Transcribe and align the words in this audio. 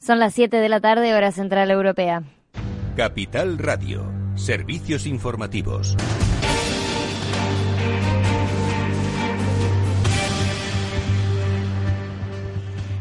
Son 0.00 0.18
las 0.18 0.32
7 0.32 0.56
de 0.56 0.68
la 0.70 0.80
tarde, 0.80 1.14
hora 1.14 1.30
central 1.30 1.70
europea. 1.70 2.22
Capital 2.96 3.58
Radio, 3.58 4.10
servicios 4.34 5.06
informativos. 5.06 5.94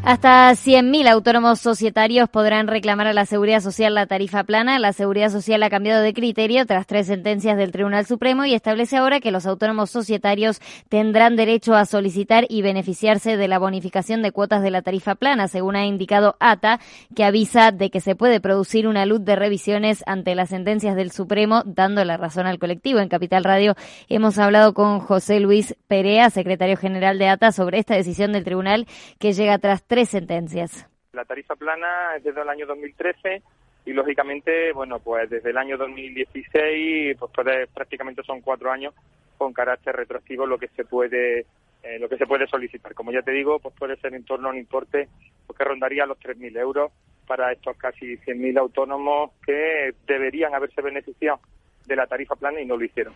Hasta 0.09 0.49
100.000 0.49 1.07
autónomos 1.07 1.59
societarios 1.59 2.29
podrán 2.29 2.65
reclamar 2.65 3.05
a 3.05 3.13
la 3.13 3.27
Seguridad 3.27 3.61
Social 3.61 3.93
la 3.93 4.07
tarifa 4.07 4.43
plana. 4.43 4.79
La 4.79 4.91
Seguridad 4.91 5.29
Social 5.29 5.61
ha 5.61 5.69
cambiado 5.69 6.01
de 6.01 6.15
criterio 6.15 6.65
tras 6.65 6.87
tres 6.87 7.05
sentencias 7.05 7.57
del 7.57 7.71
Tribunal 7.71 8.07
Supremo 8.07 8.43
y 8.43 8.55
establece 8.55 8.97
ahora 8.97 9.19
que 9.19 9.29
los 9.29 9.45
autónomos 9.45 9.91
societarios 9.91 10.61
tendrán 10.89 11.35
derecho 11.35 11.75
a 11.75 11.85
solicitar 11.85 12.47
y 12.49 12.63
beneficiarse 12.63 13.37
de 13.37 13.47
la 13.47 13.59
bonificación 13.59 14.23
de 14.23 14.31
cuotas 14.31 14.63
de 14.63 14.71
la 14.71 14.81
tarifa 14.81 15.13
plana, 15.13 15.47
según 15.47 15.75
ha 15.75 15.85
indicado 15.85 16.37
ATA, 16.39 16.79
que 17.15 17.23
avisa 17.23 17.71
de 17.71 17.91
que 17.91 18.01
se 18.01 18.15
puede 18.15 18.41
producir 18.41 18.87
una 18.87 19.05
luz 19.05 19.23
de 19.23 19.35
revisiones 19.35 20.03
ante 20.07 20.33
las 20.33 20.49
sentencias 20.49 20.95
del 20.95 21.11
Supremo, 21.11 21.61
dando 21.67 22.03
la 22.03 22.17
razón 22.17 22.47
al 22.47 22.57
colectivo. 22.57 22.97
En 22.97 23.09
Capital 23.09 23.43
Radio 23.43 23.75
hemos 24.07 24.39
hablado 24.39 24.73
con 24.73 25.01
José 25.01 25.39
Luis 25.39 25.75
Perea, 25.87 26.31
secretario 26.31 26.77
general 26.77 27.19
de 27.19 27.27
ATA, 27.27 27.51
sobre 27.51 27.77
esta 27.77 27.93
decisión 27.93 28.31
del 28.31 28.43
tribunal 28.43 28.87
que 29.19 29.33
llega 29.33 29.59
tras 29.59 29.83
tres 29.83 29.98
sentencias. 30.07 30.87
La 31.11 31.25
tarifa 31.25 31.55
plana 31.55 32.15
es 32.15 32.23
desde 32.23 32.41
el 32.41 32.49
año 32.49 32.65
2013 32.65 33.41
y 33.85 33.93
lógicamente, 33.93 34.71
bueno, 34.71 34.99
pues 34.99 35.29
desde 35.29 35.49
el 35.49 35.57
año 35.57 35.77
2016, 35.77 37.17
pues, 37.17 37.31
pues 37.33 37.69
prácticamente 37.73 38.23
son 38.23 38.41
cuatro 38.41 38.71
años 38.71 38.93
con 39.37 39.53
carácter 39.53 39.95
retroactivo 39.95 40.45
lo 40.45 40.57
que 40.57 40.67
se 40.69 40.85
puede 40.85 41.45
eh, 41.81 41.97
lo 41.97 42.09
que 42.09 42.17
se 42.17 42.27
puede 42.27 42.45
solicitar. 42.47 42.93
Como 42.93 43.11
ya 43.11 43.21
te 43.21 43.31
digo, 43.31 43.59
pues 43.59 43.73
puede 43.77 43.95
ser 43.97 44.13
en 44.13 44.25
torno 44.25 44.49
a 44.49 44.51
un 44.51 44.57
importe 44.57 45.07
pues, 45.47 45.57
que 45.57 45.63
rondaría 45.63 46.05
los 46.05 46.19
3.000 46.19 46.57
euros 46.59 46.91
para 47.25 47.51
estos 47.51 47.77
casi 47.77 48.17
100.000 48.17 48.59
autónomos 48.59 49.31
que 49.45 49.93
deberían 50.05 50.53
haberse 50.53 50.81
beneficiado 50.81 51.39
de 51.85 51.95
la 51.95 52.05
tarifa 52.05 52.35
plana 52.35 52.59
y 52.59 52.65
no 52.65 52.75
lo 52.75 52.83
hicieron. 52.83 53.13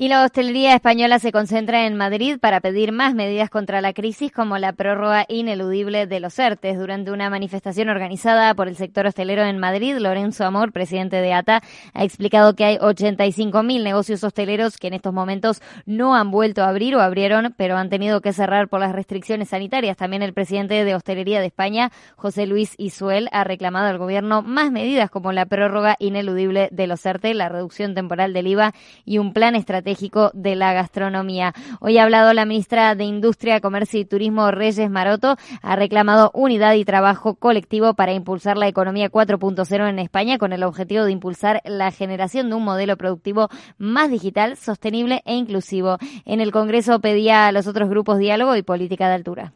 Y 0.00 0.06
la 0.06 0.22
hostelería 0.22 0.76
española 0.76 1.18
se 1.18 1.32
concentra 1.32 1.84
en 1.84 1.96
Madrid 1.96 2.38
para 2.40 2.60
pedir 2.60 2.92
más 2.92 3.16
medidas 3.16 3.50
contra 3.50 3.80
la 3.80 3.92
crisis, 3.92 4.30
como 4.30 4.56
la 4.56 4.72
prórroga 4.72 5.24
ineludible 5.28 6.06
de 6.06 6.20
los 6.20 6.38
ERTES. 6.38 6.78
Durante 6.78 7.10
una 7.10 7.28
manifestación 7.30 7.88
organizada 7.88 8.54
por 8.54 8.68
el 8.68 8.76
sector 8.76 9.06
hostelero 9.06 9.42
en 9.42 9.58
Madrid, 9.58 9.96
Lorenzo 9.98 10.44
Amor, 10.44 10.70
presidente 10.70 11.16
de 11.16 11.32
ATA, 11.32 11.64
ha 11.94 12.04
explicado 12.04 12.54
que 12.54 12.64
hay 12.64 12.76
85.000 12.76 13.82
negocios 13.82 14.22
hosteleros 14.22 14.78
que 14.78 14.86
en 14.86 14.94
estos 14.94 15.12
momentos 15.12 15.60
no 15.84 16.14
han 16.14 16.30
vuelto 16.30 16.62
a 16.62 16.68
abrir 16.68 16.94
o 16.94 17.00
abrieron, 17.00 17.52
pero 17.56 17.76
han 17.76 17.88
tenido 17.88 18.20
que 18.20 18.32
cerrar 18.32 18.68
por 18.68 18.78
las 18.78 18.92
restricciones 18.92 19.48
sanitarias. 19.48 19.96
También 19.96 20.22
el 20.22 20.32
presidente 20.32 20.84
de 20.84 20.94
Hostelería 20.94 21.40
de 21.40 21.46
España, 21.46 21.90
José 22.14 22.46
Luis 22.46 22.76
Isuel, 22.78 23.28
ha 23.32 23.42
reclamado 23.42 23.88
al 23.88 23.98
gobierno 23.98 24.42
más 24.42 24.70
medidas 24.70 25.10
como 25.10 25.32
la 25.32 25.46
prórroga 25.46 25.96
ineludible 25.98 26.68
de 26.70 26.86
los 26.86 27.04
ERTE, 27.04 27.34
la 27.34 27.48
reducción 27.48 27.96
temporal 27.96 28.32
del 28.32 28.46
IVA 28.46 28.74
y 29.04 29.18
un 29.18 29.32
plan 29.32 29.56
estratégico 29.56 29.87
de 30.34 30.54
la 30.54 30.74
gastronomía. 30.74 31.54
Hoy 31.80 31.96
ha 31.96 32.02
hablado 32.02 32.34
la 32.34 32.44
ministra 32.44 32.94
de 32.94 33.04
Industria, 33.04 33.60
Comercio 33.60 34.00
y 34.00 34.04
Turismo, 34.04 34.50
Reyes 34.50 34.90
Maroto, 34.90 35.36
ha 35.62 35.76
reclamado 35.76 36.30
unidad 36.34 36.74
y 36.74 36.84
trabajo 36.84 37.36
colectivo 37.36 37.94
para 37.94 38.12
impulsar 38.12 38.58
la 38.58 38.68
economía 38.68 39.10
4.0 39.10 39.88
en 39.88 39.98
España 39.98 40.36
con 40.36 40.52
el 40.52 40.62
objetivo 40.62 41.04
de 41.04 41.12
impulsar 41.12 41.62
la 41.64 41.90
generación 41.90 42.50
de 42.50 42.56
un 42.56 42.64
modelo 42.64 42.98
productivo 42.98 43.48
más 43.78 44.10
digital, 44.10 44.58
sostenible 44.58 45.22
e 45.24 45.34
inclusivo. 45.34 45.96
En 46.26 46.40
el 46.42 46.52
Congreso 46.52 47.00
pedía 47.00 47.46
a 47.46 47.52
los 47.52 47.66
otros 47.66 47.88
grupos 47.88 48.18
diálogo 48.18 48.56
y 48.56 48.62
política 48.62 49.08
de 49.08 49.14
altura. 49.14 49.52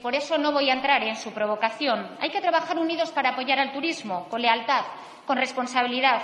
Por 0.00 0.14
eso 0.14 0.38
no 0.38 0.52
voy 0.52 0.70
a 0.70 0.74
entrar 0.74 1.02
en 1.02 1.16
su 1.16 1.32
provocación. 1.32 2.06
Hay 2.20 2.30
que 2.30 2.40
trabajar 2.40 2.78
unidos 2.78 3.10
para 3.10 3.30
apoyar 3.30 3.58
al 3.58 3.72
turismo, 3.72 4.28
con 4.28 4.42
lealtad, 4.42 4.84
con 5.26 5.36
responsabilidad, 5.38 6.22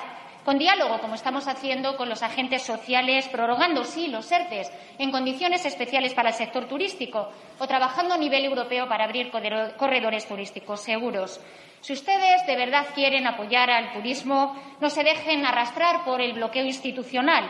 con 0.49 0.59
diálogo, 0.59 0.99
como 1.01 1.15
estamos 1.15 1.47
haciendo 1.47 1.95
con 1.99 2.09
los 2.09 2.23
agentes 2.23 2.63
sociales, 2.63 3.29
prorrogando, 3.29 3.85
sí, 3.85 4.07
los 4.07 4.33
ERTES 4.33 4.73
en 4.99 5.11
condiciones 5.11 5.67
especiales 5.67 6.15
para 6.15 6.31
el 6.31 6.35
sector 6.35 6.65
turístico 6.65 7.29
o 7.59 7.67
trabajando 7.67 8.15
a 8.15 8.17
nivel 8.17 8.47
europeo 8.47 8.89
para 8.89 9.05
abrir 9.05 9.31
corredores 9.31 10.27
turísticos 10.27 10.81
seguros. 10.81 11.39
Si 11.83 11.93
ustedes 11.93 12.47
de 12.47 12.57
verdad 12.57 12.87
quieren 12.95 13.27
apoyar 13.27 13.69
al 13.69 13.93
turismo, 13.93 14.57
no 14.81 14.89
se 14.89 15.05
dejen 15.05 15.45
arrastrar 15.45 16.03
por 16.07 16.23
el 16.23 16.33
bloqueo 16.33 16.65
institucional 16.65 17.45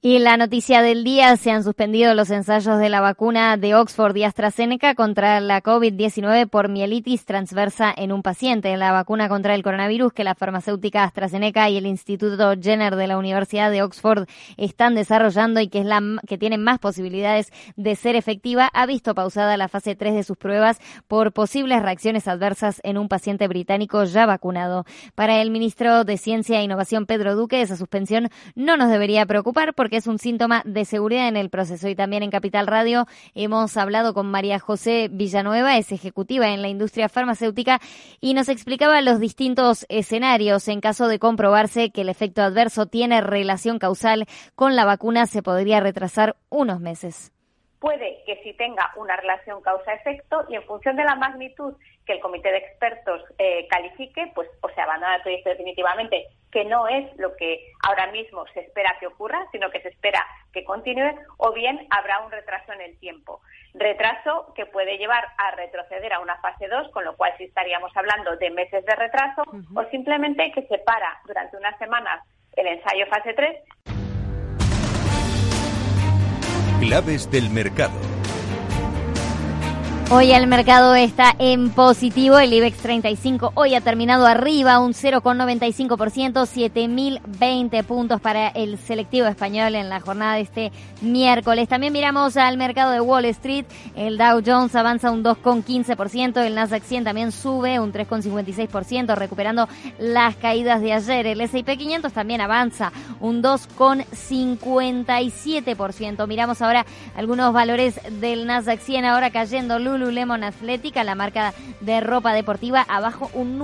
y 0.00 0.20
la 0.20 0.36
noticia 0.36 0.80
del 0.80 1.02
día, 1.02 1.36
se 1.36 1.50
han 1.50 1.64
suspendido 1.64 2.14
los 2.14 2.30
ensayos 2.30 2.78
de 2.78 2.88
la 2.88 3.00
vacuna 3.00 3.56
de 3.56 3.74
Oxford 3.74 4.14
y 4.14 4.22
AstraZeneca 4.22 4.94
contra 4.94 5.40
la 5.40 5.60
COVID-19 5.60 6.48
por 6.48 6.68
mielitis 6.68 7.24
transversa 7.24 7.92
en 7.96 8.12
un 8.12 8.22
paciente. 8.22 8.76
La 8.76 8.92
vacuna 8.92 9.28
contra 9.28 9.56
el 9.56 9.64
coronavirus 9.64 10.12
que 10.12 10.22
la 10.22 10.36
farmacéutica 10.36 11.02
AstraZeneca 11.02 11.68
y 11.68 11.78
el 11.78 11.86
Instituto 11.86 12.54
Jenner 12.60 12.94
de 12.94 13.08
la 13.08 13.18
Universidad 13.18 13.72
de 13.72 13.82
Oxford 13.82 14.28
están 14.56 14.94
desarrollando 14.94 15.58
y 15.58 15.66
que 15.66 15.80
es 15.80 15.84
la 15.84 16.00
que 16.28 16.38
tiene 16.38 16.58
más 16.58 16.78
posibilidades 16.78 17.52
de 17.74 17.96
ser 17.96 18.14
efectiva, 18.14 18.70
ha 18.72 18.86
visto 18.86 19.16
pausada 19.16 19.56
la 19.56 19.66
fase 19.66 19.96
3 19.96 20.14
de 20.14 20.22
sus 20.22 20.36
pruebas 20.36 20.78
por 21.08 21.32
posibles 21.32 21.82
reacciones 21.82 22.28
adversas 22.28 22.80
en 22.84 22.98
un 22.98 23.08
paciente 23.08 23.48
británico 23.48 24.04
ya 24.04 24.26
vacunado. 24.26 24.84
Para 25.16 25.42
el 25.42 25.50
ministro 25.50 26.04
de 26.04 26.18
Ciencia 26.18 26.60
e 26.60 26.62
Innovación 26.62 27.06
Pedro 27.06 27.34
Duque, 27.34 27.62
esa 27.62 27.76
suspensión 27.76 28.28
no 28.54 28.76
nos 28.76 28.90
debería 28.90 29.26
preocupar 29.26 29.74
porque 29.74 29.87
es 29.96 30.06
un 30.06 30.18
síntoma 30.18 30.62
de 30.64 30.84
seguridad 30.84 31.28
en 31.28 31.36
el 31.36 31.50
proceso. 31.50 31.88
Y 31.88 31.94
también 31.94 32.22
en 32.22 32.30
Capital 32.30 32.66
Radio 32.66 33.06
hemos 33.34 33.76
hablado 33.76 34.14
con 34.14 34.30
María 34.30 34.58
José 34.58 35.08
Villanueva, 35.10 35.76
es 35.76 35.92
ejecutiva 35.92 36.48
en 36.48 36.62
la 36.62 36.68
industria 36.68 37.08
farmacéutica, 37.08 37.80
y 38.20 38.34
nos 38.34 38.48
explicaba 38.48 39.00
los 39.00 39.20
distintos 39.20 39.86
escenarios 39.88 40.68
en 40.68 40.80
caso 40.80 41.08
de 41.08 41.18
comprobarse 41.18 41.90
que 41.90 42.02
el 42.02 42.08
efecto 42.08 42.42
adverso 42.42 42.86
tiene 42.86 43.20
relación 43.20 43.78
causal 43.78 44.26
con 44.54 44.76
la 44.76 44.84
vacuna, 44.84 45.26
se 45.26 45.42
podría 45.42 45.80
retrasar 45.80 46.36
unos 46.50 46.80
meses 46.80 47.32
puede 47.80 48.22
que 48.26 48.40
sí 48.42 48.52
tenga 48.54 48.90
una 48.96 49.16
relación 49.16 49.60
causa-efecto 49.62 50.44
y 50.48 50.56
en 50.56 50.64
función 50.64 50.96
de 50.96 51.04
la 51.04 51.14
magnitud 51.14 51.74
que 52.08 52.14
el 52.14 52.20
comité 52.20 52.50
de 52.50 52.56
expertos 52.56 53.22
eh, 53.36 53.68
califique, 53.68 54.32
pues 54.34 54.48
o 54.62 54.68
se 54.70 54.80
abandona 54.80 55.16
el 55.16 55.22
proyecto 55.22 55.50
definitivamente, 55.50 56.24
que 56.50 56.64
no 56.64 56.88
es 56.88 57.04
lo 57.18 57.36
que 57.36 57.70
ahora 57.82 58.10
mismo 58.10 58.46
se 58.54 58.60
espera 58.60 58.96
que 58.98 59.06
ocurra, 59.06 59.46
sino 59.52 59.70
que 59.70 59.82
se 59.82 59.90
espera 59.90 60.26
que 60.50 60.64
continúe, 60.64 61.14
o 61.36 61.52
bien 61.52 61.86
habrá 61.90 62.20
un 62.20 62.30
retraso 62.30 62.72
en 62.72 62.80
el 62.80 62.98
tiempo. 62.98 63.42
Retraso 63.74 64.54
que 64.56 64.64
puede 64.64 64.96
llevar 64.96 65.22
a 65.36 65.50
retroceder 65.50 66.14
a 66.14 66.20
una 66.20 66.40
fase 66.40 66.66
2, 66.66 66.90
con 66.92 67.04
lo 67.04 67.14
cual 67.14 67.34
sí 67.36 67.44
estaríamos 67.44 67.94
hablando 67.94 68.36
de 68.36 68.50
meses 68.50 68.86
de 68.86 68.96
retraso, 68.96 69.42
o 69.74 69.84
simplemente 69.90 70.50
que 70.52 70.62
se 70.62 70.78
para 70.78 71.20
durante 71.26 71.58
unas 71.58 71.76
semanas 71.78 72.24
el 72.56 72.68
ensayo 72.68 73.06
fase 73.06 73.34
3 73.34 73.56
Claves 76.80 77.30
del 77.30 77.50
mercado. 77.50 78.17
Hoy 80.10 80.32
el 80.32 80.46
mercado 80.46 80.94
está 80.94 81.34
en 81.38 81.68
positivo, 81.68 82.38
el 82.38 82.50
IBEX 82.50 82.78
35 82.78 83.52
hoy 83.54 83.74
ha 83.74 83.82
terminado 83.82 84.24
arriba 84.24 84.78
un 84.78 84.94
0,95%, 84.94 86.46
7.020 86.46 87.84
puntos 87.84 88.18
para 88.18 88.48
el 88.48 88.78
selectivo 88.78 89.26
español 89.26 89.74
en 89.74 89.90
la 89.90 90.00
jornada 90.00 90.36
de 90.36 90.40
este 90.40 90.72
miércoles. 91.02 91.68
También 91.68 91.92
miramos 91.92 92.38
al 92.38 92.56
mercado 92.56 92.92
de 92.92 93.02
Wall 93.02 93.26
Street, 93.26 93.66
el 93.96 94.16
Dow 94.16 94.40
Jones 94.44 94.74
avanza 94.74 95.10
un 95.10 95.22
2,15%, 95.22 96.42
el 96.42 96.54
Nasdaq 96.54 96.84
100 96.84 97.04
también 97.04 97.30
sube 97.30 97.78
un 97.78 97.92
3,56%, 97.92 99.14
recuperando 99.14 99.68
las 99.98 100.36
caídas 100.36 100.80
de 100.80 100.94
ayer. 100.94 101.26
El 101.26 101.42
S&P 101.42 101.76
500 101.76 102.14
también 102.14 102.40
avanza 102.40 102.92
un 103.20 103.42
2,57%. 103.42 106.26
Miramos 106.26 106.62
ahora 106.62 106.86
algunos 107.14 107.52
valores 107.52 108.00
del 108.22 108.46
Nasdaq 108.46 108.80
100 108.80 109.04
ahora 109.04 109.28
cayendo 109.28 109.78
Lululemon 109.98 110.44
Atlética, 110.44 111.04
la 111.04 111.14
marca 111.14 111.52
de 111.80 112.00
ropa 112.00 112.32
deportiva, 112.32 112.84
abajo 112.88 113.30
un 113.34 113.58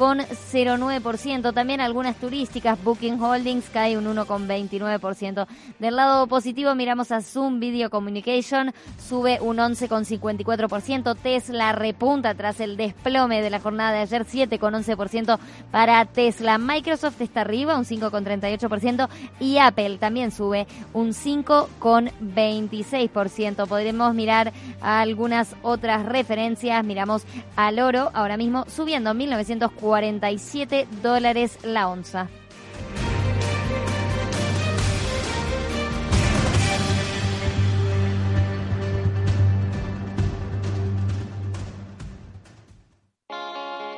9,09%. 0.00 1.52
También 1.52 1.82
algunas 1.82 2.16
turísticas, 2.16 2.82
Booking 2.82 3.20
Holdings 3.20 3.68
cae 3.68 3.98
un 3.98 4.06
1,29%. 4.06 5.46
Del 5.78 5.96
lado 5.96 6.26
positivo 6.26 6.74
miramos 6.74 7.12
a 7.12 7.20
Zoom 7.20 7.60
Video 7.60 7.90
Communication, 7.90 8.72
sube 8.98 9.38
un 9.42 9.58
11,54%. 9.58 11.14
Tesla 11.22 11.72
repunta 11.72 12.34
tras 12.34 12.60
el 12.60 12.78
desplome 12.78 13.42
de 13.42 13.50
la 13.50 13.60
jornada 13.60 13.92
de 13.92 13.98
ayer, 13.98 14.24
7,11% 14.24 15.38
para 15.70 16.06
Tesla. 16.06 16.56
Microsoft 16.56 17.20
está 17.20 17.42
arriba, 17.42 17.76
un 17.76 17.84
5,38%. 17.84 19.06
Y 19.38 19.58
Apple 19.58 19.98
también 19.98 20.32
sube 20.32 20.66
un 20.94 21.10
5,26%. 21.10 23.66
Podremos 23.66 24.14
mirar 24.14 24.54
algunas 24.80 25.54
otras 25.60 26.06
referencias. 26.06 26.82
Miramos 26.84 27.26
al 27.54 27.80
oro 27.80 28.10
ahora 28.14 28.38
mismo 28.38 28.64
subiendo 28.66 29.12
1.947 29.90 30.86
dólares 31.02 31.58
la 31.64 31.88
onza. 31.88 32.28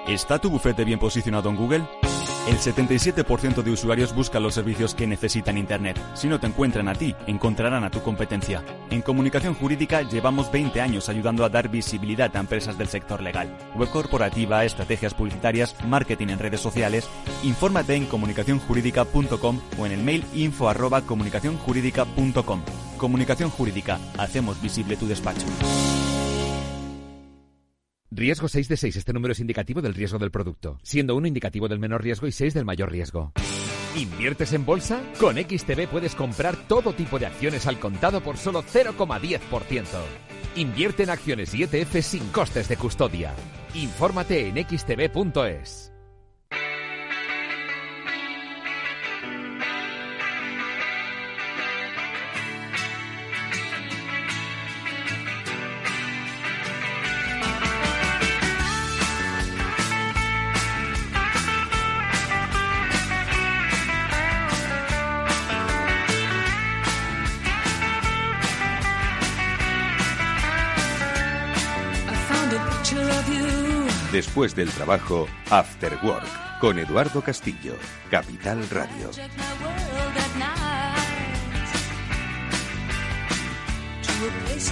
¿Está 0.07 0.39
tu 0.39 0.51
bufete 0.51 0.85
bien 0.85 0.99
posicionado 0.99 1.49
en 1.49 1.57
Google? 1.57 2.12
El 2.49 2.59
77% 2.59 3.63
de 3.63 3.71
usuarios 3.71 4.13
buscan 4.13 4.43
los 4.43 4.55
servicios 4.55 4.97
que 4.97 5.07
necesitan 5.07 5.57
Internet. 5.57 5.97
Si 6.15 6.27
no 6.27 6.41
te 6.41 6.49
encuentran 6.49 6.89
a 6.89 6.95
ti, 6.95 7.15
encontrarán 7.29 7.85
a 7.85 7.91
tu 7.91 8.03
competencia. 8.03 8.65
En 8.91 9.01
comunicación 9.01 9.55
jurídica 9.55 10.03
llevamos 10.03 10.51
20 10.51 10.81
años 10.81 11.09
ayudando 11.09 11.45
a 11.45 11.49
dar 11.49 11.69
visibilidad 11.69 12.35
a 12.37 12.41
empresas 12.41 12.77
del 12.77 12.89
sector 12.89 13.23
legal. 13.23 13.57
Web 13.77 13.91
corporativa, 13.91 14.65
estrategias 14.65 15.15
publicitarias, 15.15 15.77
marketing 15.87 16.31
en 16.31 16.41
redes 16.41 16.61
sociales. 16.61 17.09
Infórmate 17.45 17.95
en 17.95 18.07
comunicacionjurídica.com 18.07 19.61
o 19.79 19.87
en 19.87 19.93
el 19.93 20.03
mail 20.03 20.25
info 20.35 20.69
arroba 20.69 21.03
comunicacionjurídica.com. 21.03 22.63
Comunicación 22.97 23.51
Jurídica. 23.51 24.01
Hacemos 24.19 24.61
visible 24.61 24.97
tu 24.97 25.07
despacho. 25.07 25.47
Riesgo 28.15 28.47
6 28.47 28.69
de 28.69 28.77
6. 28.77 28.97
Este 28.97 29.13
número 29.15 29.33
es 29.33 29.41
indicativo 29.41 29.81
del 29.81 29.95
riesgo 29.95 30.19
del 30.19 30.31
producto, 30.31 30.79
siendo 30.83 31.17
1 31.17 31.29
indicativo 31.29 31.67
del 31.67 31.79
menor 31.79 32.03
riesgo 32.03 32.27
y 32.27 32.33
6 32.33 32.53
del 32.53 32.67
mayor 32.67 32.93
riesgo. 32.93 33.33
¿Inviertes 33.97 34.53
en 34.53 34.67
bolsa? 34.67 35.03
Con 35.19 35.37
XTB 35.37 35.89
puedes 35.91 36.15
comprar 36.15 36.57
todo 36.69 36.93
tipo 36.93 37.19
de 37.19 37.27
acciones 37.27 37.67
al 37.67 37.79
contado 37.79 38.23
por 38.23 38.37
solo 38.37 38.63
0,10%. 38.63 39.87
Invierte 40.57 41.05
en 41.05 41.11
acciones 41.11 41.55
y 41.55 41.63
ETF 41.63 42.01
sin 42.03 42.29
costes 42.29 42.69
de 42.69 42.77
custodia. 42.77 43.35
Infórmate 43.75 44.49
en 44.49 44.57
xtb.es. 44.57 45.92
Después 74.33 74.57
del 74.57 74.71
trabajo, 74.71 75.29
After 75.51 75.93
Work, 76.03 76.59
con 76.59 76.79
Eduardo 76.79 77.21
Castillo, 77.21 77.75
Capital 78.11 78.67
Radio. 78.71 79.11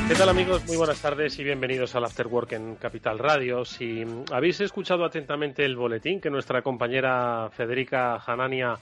¿Qué 0.09 0.15
tal 0.15 0.31
amigos? 0.31 0.67
Muy 0.67 0.79
buenas 0.79 1.03
tardes 1.03 1.39
y 1.39 1.45
bienvenidos 1.45 1.95
al 1.95 2.07
After 2.07 2.27
Work 2.27 2.53
en 2.53 2.77
Capital 2.77 3.19
Radio. 3.19 3.67
Si 3.67 4.03
habéis 4.33 4.63
escuchado 4.63 5.05
atentamente 5.05 5.63
el 5.63 5.77
boletín 5.77 6.23
que 6.23 6.31
nuestra 6.31 6.63
compañera 6.63 7.51
Federica 7.53 8.17
Hanania 8.17 8.77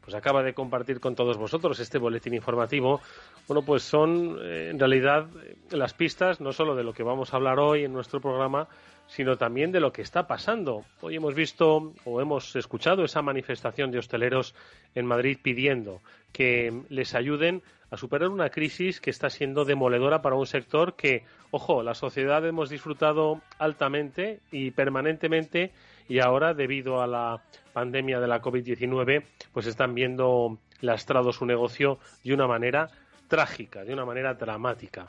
pues 0.00 0.14
acaba 0.14 0.42
de 0.42 0.54
compartir 0.54 0.98
con 0.98 1.14
todos 1.14 1.36
vosotros 1.36 1.78
este 1.78 1.98
boletín 1.98 2.32
informativo, 2.32 3.02
bueno, 3.46 3.62
pues 3.62 3.82
son 3.82 4.38
eh, 4.42 4.70
en 4.70 4.78
realidad 4.78 5.26
las 5.70 5.92
pistas 5.92 6.40
no 6.40 6.52
solo 6.52 6.74
de 6.74 6.84
lo 6.84 6.94
que 6.94 7.02
vamos 7.02 7.32
a 7.32 7.36
hablar 7.36 7.58
hoy 7.58 7.84
en 7.84 7.92
nuestro 7.92 8.20
programa, 8.20 8.66
sino 9.06 9.36
también 9.36 9.72
de 9.72 9.80
lo 9.80 9.92
que 9.92 10.02
está 10.02 10.26
pasando. 10.26 10.84
Hoy 11.00 11.16
hemos 11.16 11.34
visto 11.34 11.92
o 12.04 12.20
hemos 12.20 12.56
escuchado 12.56 13.04
esa 13.04 13.22
manifestación 13.22 13.90
de 13.90 13.98
hosteleros 13.98 14.54
en 14.94 15.06
Madrid 15.06 15.38
pidiendo 15.42 16.00
que 16.32 16.72
les 16.88 17.14
ayuden 17.14 17.62
a 17.90 17.98
superar 17.98 18.30
una 18.30 18.48
crisis 18.48 19.00
que 19.00 19.10
está 19.10 19.28
siendo 19.28 19.66
demoledora 19.66 20.22
para 20.22 20.36
un 20.36 20.46
sector 20.46 20.96
que, 20.96 21.24
ojo, 21.50 21.82
la 21.82 21.94
sociedad 21.94 22.46
hemos 22.46 22.70
disfrutado 22.70 23.42
altamente 23.58 24.40
y 24.50 24.70
permanentemente 24.70 25.72
y 26.08 26.18
ahora, 26.18 26.54
debido 26.54 27.00
a 27.00 27.06
la 27.06 27.42
pandemia 27.72 28.20
de 28.20 28.28
la 28.28 28.40
COVID-19, 28.40 29.24
pues 29.52 29.66
están 29.66 29.94
viendo 29.94 30.58
lastrado 30.80 31.32
su 31.32 31.46
negocio 31.46 31.98
de 32.24 32.34
una 32.34 32.46
manera 32.46 32.90
trágica, 33.28 33.84
de 33.84 33.92
una 33.92 34.04
manera 34.04 34.34
dramática. 34.34 35.08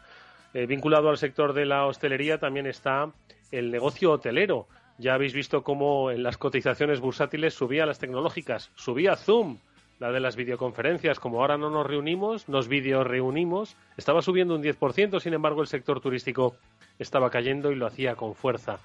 Eh, 0.53 0.65
vinculado 0.65 1.09
al 1.09 1.17
sector 1.17 1.53
de 1.53 1.65
la 1.65 1.85
hostelería 1.85 2.37
también 2.37 2.67
está 2.67 3.11
el 3.51 3.71
negocio 3.71 4.11
hotelero. 4.11 4.67
Ya 4.97 5.15
habéis 5.15 5.33
visto 5.33 5.63
cómo 5.63 6.11
en 6.11 6.23
las 6.23 6.37
cotizaciones 6.37 6.99
bursátiles 6.99 7.53
subía 7.53 7.85
las 7.85 7.99
tecnológicas, 7.99 8.71
subía 8.75 9.15
Zoom, 9.15 9.57
la 9.99 10.11
de 10.11 10.19
las 10.19 10.35
videoconferencias, 10.35 11.19
como 11.19 11.41
ahora 11.41 11.57
no 11.57 11.69
nos 11.69 11.87
reunimos, 11.87 12.49
nos 12.49 12.67
video 12.67 13.03
reunimos, 13.03 13.77
estaba 13.97 14.21
subiendo 14.21 14.55
un 14.55 14.63
10%, 14.63 15.19
sin 15.19 15.33
embargo 15.33 15.61
el 15.61 15.67
sector 15.67 16.01
turístico 16.01 16.55
estaba 16.99 17.29
cayendo 17.29 17.71
y 17.71 17.75
lo 17.75 17.87
hacía 17.87 18.15
con 18.15 18.35
fuerza. 18.35 18.79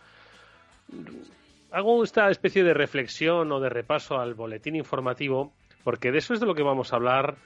Hago 1.70 2.02
esta 2.02 2.30
especie 2.30 2.64
de 2.64 2.72
reflexión 2.72 3.52
o 3.52 3.60
de 3.60 3.68
repaso 3.68 4.18
al 4.18 4.34
boletín 4.34 4.76
informativo, 4.76 5.52
porque 5.84 6.12
de 6.12 6.18
eso 6.18 6.34
es 6.34 6.40
de 6.40 6.46
lo 6.46 6.54
que 6.54 6.62
vamos 6.62 6.92
a 6.92 6.96
hablar, 6.96 7.36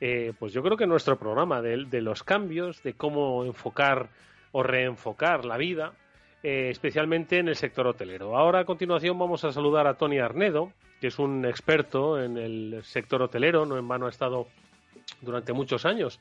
eh, 0.00 0.32
pues 0.38 0.52
yo 0.52 0.62
creo 0.62 0.76
que 0.76 0.84
en 0.84 0.90
nuestro 0.90 1.18
programa, 1.18 1.62
de, 1.62 1.84
de 1.86 2.00
los 2.00 2.22
cambios, 2.22 2.82
de 2.82 2.94
cómo 2.94 3.44
enfocar 3.44 4.08
o 4.52 4.62
reenfocar 4.62 5.44
la 5.44 5.56
vida, 5.56 5.92
eh, 6.44 6.70
especialmente 6.70 7.38
en 7.38 7.46
el 7.46 7.54
sector 7.54 7.86
hotelero. 7.86 8.36
Ahora 8.36 8.60
a 8.60 8.64
continuación 8.64 9.16
vamos 9.16 9.44
a 9.44 9.52
saludar 9.52 9.86
a 9.86 9.94
Tony 9.94 10.18
Arnedo, 10.18 10.72
que 11.00 11.06
es 11.06 11.18
un 11.20 11.44
experto 11.44 12.20
en 12.20 12.36
el 12.36 12.80
sector 12.82 13.22
hotelero, 13.22 13.64
no 13.64 13.78
en 13.78 13.86
vano 13.86 14.06
ha 14.06 14.10
estado 14.10 14.48
durante 15.20 15.52
muchos 15.52 15.86
años 15.86 16.18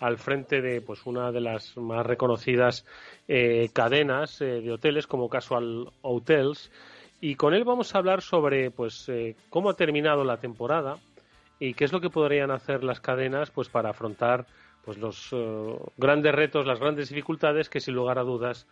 al 0.00 0.18
frente 0.18 0.60
de 0.60 0.80
pues 0.80 1.06
una 1.06 1.30
de 1.30 1.40
las 1.40 1.76
más 1.76 2.04
reconocidas 2.04 2.84
eh, 3.28 3.68
cadenas 3.72 4.40
eh, 4.40 4.60
de 4.60 4.72
hoteles 4.72 5.06
como 5.06 5.28
Casual 5.28 5.88
Hotels 6.02 6.72
y 7.20 7.36
con 7.36 7.54
él 7.54 7.62
vamos 7.62 7.94
a 7.94 7.98
hablar 7.98 8.22
sobre 8.22 8.72
pues 8.72 9.08
cómo 9.50 9.70
ha 9.70 9.74
terminado 9.74 10.24
la 10.24 10.38
temporada 10.38 10.96
y 11.60 11.74
qué 11.74 11.84
es 11.84 11.92
lo 11.92 12.00
que 12.00 12.10
podrían 12.10 12.50
hacer 12.50 12.82
las 12.82 13.00
cadenas 13.00 13.52
pues 13.52 13.68
para 13.68 13.90
afrontar 13.90 14.46
pues 14.84 14.98
los 14.98 15.28
grandes 15.96 16.34
retos, 16.34 16.66
las 16.66 16.80
grandes 16.80 17.10
dificultades 17.10 17.68
que 17.68 17.78
sin 17.78 17.94
lugar 17.94 18.18
a 18.18 18.22
dudas 18.22 18.66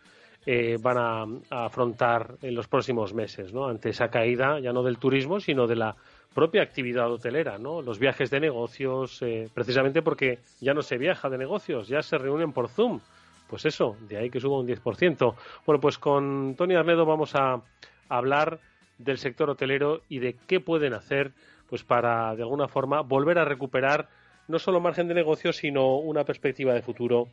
eh, 0.45 0.77
van 0.81 0.97
a, 0.97 1.65
afrontar 1.65 2.35
en 2.41 2.55
los 2.55 2.67
próximos 2.67 3.13
meses, 3.13 3.53
¿no? 3.53 3.67
Ante 3.67 3.89
esa 3.89 4.09
caída 4.09 4.59
ya 4.59 4.71
no 4.71 4.83
del 4.83 4.97
turismo, 4.97 5.39
sino 5.39 5.67
de 5.67 5.75
la 5.75 5.95
propia 6.33 6.61
actividad 6.61 7.11
hotelera, 7.11 7.57
¿no? 7.57 7.81
Los 7.81 7.99
viajes 7.99 8.29
de 8.29 8.39
negocios, 8.39 9.21
eh, 9.21 9.49
precisamente 9.53 10.01
porque 10.01 10.39
ya 10.61 10.73
no 10.73 10.81
se 10.81 10.97
viaja 10.97 11.29
de 11.29 11.37
negocios, 11.37 11.87
ya 11.87 12.01
se 12.01 12.17
reúnen 12.17 12.53
por 12.53 12.69
Zoom. 12.69 12.99
Pues 13.49 13.65
eso, 13.65 13.97
de 14.07 14.17
ahí 14.17 14.29
que 14.29 14.39
suba 14.39 14.59
un 14.59 14.67
10%. 14.67 15.35
Bueno, 15.65 15.81
pues 15.81 15.97
con 15.97 16.55
Tony 16.55 16.75
Arnedo 16.75 17.05
vamos 17.05 17.35
a 17.35 17.61
hablar 18.07 18.59
del 18.97 19.17
sector 19.17 19.49
hotelero 19.49 20.01
y 20.07 20.19
de 20.19 20.35
qué 20.47 20.59
pueden 20.59 20.93
hacer 20.93 21.31
pues 21.69 21.83
para 21.83 22.35
de 22.35 22.43
alguna 22.43 22.67
forma 22.67 23.01
volver 23.01 23.39
a 23.39 23.45
recuperar 23.45 24.09
no 24.47 24.57
solo 24.59 24.79
margen 24.79 25.07
de 25.07 25.13
negocio, 25.13 25.53
sino 25.53 25.97
una 25.97 26.23
perspectiva 26.23 26.73
de 26.73 26.81
futuro 26.81 27.27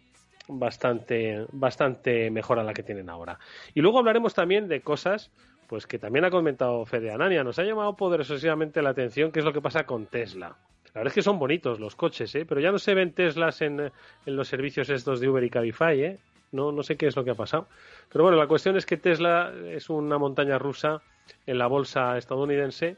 bastante, 0.49 1.47
bastante 1.53 2.31
mejor 2.31 2.59
a 2.59 2.65
la 2.65 2.75
que 2.75 2.83
tienen 2.83 3.11
ahora. 3.11 3.39
Y 3.75 3.81
luego 3.81 3.99
hablaremos 3.99 4.35
también 4.35 4.69
de 4.69 4.81
cosas 4.81 5.31
pues 5.67 5.87
que 5.87 5.99
también 5.99 6.25
ha 6.25 6.31
comentado 6.31 6.85
Fede 6.87 7.11
Anania. 7.11 7.45
Nos 7.45 7.59
ha 7.59 7.65
llamado 7.65 7.97
poderosamente 7.97 8.83
la 8.83 8.91
atención 8.91 9.33
qué 9.33 9.41
es 9.41 9.45
lo 9.45 9.53
que 9.53 9.61
pasa 9.61 9.85
con 9.85 10.07
Tesla. 10.07 10.57
La 10.95 11.01
verdad 11.01 11.09
es 11.09 11.15
que 11.15 11.23
son 11.23 11.39
bonitos 11.39 11.79
los 11.81 11.95
coches, 11.95 12.35
¿eh? 12.35 12.47
pero 12.47 12.61
ya 12.61 12.73
no 12.73 12.79
se 12.79 12.95
ven 12.95 13.13
Teslas 13.13 13.61
en, 13.61 13.81
en 13.81 14.37
los 14.37 14.49
servicios 14.49 14.89
estos 14.89 15.21
de 15.21 15.29
Uber 15.29 15.45
y 15.45 15.51
Cabify. 15.51 16.01
¿eh? 16.01 16.19
No, 16.53 16.73
no 16.73 16.83
sé 16.83 16.97
qué 16.97 17.07
es 17.07 17.17
lo 17.17 17.25
que 17.25 17.33
ha 17.33 17.35
pasado. 17.35 17.69
Pero 18.11 18.25
bueno, 18.25 18.39
la 18.39 18.47
cuestión 18.47 18.77
es 18.77 18.87
que 18.87 18.97
Tesla 18.97 19.53
es 19.67 19.91
una 19.91 20.19
montaña 20.19 20.59
rusa 20.59 21.03
en 21.47 21.59
la 21.59 21.67
bolsa 21.67 22.17
estadounidense 22.17 22.97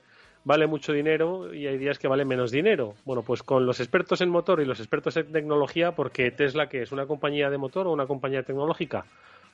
vale 0.49 0.67
mucho 0.67 0.95
dinero 0.95 1.53
y 1.53 1.67
hay 1.67 1.77
días 1.77 1.99
que 1.99 2.09
vale 2.09 2.25
menos 2.25 2.51
dinero. 2.51 2.95
Bueno, 3.05 3.23
pues 3.23 3.43
con 3.43 3.67
los 3.67 3.81
expertos 3.81 4.23
en 4.23 4.31
motor 4.31 4.63
y 4.63 4.65
los 4.65 4.81
expertos 4.81 5.15
en 5.19 5.31
tecnología, 5.31 5.93
porque 5.93 6.31
Tesla, 6.31 6.71
que 6.71 6.81
es 6.81 6.91
una 6.91 7.05
compañía 7.05 7.51
de 7.51 7.59
motor 7.59 7.87
o 7.87 7.93
una 7.93 8.07
compañía 8.07 8.43
tecnológica, 8.43 9.05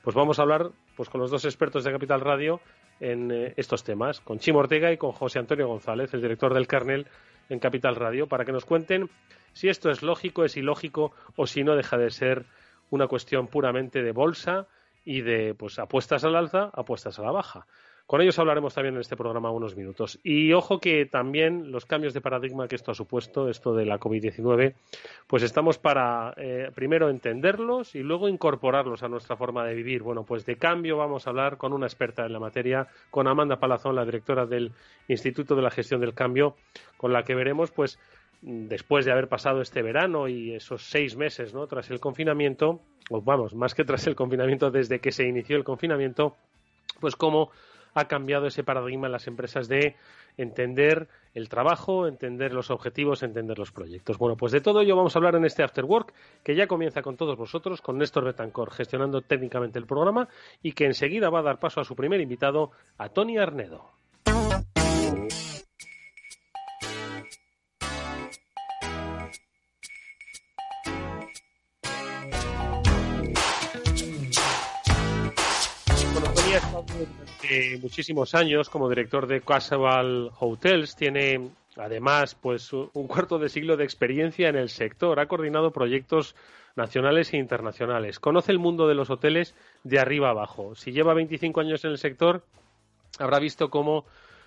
pues 0.03 0.15
vamos 0.15 0.39
a 0.39 0.43
hablar 0.43 0.69
pues 0.95 1.09
con 1.09 1.19
los 1.19 1.29
dos 1.29 1.43
expertos 1.43 1.83
de 1.83 1.91
Capital 1.91 2.21
Radio 2.21 2.61
en 3.01 3.29
eh, 3.29 3.53
estos 3.57 3.83
temas, 3.83 4.21
con 4.21 4.39
Chimo 4.39 4.59
Ortega 4.59 4.89
y 4.93 4.97
con 4.97 5.11
José 5.11 5.37
Antonio 5.37 5.67
González, 5.67 6.13
el 6.13 6.21
director 6.21 6.53
del 6.53 6.65
Carnel 6.65 7.07
en 7.49 7.59
Capital 7.59 7.97
Radio, 7.97 8.27
para 8.27 8.45
que 8.45 8.53
nos 8.53 8.63
cuenten 8.63 9.09
si 9.51 9.67
esto 9.67 9.91
es 9.91 10.01
lógico, 10.01 10.45
es 10.45 10.55
ilógico 10.55 11.11
o 11.35 11.45
si 11.45 11.65
no 11.65 11.75
deja 11.75 11.97
de 11.97 12.09
ser 12.09 12.45
una 12.89 13.07
cuestión 13.07 13.47
puramente 13.47 14.01
de 14.01 14.13
bolsa 14.13 14.67
y 15.03 15.19
de 15.23 15.55
pues 15.55 15.77
apuestas 15.77 16.23
al 16.23 16.37
alza, 16.37 16.69
apuestas 16.73 17.19
a 17.19 17.23
la 17.23 17.31
baja. 17.31 17.67
Con 18.07 18.21
ellos 18.21 18.37
hablaremos 18.37 18.75
también 18.75 18.95
en 18.95 19.01
este 19.01 19.17
programa 19.17 19.49
unos 19.49 19.75
minutos. 19.75 20.19
Y 20.23 20.53
ojo 20.53 20.79
que 20.79 21.07
también 21.07 21.71
los 21.71 21.87
cambios 21.87 22.13
de 22.13 22.21
paradigma 22.21 22.67
que 22.67 22.75
esto 22.75 22.91
ha 22.91 22.95
supuesto, 22.95 23.49
esto 23.49 23.73
de 23.73 23.85
la 23.85 23.99
COVID-19, 23.99 24.75
pues 25.25 25.41
estamos 25.41 25.79
para 25.79 26.33
eh, 26.37 26.69
primero 26.75 27.09
entenderlos 27.09 27.95
y 27.95 28.03
luego 28.03 28.29
incorporarlos 28.29 29.01
a 29.01 29.07
nuestra 29.07 29.35
forma 29.35 29.65
de 29.65 29.73
vivir. 29.73 30.03
Bueno, 30.03 30.23
pues 30.23 30.45
de 30.45 30.55
cambio 30.55 30.97
vamos 30.97 31.25
a 31.25 31.31
hablar 31.31 31.57
con 31.57 31.73
una 31.73 31.87
experta 31.87 32.25
en 32.27 32.33
la 32.33 32.39
materia, 32.39 32.87
con 33.09 33.27
Amanda 33.27 33.57
Palazón, 33.57 33.95
la 33.95 34.05
directora 34.05 34.45
del 34.45 34.71
Instituto 35.07 35.55
de 35.55 35.63
la 35.63 35.71
Gestión 35.71 35.99
del 35.99 36.13
Cambio, 36.13 36.55
con 36.97 37.11
la 37.11 37.23
que 37.23 37.33
veremos, 37.33 37.71
pues, 37.71 37.99
después 38.41 39.05
de 39.05 39.13
haber 39.13 39.29
pasado 39.29 39.61
este 39.61 39.81
verano 39.81 40.27
y 40.27 40.53
esos 40.53 40.83
seis 40.83 41.15
meses, 41.15 41.55
¿no? 41.55 41.65
Tras 41.65 41.89
el 41.89 41.99
confinamiento, 41.99 42.81
o 43.09 43.21
vamos, 43.21 43.55
más 43.55 43.73
que 43.73 43.83
tras 43.83 44.05
el 44.05 44.15
confinamiento, 44.15 44.69
desde 44.69 44.99
que 44.99 45.11
se 45.11 45.27
inició 45.27 45.57
el 45.57 45.63
confinamiento, 45.63 46.35
pues 46.99 47.15
cómo 47.15 47.49
ha 47.95 48.07
cambiado 48.07 48.45
ese 48.45 48.63
paradigma 48.63 49.07
en 49.07 49.13
las 49.13 49.25
empresas 49.27 49.67
de 49.67 49.95
entender 50.37 51.07
el 51.33 51.49
trabajo, 51.49 52.07
entender 52.07 52.53
los 52.53 52.69
objetivos, 52.69 53.23
entender 53.23 53.57
los 53.57 53.71
proyectos. 53.71 54.17
Bueno, 54.17 54.35
pues 54.35 54.51
de 54.51 54.61
todo 54.61 54.81
ello 54.81 54.95
vamos 54.95 55.15
a 55.15 55.19
hablar 55.19 55.35
en 55.35 55.45
este 55.45 55.63
After 55.63 55.85
Work, 55.85 56.13
que 56.43 56.55
ya 56.55 56.67
comienza 56.67 57.01
con 57.01 57.15
todos 57.15 57.37
vosotros, 57.37 57.81
con 57.81 57.97
Néstor 57.97 58.25
Betancor 58.25 58.71
gestionando 58.71 59.21
técnicamente 59.21 59.79
el 59.79 59.85
programa 59.85 60.27
y 60.61 60.73
que 60.73 60.85
enseguida 60.85 61.29
va 61.29 61.39
a 61.39 61.43
dar 61.43 61.59
paso 61.59 61.79
a 61.79 61.85
su 61.85 61.95
primer 61.95 62.19
invitado, 62.19 62.71
a 62.97 63.09
Tony 63.09 63.37
Arnedo. 63.37 63.91
Durante 76.61 77.77
muchísimos 77.81 78.35
años 78.35 78.69
como 78.69 78.89
director 78.89 79.27
de 79.27 79.41
Casual 79.41 80.31
Hotels. 80.39 80.95
Tiene 80.95 81.49
además 81.75 82.35
pues 82.35 82.71
un 82.73 83.07
cuarto 83.07 83.39
de 83.39 83.49
siglo 83.49 83.77
de 83.77 83.83
experiencia 83.83 84.49
en 84.49 84.55
el 84.55 84.69
sector. 84.69 85.19
Ha 85.19 85.27
coordinado 85.27 85.71
proyectos 85.71 86.35
nacionales 86.75 87.33
e 87.33 87.37
internacionales. 87.37 88.19
Conoce 88.19 88.51
el 88.51 88.59
mundo 88.59 88.87
de 88.87 88.95
los 88.95 89.09
hoteles 89.09 89.55
de 89.83 89.99
arriba 89.99 90.29
abajo. 90.29 90.75
Si 90.75 90.91
lleva 90.91 91.13
25 91.13 91.59
años 91.61 91.83
en 91.85 91.91
el 91.91 91.97
sector, 91.97 92.43
habrá 93.19 93.39
visto 93.39 93.69
cómo 93.69 94.05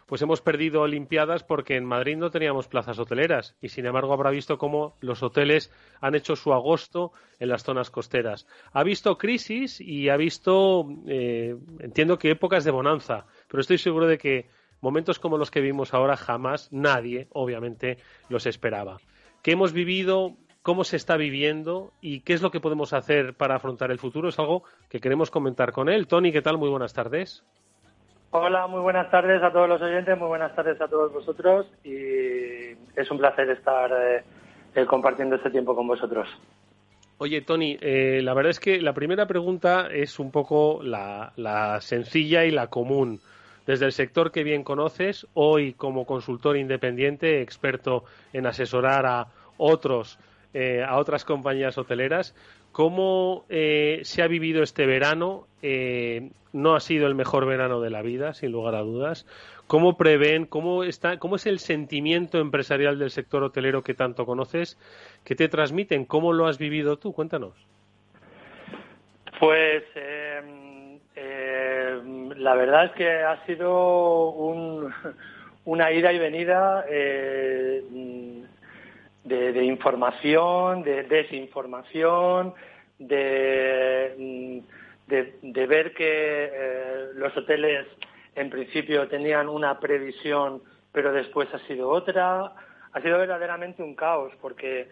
pues 0.09 0.23
hemos 0.23 0.41
perdido 0.41 0.81
Olimpiadas 0.81 1.45
porque 1.45 1.77
en 1.77 1.85
Madrid 1.85 2.17
no 2.17 2.31
teníamos 2.31 2.67
plazas 2.67 2.99
hoteleras 2.99 3.55
y 3.61 3.69
sin 3.69 3.85
embargo 3.85 4.15
habrá 4.15 4.31
visto 4.31 4.57
cómo 4.57 4.97
los 5.01 5.23
hoteles 5.23 5.71
han 6.01 6.15
hecho 6.15 6.35
su 6.35 6.55
agosto 6.55 7.13
en 7.39 7.51
las 7.51 7.63
zonas 7.63 7.91
costeras. 7.91 8.47
Ha 8.73 8.83
visto 8.85 9.19
crisis 9.19 9.83
y 9.83 10.09
ha 10.09 10.17
visto, 10.17 10.89
eh, 11.07 11.57
entiendo 11.81 12.19
que 12.19 12.31
épocas 12.31 12.65
de 12.65 12.71
bonanza, 12.71 13.27
pero 13.49 13.61
estoy 13.61 13.77
seguro 13.77 14.07
de 14.07 14.17
que 14.17 14.49
momentos 14.81 15.19
como 15.19 15.37
los 15.37 15.51
que 15.51 15.61
vimos 15.61 15.93
ahora 15.93 16.17
jamás 16.17 16.73
nadie, 16.73 17.29
obviamente, 17.31 17.99
los 18.31 18.47
esperaba. 18.47 18.97
¿Qué 19.43 19.53
hemos 19.53 19.75
vivido? 19.75 20.39
¿Cómo 20.63 20.85
se 20.85 20.97
está 20.97 21.19
viviendo? 21.19 21.93
¿Y 22.01 22.21
qué 22.21 22.33
es 22.33 22.41
lo 22.41 22.51
que 22.51 22.61
podemos 22.61 22.95
hacer 22.95 23.35
para 23.35 23.57
afrontar 23.57 23.91
el 23.91 23.99
futuro? 23.99 24.31
Es 24.31 24.39
algo 24.39 24.65
que 24.89 25.01
queremos 25.01 25.31
comentar 25.31 25.73
con 25.73 25.91
él. 25.91 26.07
Tony, 26.07 26.33
¿qué 26.33 26.41
tal? 26.41 26.57
Muy 26.57 26.71
buenas 26.71 26.95
tardes. 26.95 27.45
Hola, 28.31 28.67
muy 28.67 28.81
buenas 28.81 29.11
tardes 29.11 29.43
a 29.43 29.51
todos 29.51 29.67
los 29.67 29.81
oyentes, 29.81 30.19
muy 30.19 30.29
buenas 30.29 30.55
tardes 30.55 30.79
a 30.83 30.87
todos 30.87 31.11
vosotros 31.11 31.67
y 31.83 32.73
es 32.95 33.11
un 33.11 33.17
placer 33.17 33.49
estar 33.49 33.91
eh, 33.91 34.23
eh, 34.75 34.85
compartiendo 34.85 35.37
este 35.37 35.51
tiempo 35.51 35.75
con 35.75 35.87
vosotros. 35.87 36.29
Oye, 37.17 37.41
Tony, 37.41 37.79
eh, 37.81 38.21
la 38.23 38.35
verdad 38.35 38.51
es 38.51 38.61
que 38.61 38.83
la 38.83 38.93
primera 38.93 39.27
pregunta 39.27 39.89
es 39.91 40.19
un 40.19 40.31
poco 40.31 40.81
la, 40.83 41.33
la, 41.37 41.81
sencilla 41.81 42.45
y 42.45 42.51
la 42.51 42.67
común. 42.67 43.21
Desde 43.67 43.87
el 43.87 43.93
sector 43.93 44.31
que 44.31 44.45
bien 44.45 44.63
conoces, 44.63 45.27
hoy 45.33 45.73
como 45.73 46.05
consultor 46.05 46.59
independiente, 46.59 47.41
experto 47.41 48.05
en 48.35 48.47
asesorar 48.47 49.07
a 49.07 49.27
otros, 49.57 50.19
a 50.87 50.97
otras 50.97 51.25
compañías 51.25 51.77
hoteleras, 51.77 52.35
¿Cómo 52.73 53.45
eh, 53.49 54.01
se 54.03 54.23
ha 54.23 54.29
vivido 54.29 54.63
este 54.63 54.87
verano? 54.87 55.47
Eh, 55.63 56.31
no 56.53 56.75
ha 56.75 56.81
sido 56.81 57.07
el 57.07 57.15
mejor 57.15 57.47
verano 57.47 57.81
de 57.81 57.91
la 57.91 58.03
vida, 58.03 58.35
sin 58.35 58.53
lugar 58.53 58.75
a 58.75 58.81
dudas. 58.81 59.27
¿Cómo 59.67 59.97
prevén, 59.97 60.47
cómo, 60.47 60.85
está, 60.85 61.19
cómo 61.19 61.37
es 61.37 61.47
el 61.47 61.59
sentimiento 61.59 62.39
empresarial 62.39 62.99
del 62.99 63.11
sector 63.11 63.43
hotelero 63.43 63.83
que 63.83 63.95
tanto 63.95 64.25
conoces? 64.25 64.79
¿Qué 65.25 65.35
te 65.35 65.49
transmiten? 65.49 66.05
¿Cómo 66.07 66.33
lo 66.33 66.47
has 66.47 66.59
vivido 66.59 66.97
tú? 66.97 67.13
Cuéntanos. 67.13 67.53
Pues 69.39 69.85
em, 69.95 70.99
em, 71.15 72.31
la 72.31 72.55
verdad 72.55 72.87
es 72.87 72.93
que 72.93 73.11
ha 73.11 73.45
sido 73.45 74.31
una 75.65 75.93
ida 75.93 76.13
y 76.13 76.19
venida 76.19 76.85
de, 79.25 79.65
información, 79.65 80.83
de 80.83 81.05
desinformación, 81.05 82.55
de, 82.99 84.15
mm, 84.19 84.59
de, 85.43 85.67
ver 85.67 85.95
que 85.95 86.51
eh, 86.53 87.09
los 87.15 87.37
hoteles 87.37 87.87
en 88.35 88.51
principio 88.51 89.09
tenían 89.09 89.49
una 89.49 89.79
previsión, 89.81 90.63
pero 90.93 91.13
después 91.13 91.53
ha 91.53 91.59
sido 91.67 91.89
otra. 91.89 92.53
Ha 92.93 93.01
sido 93.03 93.19
verdaderamente 93.19 93.83
un 93.83 93.95
caos, 93.95 94.33
porque 94.41 94.89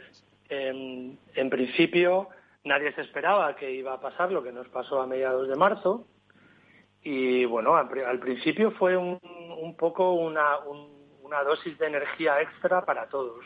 en 0.48 1.50
principio 1.50 2.28
nadie 2.66 2.92
se 2.92 3.00
esperaba 3.00 3.56
que 3.56 3.70
iba 3.70 3.94
a 3.94 4.00
pasar 4.00 4.30
lo 4.30 4.42
que 4.42 4.52
nos 4.52 4.68
pasó 4.68 5.00
a 5.00 5.06
mediados 5.06 5.48
de 5.48 5.56
marzo. 5.56 6.06
Y 7.02 7.44
bueno, 7.44 7.76
al, 7.76 8.18
principio 8.18 8.72
fue 8.72 8.96
un, 8.96 9.20
un 9.22 9.76
poco 9.76 10.14
una, 10.14 10.58
una 11.22 11.42
dosis 11.44 11.78
de 11.78 11.86
energía 11.86 12.40
extra 12.40 12.84
para 12.84 13.08
todos. 13.08 13.44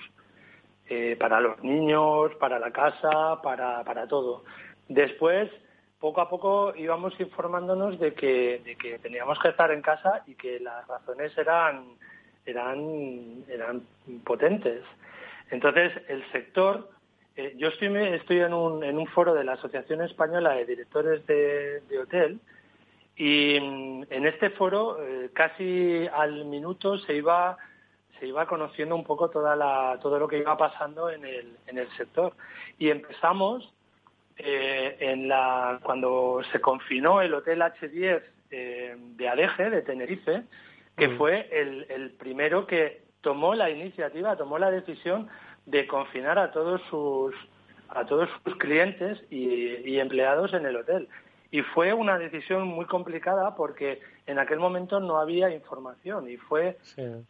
Eh, 0.92 1.14
para 1.14 1.40
los 1.40 1.62
niños, 1.62 2.34
para 2.40 2.58
la 2.58 2.72
casa, 2.72 3.40
para, 3.44 3.84
para 3.84 4.08
todo. 4.08 4.42
Después, 4.88 5.48
poco 6.00 6.20
a 6.20 6.28
poco 6.28 6.74
íbamos 6.74 7.14
informándonos 7.20 8.00
de 8.00 8.12
que, 8.12 8.60
de 8.64 8.74
que 8.74 8.98
teníamos 8.98 9.38
que 9.38 9.50
estar 9.50 9.70
en 9.70 9.82
casa 9.82 10.24
y 10.26 10.34
que 10.34 10.58
las 10.58 10.84
razones 10.88 11.30
eran, 11.38 11.84
eran, 12.44 13.44
eran 13.48 13.82
potentes. 14.24 14.82
Entonces, 15.52 15.92
el 16.08 16.28
sector, 16.32 16.90
eh, 17.36 17.54
yo 17.56 17.68
estoy, 17.68 17.96
estoy 17.96 18.40
en, 18.40 18.52
un, 18.52 18.82
en 18.82 18.98
un 18.98 19.06
foro 19.06 19.32
de 19.32 19.44
la 19.44 19.52
Asociación 19.52 20.02
Española 20.02 20.54
de 20.54 20.66
Directores 20.66 21.24
de, 21.24 21.98
Hotel 22.02 22.40
y 23.14 23.60
mm, 23.60 24.06
en 24.10 24.26
este 24.26 24.50
foro 24.50 25.00
eh, 25.00 25.30
casi 25.34 26.08
al 26.12 26.46
minuto 26.46 26.98
se 26.98 27.14
iba 27.14 27.58
se 28.20 28.26
iba 28.26 28.46
conociendo 28.46 28.94
un 28.94 29.04
poco 29.04 29.30
toda 29.30 29.56
la, 29.56 29.98
todo 30.00 30.18
lo 30.18 30.28
que 30.28 30.38
iba 30.38 30.56
pasando 30.56 31.10
en 31.10 31.24
el, 31.24 31.56
en 31.66 31.78
el 31.78 31.88
sector. 31.96 32.34
Y 32.78 32.90
empezamos 32.90 33.72
eh, 34.36 34.96
en 35.00 35.28
la, 35.28 35.80
cuando 35.82 36.42
se 36.52 36.60
confinó 36.60 37.22
el 37.22 37.34
Hotel 37.34 37.60
H10 37.60 38.22
eh, 38.50 38.96
de 38.98 39.28
Adeje, 39.28 39.70
de 39.70 39.82
Tenerife, 39.82 40.42
que 40.96 41.08
mm. 41.08 41.16
fue 41.16 41.48
el, 41.50 41.86
el, 41.88 42.10
primero 42.10 42.66
que 42.66 43.02
tomó 43.22 43.54
la 43.54 43.70
iniciativa, 43.70 44.36
tomó 44.36 44.58
la 44.58 44.70
decisión 44.70 45.28
de 45.66 45.86
confinar 45.86 46.38
a 46.38 46.52
todos 46.52 46.80
sus, 46.90 47.34
a 47.88 48.04
todos 48.04 48.28
sus 48.44 48.56
clientes 48.56 49.22
y, 49.30 49.76
y 49.88 49.98
empleados 49.98 50.52
en 50.52 50.66
el 50.66 50.76
hotel. 50.76 51.08
Y 51.50 51.62
fue 51.62 51.92
una 51.92 52.18
decisión 52.18 52.68
muy 52.68 52.84
complicada 52.84 53.56
porque 53.56 54.00
en 54.30 54.38
aquel 54.38 54.58
momento 54.58 55.00
no 55.00 55.18
había 55.18 55.50
información 55.50 56.30
y 56.30 56.36
fue 56.36 56.78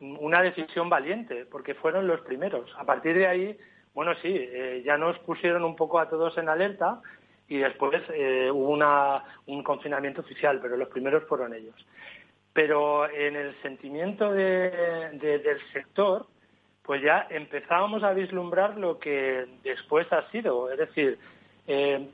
una 0.00 0.42
decisión 0.42 0.88
valiente 0.88 1.47
porque 1.47 1.75
fueron 1.75 2.07
los 2.07 2.21
primeros. 2.21 2.71
A 2.76 2.85
partir 2.85 3.16
de 3.16 3.26
ahí, 3.26 3.59
bueno, 3.95 4.14
sí, 4.23 4.35
eh, 4.35 4.83
ya 4.85 4.97
nos 4.97 5.19
pusieron 5.21 5.64
un 5.64 5.76
poco 5.76 5.99
a 5.99 6.09
todos 6.09 6.37
en 6.38 6.49
alerta 6.49 7.00
y 7.49 7.59
después 7.59 8.02
eh, 8.14 8.50
hubo 8.52 8.71
una, 8.71 9.25
un 9.47 9.62
confinamiento 9.62 10.21
oficial, 10.21 10.61
pero 10.61 10.76
los 10.76 10.88
primeros 10.88 11.25
fueron 11.25 11.54
ellos. 11.54 11.75
Pero 12.52 13.09
en 13.11 13.37
el 13.37 13.61
sentimiento 13.62 14.33
del 14.33 15.61
sector, 15.73 16.26
pues 16.83 17.02
ya 17.02 17.26
empezábamos 17.30 18.02
a 18.02 18.12
vislumbrar 18.12 18.76
lo 18.76 18.99
que 18.99 19.47
después 19.62 20.12
ha 20.12 20.28
sido. 20.30 20.71
Es 20.71 20.78
decir, 20.78 21.19
eh, 21.66 22.09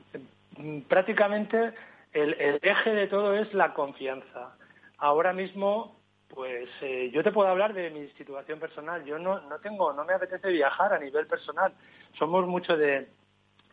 prácticamente 0.87 1.73
el, 2.13 2.59
eje 2.61 2.91
de 2.93 3.07
todo 3.07 3.33
es 3.33 3.53
la 3.53 3.73
confianza. 3.73 4.55
Ahora 4.97 5.33
mismo, 5.33 5.99
pues 6.27 6.69
eh, 6.81 7.09
yo 7.13 7.23
te 7.23 7.31
puedo 7.31 7.47
hablar 7.49 7.73
de 7.73 7.89
mi 7.89 8.07
situación 8.09 8.59
personal. 8.59 9.03
Yo 9.05 9.19
no, 9.19 9.41
no 9.41 9.59
tengo, 9.59 9.93
no 9.93 10.03
me 10.05 10.13
apetece 10.13 10.49
viajar 10.49 10.93
a 10.93 10.99
nivel 10.99 11.27
personal. 11.27 11.73
Somos 12.17 12.47
mucho 12.47 12.75
de, 12.75 13.07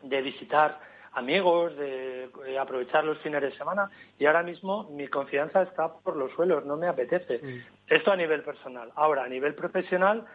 de 0.03 0.23
visitar 0.23 0.81
amigos, 1.13 1.77
de, 1.77 2.29
eh, 2.47 2.59
aprovechar 2.59 3.05
los 3.05 3.19
fines 3.19 3.41
de 3.41 3.57
semana 3.57 3.89
y 4.19 4.27
ahora 4.27 4.43
mismo 4.43 4.91
mi 4.91 5.07
confianza 5.07 5.63
está 5.63 5.93
por 5.93 6.17
los 6.17 6.33
suelos, 6.33 6.65
no 6.67 6.77
me 6.77 6.89
apetece. 6.89 7.39
Mm. 7.39 7.61
Esto 7.89 8.13
a 8.13 8.17
nivel 8.17 8.43
personal. 8.43 8.91
Ahora, 8.97 9.25
a 9.25 9.29
nivel 9.29 9.55
profesional, 9.55 10.27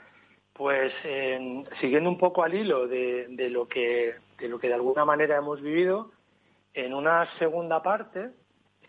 pues 0.54 0.92
siguiendo 1.80 2.10
un 2.10 2.18
poco 2.18 2.44
al 2.44 2.54
hilo 2.54 2.88
de, 2.88 3.28
de, 3.30 3.50
lo 3.50 3.68
que, 3.68 4.16
de 4.38 4.50
lo 4.50 4.60
que 4.60 4.68
de 4.68 4.74
alguna 4.74 5.06
manera 5.06 5.38
hemos 5.38 5.62
vivido, 5.62 6.12
en 6.74 6.94
una 6.94 7.28
segunda 7.38 7.82
parte, 7.82 8.32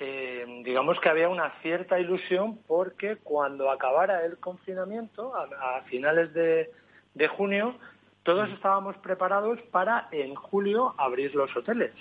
eh, 0.02 0.62
digamos 0.64 0.98
que 0.98 1.10
había 1.10 1.28
una 1.28 1.50
cierta 1.60 2.00
ilusión 2.00 2.58
porque 2.66 3.16
cuando 3.16 3.70
acabara 3.70 4.24
el 4.24 4.38
confinamiento, 4.38 5.34
a, 5.36 5.82
finales 5.82 6.32
de, 6.32 7.28
junio, 7.28 7.74
todos 8.22 8.48
mm. 8.48 8.52
estábamos 8.54 8.96
preparados 8.96 9.60
para 9.70 10.08
en 10.10 10.34
julio 10.34 10.94
abrir 10.96 11.34
los 11.34 11.54
hoteles. 11.54 11.92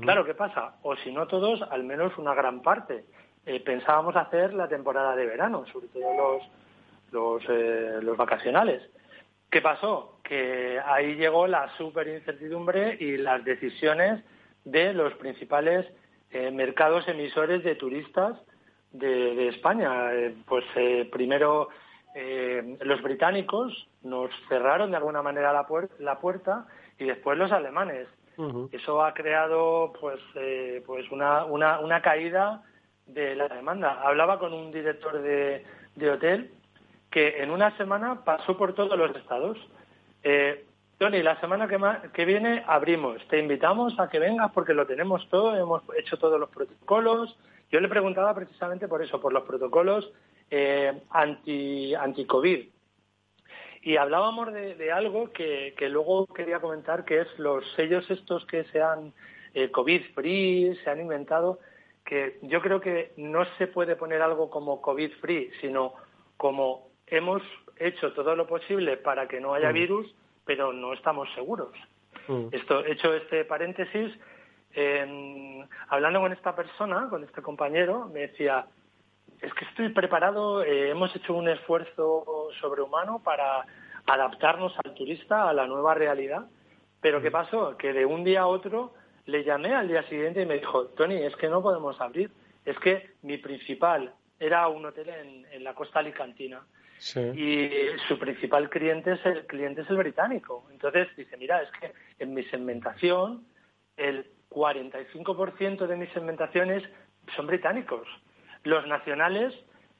Claro, 0.00 0.24
¿qué 0.24 0.32
pasa? 0.32 0.76
O 0.80 0.96
si 0.96 1.12
no 1.12 1.26
todos, 1.26 1.60
al 1.70 1.84
menos 1.84 2.16
una 2.16 2.34
gran 2.34 2.62
parte. 2.62 3.04
Eh, 3.44 3.60
pensábamos 3.60 4.16
hacer 4.16 4.54
la 4.54 4.66
temporada 4.66 5.14
de 5.14 5.26
verano, 5.26 5.66
sobre 5.70 5.88
todo 5.88 6.14
los, 6.16 6.42
los, 7.12 7.42
eh, 7.50 7.98
los 8.00 8.16
vacacionales. 8.16 8.82
¿Qué 9.50 9.60
pasó? 9.60 10.20
Que 10.24 10.80
ahí 10.82 11.16
llegó 11.16 11.46
la 11.46 11.68
super 11.76 12.08
incertidumbre 12.08 12.96
y 12.98 13.18
las 13.18 13.44
decisiones 13.44 14.24
de 14.64 14.94
los 14.94 15.12
principales 15.14 15.86
eh, 16.30 16.50
mercados 16.50 17.06
emisores 17.08 17.62
de 17.62 17.74
turistas 17.74 18.36
de, 18.92 19.48
España. 19.48 20.12
Eh, 20.14 20.34
pues 20.46 20.64
eh, 20.76 21.08
primero 21.10 21.68
los 22.80 23.02
británicos 23.02 23.88
nos 24.02 24.30
cerraron 24.48 24.90
de 24.90 24.96
alguna 24.96 25.20
manera 25.20 25.52
la, 25.52 25.66
la 25.98 26.18
puerta 26.18 26.66
y 26.98 27.04
después 27.04 27.36
los 27.36 27.52
alemanes. 27.52 28.08
Eso 28.72 29.04
ha 29.04 29.12
creado 29.12 29.92
pues, 30.00 30.18
pues 30.86 31.10
una, 31.10 31.44
una, 31.44 31.78
una 31.80 32.00
caída 32.00 32.62
de 33.06 33.36
la 33.36 33.48
demanda. 33.48 34.00
Hablaba 34.02 34.38
con 34.38 34.54
un 34.54 34.72
director 34.72 35.20
de, 35.20 35.62
de 35.94 36.10
hotel 36.10 36.50
que 37.10 37.42
en 37.42 37.50
una 37.50 37.76
semana 37.76 38.24
pasó 38.24 38.56
por 38.56 38.74
todos 38.74 38.96
los 38.98 39.14
estados. 39.14 39.58
Tony, 40.98 41.22
la 41.22 41.38
semana 41.40 41.68
que, 41.68 41.78
que 42.14 42.24
viene 42.24 42.64
abrimos. 42.66 43.20
Te 43.28 43.38
invitamos 43.38 43.98
a 44.00 44.08
que 44.08 44.18
vengas 44.18 44.50
porque 44.52 44.72
lo 44.72 44.86
tenemos 44.86 45.28
todo, 45.28 45.54
hemos 45.54 45.82
hecho 45.98 46.16
todos 46.16 46.40
los 46.40 46.48
protocolos. 46.48 47.36
Yo 47.70 47.80
le 47.80 47.88
preguntaba 47.88 48.34
precisamente 48.34 48.88
por 48.88 49.02
eso, 49.02 49.20
por 49.20 49.32
los 49.32 49.44
protocolos 49.44 50.10
eh, 50.50 51.02
anti, 51.10 51.94
anti-COVID. 51.94 52.68
Y 53.82 53.96
hablábamos 53.98 54.52
de, 54.52 54.90
algo 54.90 55.32
que, 55.32 55.74
luego 55.90 56.26
quería 56.28 56.60
comentar, 56.60 57.04
que 57.04 57.20
es 57.20 57.38
los 57.38 57.64
sellos 57.76 58.10
estos 58.10 58.46
que 58.46 58.64
se 58.64 58.82
han 58.82 59.12
eh, 59.54 59.70
COVID-free, 59.70 60.76
se 60.82 60.90
han 60.90 61.00
inventado, 61.00 61.60
que 62.04 62.38
yo 62.42 62.60
creo 62.62 62.80
que 62.80 63.12
no 63.16 63.44
se 63.58 63.66
puede 63.66 63.96
poner 63.96 64.22
algo 64.22 64.50
como 64.50 64.80
COVID-free, 64.80 65.52
sino 65.60 65.94
como 66.36 66.88
hemos 67.06 67.42
hecho 67.76 68.12
todo 68.12 68.34
lo 68.34 68.46
posible 68.46 68.96
para 68.96 69.28
que 69.28 69.40
no 69.40 69.54
haya 69.54 69.70
virus, 69.70 70.12
pero 70.46 70.72
no 70.72 70.94
estamos 70.94 71.28
seguros. 71.34 71.76
Mm. 72.28 72.46
Esto, 72.52 72.84
hecho 72.86 73.12
este 73.12 73.44
paréntesis, 73.44 74.12
hablando 75.88 76.20
con 76.20 76.32
esta 76.32 76.54
persona, 76.54 77.08
con 77.10 77.24
este 77.24 77.42
compañero, 77.42 78.08
me 78.12 78.20
decía, 78.20 78.66
es 79.40 79.52
que 79.54 79.64
estoy 79.66 79.88
preparado, 79.90 80.62
eh, 80.62 80.90
hemos 80.90 81.14
hecho 81.16 81.34
un 81.34 81.48
esfuerzo 81.48 82.50
sobrehumano 82.60 83.22
para 83.22 83.66
adaptarnos 84.06 84.72
al 84.84 84.94
turista 84.94 85.48
a 85.48 85.52
la 85.52 85.66
nueva 85.66 85.94
realidad, 85.94 86.46
pero 87.00 87.20
¿qué 87.20 87.30
mm. 87.30 87.32
pasó? 87.32 87.76
Que 87.76 87.92
de 87.92 88.06
un 88.06 88.22
día 88.24 88.42
a 88.42 88.46
otro 88.46 88.94
le 89.26 89.44
llamé 89.44 89.74
al 89.74 89.88
día 89.88 90.02
siguiente 90.04 90.42
y 90.42 90.46
me 90.46 90.54
dijo, 90.54 90.86
Tony, 90.88 91.16
es 91.16 91.34
que 91.36 91.48
no 91.48 91.60
podemos 91.60 92.00
abrir, 92.00 92.30
es 92.64 92.78
que 92.78 93.14
mi 93.22 93.38
principal 93.38 94.14
era 94.38 94.68
un 94.68 94.84
hotel 94.84 95.08
en 95.50 95.64
la 95.64 95.74
costa 95.74 95.98
alicantina 95.98 96.62
y 97.34 97.70
su 98.08 98.18
principal 98.18 98.70
cliente 98.70 99.12
es 99.12 99.26
el 99.26 99.46
cliente 99.46 99.82
es 99.82 99.90
el 99.90 99.96
británico. 99.96 100.66
Entonces 100.70 101.08
dice, 101.16 101.36
mira, 101.36 101.62
es 101.62 101.70
que 101.72 101.92
en 102.18 102.34
mi 102.34 102.42
segmentación 102.44 103.44
el 103.96 104.26
45% 104.50 105.86
de 105.86 105.96
mis 105.96 106.10
segmentaciones 106.10 106.82
son 107.34 107.46
británicos. 107.46 108.06
Los 108.62 108.86
nacionales 108.86 109.54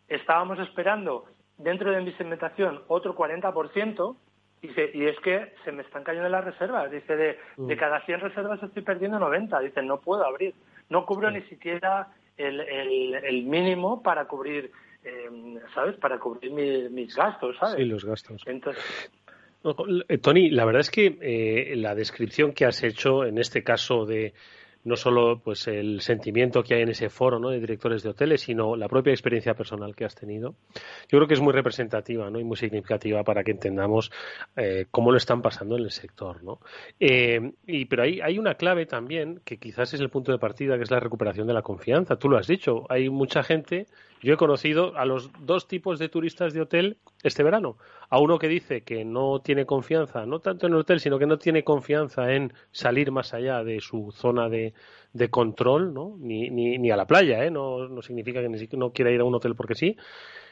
estábamos 0.08 0.58
esperando 0.58 1.26
dentro 1.58 1.90
de 1.90 2.00
mi 2.00 2.12
segmentación 2.12 2.82
otro 2.88 3.16
40%, 3.16 4.16
Dice, 4.62 4.90
y 4.94 5.04
es 5.04 5.18
que 5.20 5.52
se 5.64 5.70
me 5.70 5.82
están 5.82 6.02
cayendo 6.02 6.28
las 6.28 6.44
reservas. 6.44 6.90
Dice, 6.90 7.14
de, 7.14 7.38
de 7.56 7.76
mm. 7.76 7.78
cada 7.78 8.00
100 8.04 8.20
reservas 8.20 8.62
estoy 8.62 8.82
perdiendo 8.82 9.18
90. 9.18 9.60
Dice, 9.60 9.82
no 9.82 10.00
puedo 10.00 10.24
abrir. 10.24 10.54
No 10.88 11.04
cubro 11.04 11.30
ni 11.30 11.42
siquiera 11.42 12.08
el, 12.36 12.60
el, 12.60 13.42
mínimo 13.44 14.02
para 14.02 14.26
cubrir 14.26 14.72
eh, 15.06 15.60
¿sabes? 15.74 15.96
Para 15.96 16.18
cubrir 16.18 16.52
mis 16.90 17.14
gastos, 17.14 17.56
¿sabes? 17.58 17.76
Sí, 17.76 17.84
los 17.84 18.04
gastos. 18.04 18.42
Entonces... 18.46 19.10
Eh, 20.08 20.18
Tony, 20.18 20.50
la 20.50 20.64
verdad 20.64 20.80
es 20.80 20.90
que 20.90 21.18
eh, 21.20 21.76
la 21.76 21.94
descripción 21.94 22.52
que 22.52 22.66
has 22.66 22.82
hecho 22.84 23.24
en 23.24 23.38
este 23.38 23.64
caso 23.64 24.04
de 24.04 24.32
no 24.86 24.94
solo 24.94 25.40
pues 25.42 25.66
el 25.66 26.00
sentimiento 26.00 26.62
que 26.62 26.74
hay 26.74 26.82
en 26.82 26.90
ese 26.90 27.10
foro 27.10 27.40
¿no? 27.40 27.50
de 27.50 27.58
directores 27.58 28.04
de 28.04 28.10
hoteles, 28.10 28.42
sino 28.42 28.76
la 28.76 28.88
propia 28.88 29.10
experiencia 29.10 29.52
personal 29.54 29.96
que 29.96 30.04
has 30.04 30.14
tenido. 30.14 30.54
Yo 31.08 31.18
creo 31.18 31.26
que 31.26 31.34
es 31.34 31.40
muy 31.40 31.52
representativa 31.52 32.30
¿no? 32.30 32.38
y 32.38 32.44
muy 32.44 32.56
significativa 32.56 33.24
para 33.24 33.42
que 33.42 33.50
entendamos 33.50 34.12
eh, 34.56 34.86
cómo 34.92 35.10
lo 35.10 35.16
están 35.16 35.42
pasando 35.42 35.76
en 35.76 35.82
el 35.82 35.90
sector. 35.90 36.42
¿no? 36.44 36.60
Eh, 37.00 37.52
y, 37.66 37.86
pero 37.86 38.04
hay, 38.04 38.20
hay 38.20 38.38
una 38.38 38.54
clave 38.54 38.86
también 38.86 39.40
que 39.44 39.58
quizás 39.58 39.92
es 39.92 40.00
el 40.00 40.08
punto 40.08 40.30
de 40.30 40.38
partida, 40.38 40.76
que 40.76 40.84
es 40.84 40.90
la 40.92 41.00
recuperación 41.00 41.48
de 41.48 41.54
la 41.54 41.62
confianza. 41.62 42.14
Tú 42.16 42.28
lo 42.28 42.38
has 42.38 42.46
dicho, 42.46 42.86
hay 42.88 43.10
mucha 43.10 43.42
gente 43.42 43.88
yo 44.26 44.34
he 44.34 44.36
conocido 44.36 44.96
a 44.96 45.04
los 45.04 45.30
dos 45.38 45.68
tipos 45.68 46.00
de 46.00 46.08
turistas 46.08 46.52
de 46.52 46.60
hotel 46.60 46.96
este 47.22 47.44
verano. 47.44 47.78
A 48.10 48.18
uno 48.18 48.40
que 48.40 48.48
dice 48.48 48.80
que 48.80 49.04
no 49.04 49.38
tiene 49.38 49.66
confianza, 49.66 50.26
no 50.26 50.40
tanto 50.40 50.66
en 50.66 50.72
el 50.72 50.80
hotel, 50.80 50.98
sino 50.98 51.16
que 51.16 51.26
no 51.26 51.38
tiene 51.38 51.62
confianza 51.62 52.32
en 52.32 52.52
salir 52.72 53.12
más 53.12 53.34
allá 53.34 53.62
de 53.62 53.78
su 53.78 54.10
zona 54.10 54.48
de, 54.48 54.74
control, 55.30 55.94
¿no? 55.94 56.16
Ni, 56.18 56.50
ni, 56.50 56.76
ni, 56.76 56.90
a 56.90 56.96
la 56.96 57.06
playa, 57.06 57.44
¿eh? 57.44 57.52
No, 57.52 57.86
no 57.86 58.02
significa 58.02 58.42
que 58.42 58.48
ni 58.48 58.58
no 58.72 58.90
quiera 58.90 59.12
ir 59.12 59.20
a 59.20 59.24
un 59.24 59.36
hotel 59.36 59.54
porque 59.54 59.76
sí. 59.76 59.96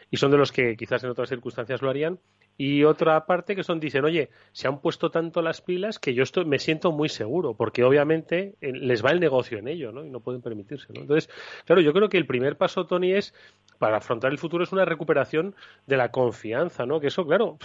Y 0.09 0.19
son 0.19 0.31
de 0.31 0.39
los 0.39 0.53
que 0.53 0.77
quizás 0.77 1.03
en 1.03 1.11
otras 1.11 1.29
circunstancias 1.29 1.83
lo 1.83 1.91
harían 1.91 2.21
y 2.57 2.85
otra 2.85 3.27
parte 3.27 3.57
que 3.57 3.65
son 3.65 3.81
dicen, 3.81 4.05
oye, 4.05 4.31
se 4.53 4.69
han 4.69 4.81
puesto 4.81 5.11
tanto 5.11 5.43
las 5.43 5.61
pilas 5.61 5.99
que 5.99 6.15
yo 6.15 6.23
estoy, 6.23 6.45
me 6.45 6.59
siento 6.61 6.93
muy 6.93 7.09
seguro, 7.09 7.55
porque 7.55 7.83
obviamente 7.83 8.55
eh, 8.61 8.73
les 8.73 9.05
va 9.05 9.11
el 9.11 9.19
negocio 9.19 9.59
en 9.59 9.67
ello, 9.67 9.91
¿no? 9.91 10.05
Y 10.05 10.11
no 10.11 10.21
pueden 10.21 10.41
permitirse. 10.41 10.87
Entonces, 10.95 11.29
claro, 11.65 11.81
yo 11.81 11.93
creo 11.93 12.09
que 12.09 12.17
el 12.17 12.27
primer 12.27 12.57
paso, 12.57 12.87
Tony, 12.87 13.13
es 13.13 13.35
para 13.79 13.97
afrontar 13.97 14.31
el 14.31 14.39
futuro 14.39 14.63
es 14.63 14.73
una 14.73 14.85
recuperación 14.85 15.57
de 15.87 15.97
la 15.97 16.13
confianza, 16.13 16.87
¿no? 16.87 17.01
Que 17.01 17.09
eso, 17.09 17.27
claro, 17.27 17.59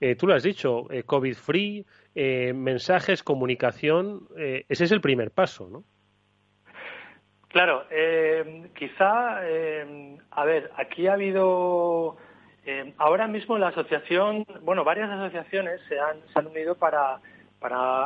eh, 0.00 0.16
tú 0.16 0.26
lo 0.26 0.34
has 0.34 0.42
dicho, 0.42 0.90
eh, 0.90 1.02
COVID-free, 1.02 1.84
mensajes, 2.54 3.22
comunicación, 3.22 4.28
ese 4.36 4.84
es 4.84 4.92
el 4.92 5.00
primer 5.00 5.30
paso, 5.30 5.68
¿no? 5.70 5.84
Claro, 7.48 7.86
quizá, 8.74 9.38
a 9.38 10.44
ver, 10.44 10.70
aquí 10.76 11.06
ha 11.06 11.14
habido 11.14 12.18
eh, 12.64 12.94
ahora 12.98 13.26
mismo 13.26 13.58
la 13.58 13.68
asociación, 13.68 14.46
bueno, 14.62 14.84
varias 14.84 15.10
asociaciones 15.10 15.80
se 15.88 15.98
han, 15.98 16.46
unido 16.46 16.76
para, 16.76 17.20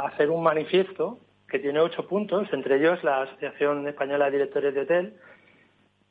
hacer 0.07 0.31
un 0.31 0.43
manifiesto 0.43 1.19
que 1.49 1.59
tiene 1.59 1.81
ocho 1.81 2.07
puntos, 2.09 2.49
entre 2.53 2.77
ellos 2.77 3.03
la 3.05 3.23
Asociación 3.23 3.87
Española 3.87 4.27
de 4.27 4.31
Directores 4.33 4.75
de 4.75 4.81
Hotel, 4.81 5.17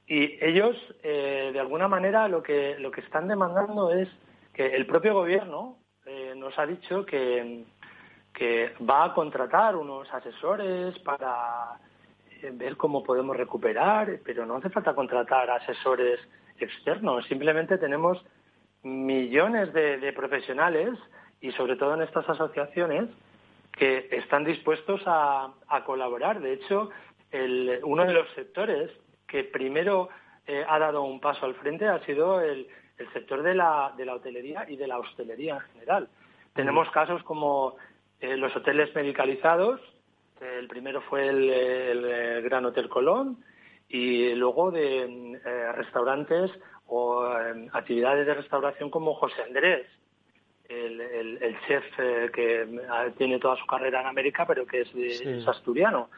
y 0.08 0.38
ellos, 0.44 0.78
eh, 1.02 1.50
de 1.52 1.60
alguna 1.60 1.88
manera, 1.88 2.28
lo 2.28 2.44
que, 2.44 2.76
lo 2.80 2.92
que 2.92 3.02
están 3.02 3.28
demandando 3.28 3.92
es 3.92 4.08
que 4.54 4.68
el 4.76 4.86
propio 4.86 5.16
gobierno 5.16 5.78
eh, 6.06 6.34
nos 6.36 6.58
ha 6.60 6.68
dicho 6.68 7.06
que, 7.06 7.66
que 8.32 8.74
va 8.88 9.06
a 9.06 9.14
contratar 9.14 9.76
unos 9.76 10.12
asesores 10.14 10.98
para 11.00 11.80
ver 12.54 12.78
cómo 12.78 13.04
podemos 13.04 13.36
recuperar, 13.36 14.20
pero 14.24 14.46
no 14.46 14.58
hace 14.58 14.70
falta 14.70 14.94
contratar 14.94 15.50
asesores 15.50 16.20
externos, 16.60 17.26
simplemente 17.26 17.78
tenemos 17.78 18.24
millones 18.86 19.74
de, 19.74 20.14
profesionales 20.14 20.98
y 21.42 21.52
sobre 21.54 21.76
todo 21.76 21.96
en 21.96 22.04
estas 22.04 22.30
asociaciones 22.30 23.10
que 23.72 24.08
están 24.12 24.46
dispuestos 24.46 25.02
a, 25.08 25.52
colaborar. 25.86 26.40
De 26.40 26.54
hecho, 26.54 26.92
uno 27.84 28.06
de 28.06 28.14
los 28.14 28.30
sectores 28.36 28.92
que 29.28 29.44
primero 29.44 30.10
eh, 30.46 30.64
ha 30.68 30.78
dado 30.78 31.02
un 31.02 31.20
paso 31.20 31.46
al 31.46 31.56
frente 31.56 31.88
ha 31.88 32.06
sido 32.06 32.40
el, 32.40 32.68
sector 33.12 33.42
de 33.42 33.56
la, 33.56 33.92
de 33.98 34.06
la, 34.06 34.16
hotelería 34.16 34.66
y 34.70 34.78
de 34.78 34.88
la 34.88 35.00
hostelería 35.00 35.56
en 35.56 35.62
general. 35.74 36.08
Tenemos 36.54 36.90
casos 36.92 37.22
como 37.24 37.76
eh, 38.22 38.38
los 38.38 38.56
hoteles 38.56 38.94
medicalizados, 38.96 39.82
el 40.40 40.68
primero 40.68 41.02
fue 41.02 41.28
el, 41.28 42.44
Gran 42.44 42.66
Hotel 42.66 42.88
Colón, 42.88 43.44
y 43.90 44.34
luego 44.36 44.72
de 44.72 45.04
eh, 45.44 45.72
restaurantes 45.74 46.52
o 46.88 47.24
actividades 47.74 48.26
de 48.26 48.34
restauración 48.34 48.90
como 48.90 49.16
José 49.16 49.42
Andrés, 49.44 49.88
el, 50.70 51.58
chef 51.68 51.84
eh, 52.00 52.30
que 52.34 52.68
tiene 53.18 53.40
toda 53.40 53.56
su 53.58 53.66
carrera 53.66 54.02
en 54.02 54.08
América, 54.08 54.46
pero 54.46 54.66
que 54.66 54.82
es, 54.82 55.48
asturiano. 55.48 56.10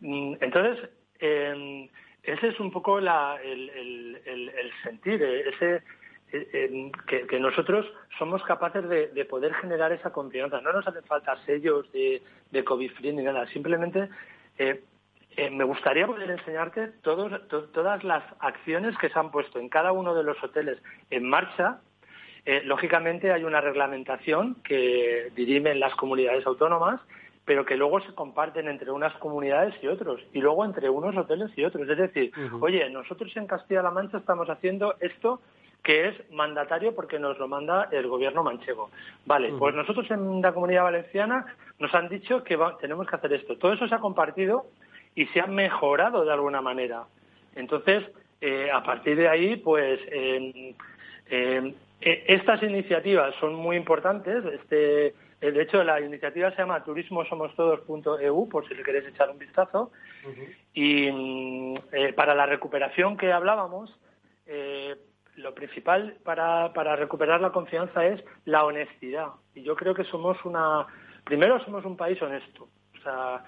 Mm, 0.00 0.34
entonces, 0.40 0.88
em, 1.18 1.88
ese 2.22 2.48
es 2.48 2.60
un 2.60 2.70
poco 2.70 2.98
el, 2.98 3.06
sentir, 4.82 5.22
eh, 5.22 5.48
ese 5.50 5.82
em, 6.32 6.90
que, 7.06 7.38
nosotros 7.38 7.86
somos 8.18 8.42
capaces 8.44 8.88
de, 8.88 9.24
poder 9.24 9.54
generar 9.54 9.92
esa 9.92 10.12
confianza. 10.12 10.60
No 10.60 10.72
nos 10.72 10.86
hacen 10.86 11.04
falta 11.04 11.36
sellos 11.44 11.90
de, 11.92 12.22
de 12.50 12.64
COVID-free 12.64 13.12
ni 13.12 13.22
nada, 13.22 13.46
simplemente 13.48 14.08
eh, 14.58 14.82
eh, 15.36 15.50
me 15.50 15.64
gustaría 15.64 16.06
poder 16.06 16.30
enseñarte 16.30 16.88
todas 17.02 18.04
las 18.04 18.24
acciones 18.40 18.96
que 18.98 19.08
se 19.08 19.18
han 19.18 19.30
puesto 19.30 19.58
en 19.58 19.68
cada 19.68 19.92
uno 19.92 20.14
de 20.14 20.22
los 20.22 20.42
hoteles 20.42 20.78
en 21.10 21.28
marcha. 21.28 21.80
Eh, 22.46 22.62
lógicamente 22.64 23.32
hay 23.32 23.44
una 23.44 23.60
reglamentación 23.60 24.56
que 24.62 25.32
dirimen 25.34 25.80
las 25.80 25.94
comunidades 25.94 26.46
autónomas, 26.46 27.00
pero 27.44 27.64
que 27.64 27.76
luego 27.76 28.00
se 28.00 28.14
comparten 28.14 28.68
entre 28.68 28.90
unas 28.90 29.12
comunidades 29.14 29.74
y 29.82 29.88
otros, 29.88 30.20
y 30.32 30.40
luego 30.40 30.64
entre 30.64 30.88
unos 30.88 31.16
hoteles 31.16 31.50
y 31.56 31.64
otros. 31.64 31.88
Es 31.88 31.98
decir, 31.98 32.32
oye, 32.60 32.88
nosotros 32.90 33.34
en 33.36 33.46
Castilla-La 33.46 33.90
Mancha 33.90 34.18
estamos 34.18 34.48
haciendo 34.48 34.94
esto 35.00 35.40
que 35.82 36.08
es 36.08 36.30
mandatario 36.30 36.94
porque 36.94 37.18
nos 37.18 37.38
lo 37.38 37.46
manda 37.46 37.88
el 37.92 38.08
gobierno 38.08 38.42
manchego. 38.42 38.90
Vale, 39.26 39.52
pues 39.58 39.74
nosotros 39.74 40.10
en 40.10 40.40
la 40.40 40.52
comunidad 40.54 40.84
valenciana 40.84 41.44
nos 41.78 41.94
han 41.94 42.08
dicho 42.08 42.42
que 42.42 42.58
tenemos 42.80 43.06
que 43.06 43.16
hacer 43.16 43.34
esto. 43.34 43.58
Todo 43.58 43.74
eso 43.74 43.86
se 43.86 43.94
ha 43.94 43.98
compartido 43.98 44.64
y 45.14 45.26
se 45.26 45.40
ha 45.40 45.46
mejorado 45.46 46.24
de 46.24 46.32
alguna 46.32 46.60
manera. 46.60 47.04
Entonces, 47.54 48.04
eh, 48.40 48.70
a 48.70 48.82
partir 48.82 49.16
de 49.16 49.28
ahí, 49.28 49.56
pues 49.56 50.00
eh, 50.10 50.74
eh, 51.30 51.74
estas 52.00 52.62
iniciativas 52.62 53.34
son 53.40 53.54
muy 53.54 53.76
importantes. 53.76 54.44
Este, 54.44 55.14
de 55.40 55.62
hecho, 55.62 55.82
la 55.84 56.00
iniciativa 56.00 56.50
se 56.50 56.58
llama 56.58 56.82
turismosomostodos.eu, 56.84 58.48
por 58.48 58.68
si 58.68 58.74
le 58.74 58.82
queréis 58.82 59.06
echar 59.06 59.30
un 59.30 59.38
vistazo. 59.38 59.92
Y 60.72 61.10
mm, 61.10 62.14
para 62.14 62.34
la 62.34 62.46
recuperación 62.46 63.16
que 63.16 63.32
hablábamos, 63.32 63.98
lo 65.36 65.54
principal 65.54 66.16
para, 66.22 66.72
para 66.72 66.96
recuperar 66.96 67.40
la 67.40 67.50
confianza 67.50 68.04
es 68.06 68.22
la 68.44 68.64
honestidad. 68.64 69.28
Y 69.54 69.62
yo 69.62 69.76
creo 69.76 69.94
que 69.94 70.04
somos 70.04 70.36
una. 70.44 70.86
Primero, 71.24 71.62
somos 71.64 71.84
un 71.84 71.96
país 71.96 72.20
honesto. 72.20 72.68
O 72.98 73.02
sea, 73.02 73.44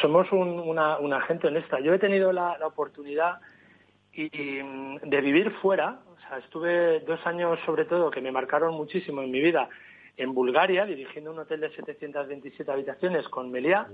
somos 0.00 0.30
una, 0.32 0.98
una, 0.98 1.20
gente 1.22 1.46
honesta. 1.46 1.80
Yo 1.80 1.94
he 1.94 1.98
tenido 1.98 2.32
la 2.32 2.58
oportunidad 2.64 3.40
y, 4.12 4.28
de 4.28 5.20
vivir 5.20 5.50
fuera. 5.62 6.00
O 6.14 6.28
sea, 6.28 6.38
estuve 6.38 7.00
dos 7.00 7.24
años 7.26 7.58
sobre 7.64 7.84
todo 7.84 8.10
que 8.10 8.20
me 8.20 8.32
marcaron 8.32 8.74
muchísimo 8.74 9.22
en 9.22 9.30
mi 9.30 9.40
vida 9.40 9.68
en 10.16 10.34
Bulgaria, 10.34 10.84
dirigiendo 10.84 11.32
un 11.32 11.38
hotel 11.38 11.60
de 11.60 11.70
727 11.70 12.70
habitaciones 12.70 13.28
con 13.28 13.50
Meliá. 13.50 13.88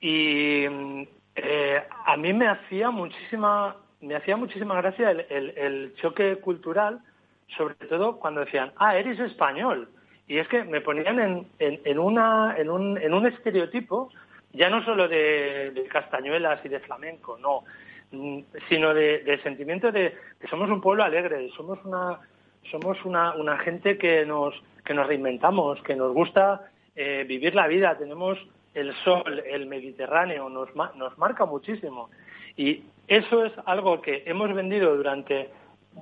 Y 0.00 0.64
eh, 1.34 1.82
a 2.06 2.16
mí 2.16 2.32
me 2.32 2.48
hacía 2.48 2.90
muchísima, 2.90 3.76
me 4.00 4.16
hacía 4.16 4.36
muchísima 4.36 4.74
gracia 4.76 5.10
el, 5.10 5.94
choque 5.96 6.36
cultural, 6.36 7.00
sobre 7.56 7.74
todo 7.74 8.18
cuando 8.18 8.40
decían, 8.40 8.72
ah, 8.76 8.96
eres 8.96 9.20
español. 9.20 9.90
Y 10.30 10.38
es 10.38 10.48
que 10.48 10.64
me 10.64 10.80
ponían 10.80 11.18
en, 11.18 11.46
en, 11.58 11.98
una, 11.98 12.54
en, 12.56 12.70
un, 12.70 12.96
en 12.96 13.12
un 13.12 13.26
estereotipo, 13.26 14.10
ya 14.52 14.70
no 14.70 14.84
solo 14.84 15.08
de, 15.08 15.86
castañuelas 15.90 16.64
y 16.64 16.68
de 16.68 16.80
flamenco, 16.80 17.36
no, 17.38 17.64
Mm, 18.12 18.40
sino 18.68 18.92
de, 18.92 19.38
sentimiento 19.44 19.92
de 19.92 20.16
que 20.40 20.48
somos 20.48 20.68
un 20.68 20.80
pueblo 20.80 21.04
alegre, 21.04 21.48
somos 21.56 21.78
una 21.84 22.18
somos 22.68 23.04
una, 23.04 23.34
una 23.36 23.56
gente 23.58 23.96
que 23.98 24.26
nos 24.26 24.52
que 24.84 24.94
nos 24.94 25.06
reinventamos, 25.06 25.80
que 25.82 25.94
nos 25.94 26.12
gusta 26.12 26.68
eh, 26.96 27.24
vivir 27.28 27.54
la 27.54 27.68
vida, 27.68 27.96
tenemos 27.96 28.36
el 28.74 28.92
sol, 29.04 29.44
el 29.46 29.66
Mediterráneo, 29.66 30.48
nos, 30.48 30.74
nos 30.74 31.16
marca 31.18 31.44
muchísimo. 31.44 32.10
Y 32.56 32.82
eso 33.06 33.44
es 33.44 33.52
algo 33.64 34.00
que 34.00 34.24
hemos 34.26 34.52
vendido 34.54 34.96
durante, 34.96 35.50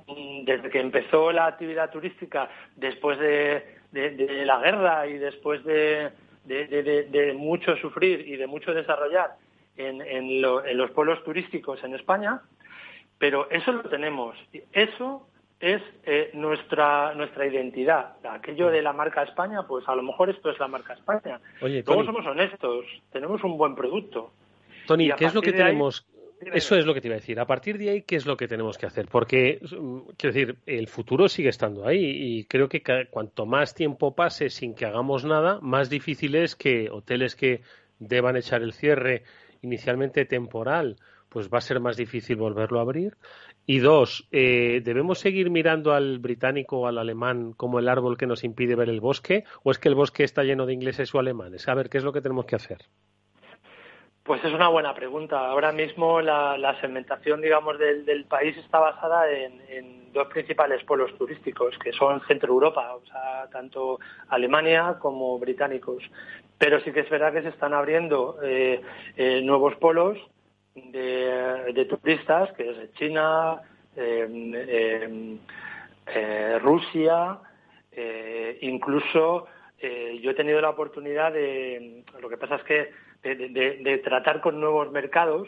mm, 0.07 0.45
desde 0.45 0.69
que 0.71 0.79
empezó 0.79 1.31
la 1.31 1.45
actividad 1.45 1.91
turística, 1.91 2.49
después 2.75 3.19
de, 3.19 3.78
de 3.91 4.45
la 4.45 4.59
guerra 4.59 5.07
y 5.07 5.17
después 5.17 5.63
de, 5.63 6.11
de, 6.49 7.33
mucho 7.37 7.75
sufrir 7.77 8.27
y 8.27 8.35
de 8.35 8.47
mucho 8.47 8.73
desarrollar 8.73 9.35
en, 9.77 10.41
los 10.41 10.91
pueblos 10.91 11.23
turísticos 11.23 11.83
en 11.83 11.95
España, 11.95 12.41
pero 13.17 13.49
eso 13.49 13.71
lo 13.71 13.83
tenemos. 13.83 14.35
Eso 14.71 15.27
es 15.59 15.81
eh, 16.05 16.31
nuestra 16.33 17.13
nuestra 17.15 17.45
identidad. 17.45 18.15
Aquello 18.29 18.69
de 18.69 18.81
la 18.81 18.93
marca 18.93 19.23
España, 19.23 19.63
pues 19.67 19.87
a 19.87 19.95
lo 19.95 20.03
mejor 20.03 20.29
esto 20.29 20.49
es 20.49 20.59
la 20.59 20.67
marca 20.67 20.93
España. 20.93 21.39
Oye, 21.61 21.83
Luego 21.85 22.05
somos 22.05 22.25
honestos, 22.25 22.85
tenemos 23.11 23.43
un 23.43 23.57
buen 23.57 23.75
producto. 23.75 24.31
Tony, 24.87 25.11
¿qué 25.17 25.25
es 25.25 25.35
lo 25.35 25.41
que 25.41 25.51
tenemos? 25.51 26.07
Eso 26.41 26.75
es 26.75 26.85
lo 26.85 26.93
que 26.93 27.01
te 27.01 27.07
iba 27.07 27.15
a 27.15 27.19
decir. 27.19 27.39
A 27.39 27.45
partir 27.45 27.77
de 27.77 27.89
ahí, 27.89 28.01
¿qué 28.03 28.15
es 28.15 28.25
lo 28.25 28.37
que 28.37 28.47
tenemos 28.47 28.77
que 28.77 28.85
hacer? 28.85 29.07
Porque, 29.07 29.59
mm, 29.61 29.99
quiero 30.17 30.33
decir, 30.33 30.57
el 30.65 30.87
futuro 30.87 31.27
sigue 31.27 31.49
estando 31.49 31.85
ahí 31.85 31.99
y 32.01 32.45
creo 32.45 32.69
que 32.69 32.81
cuanto 33.09 33.45
más 33.45 33.75
tiempo 33.75 34.15
pase 34.15 34.49
sin 34.49 34.73
que 34.73 34.85
hagamos 34.85 35.25
nada, 35.25 35.59
más 35.61 35.89
difícil 35.89 36.35
es 36.35 36.55
que 36.55 36.89
hoteles 36.89 37.35
que 37.35 37.61
deban 37.99 38.37
echar 38.37 38.61
el 38.61 38.73
cierre 38.73 39.23
inicialmente 39.61 40.25
temporal, 40.25 40.95
pues 41.27 41.49
va 41.49 41.57
a 41.57 41.61
ser 41.61 41.79
más 41.81 41.97
difícil 41.97 42.37
volverlo 42.37 42.79
a 42.79 42.83
abrir. 42.83 43.17
Y 43.65 43.79
dos, 43.79 44.27
eh, 44.31 44.81
¿debemos 44.83 45.19
seguir 45.19 45.49
mirando 45.49 45.93
al 45.93 46.19
británico 46.19 46.79
o 46.79 46.87
al 46.87 46.97
alemán 46.97 47.53
como 47.53 47.79
el 47.79 47.89
árbol 47.89 48.17
que 48.17 48.27
nos 48.27 48.43
impide 48.43 48.75
ver 48.75 48.89
el 48.89 49.01
bosque? 49.01 49.43
¿O 49.63 49.71
es 49.71 49.77
que 49.77 49.89
el 49.89 49.95
bosque 49.95 50.23
está 50.23 50.43
lleno 50.43 50.65
de 50.65 50.73
ingleses 50.73 51.13
o 51.13 51.19
alemanes? 51.19 51.67
A 51.67 51.75
ver, 51.75 51.89
¿qué 51.89 51.97
es 51.97 52.03
lo 52.03 52.13
que 52.13 52.21
tenemos 52.21 52.45
que 52.45 52.55
hacer? 52.55 52.79
Pues 54.29 54.45
es 54.45 54.53
una 54.53 54.67
buena 54.67 54.93
pregunta. 54.93 55.49
Ahora 55.49 55.71
mismo 55.71 56.21
la, 56.21 56.77
segmentación, 56.81 57.41
digamos, 57.41 57.79
del, 57.79 58.25
país 58.25 58.55
está 58.57 58.77
basada 58.77 59.27
en, 59.27 60.13
dos 60.13 60.27
principales 60.27 60.83
pueblos 60.83 61.17
turísticos, 61.17 61.75
que 61.79 61.91
son 61.93 62.21
Centro 62.27 62.53
Europa, 62.53 62.93
o 62.93 63.03
sea, 63.07 63.47
tanto 63.51 63.99
Alemania 64.27 64.97
como 64.99 65.39
británicos. 65.39 66.03
Pero 66.59 66.79
sí 66.81 66.91
que 66.91 66.99
es 66.99 67.09
verdad 67.09 67.33
que 67.33 67.41
se 67.41 67.47
están 67.47 67.73
abriendo 67.73 68.37
eh, 68.43 68.79
eh, 69.17 69.41
nuevos 69.41 69.75
polos 69.77 70.19
de, 70.75 71.87
turistas, 71.89 72.51
que 72.51 72.69
es 72.69 72.93
China, 72.99 73.59
em, 73.95 74.53
em, 74.53 75.39
eh, 76.05 76.59
Rusia, 76.61 77.39
incluso 78.61 79.47
yo 79.81 80.31
he 80.31 80.35
tenido 80.35 80.61
la 80.61 80.69
oportunidad 80.69 81.33
de, 81.33 82.03
lo 82.21 82.29
que 82.29 82.37
pasa 82.37 82.57
es 82.57 82.63
que 82.63 83.08
de, 83.23 84.01
tratar 84.03 84.41
con 84.41 84.59
nuevos 84.59 84.91
mercados 84.91 85.47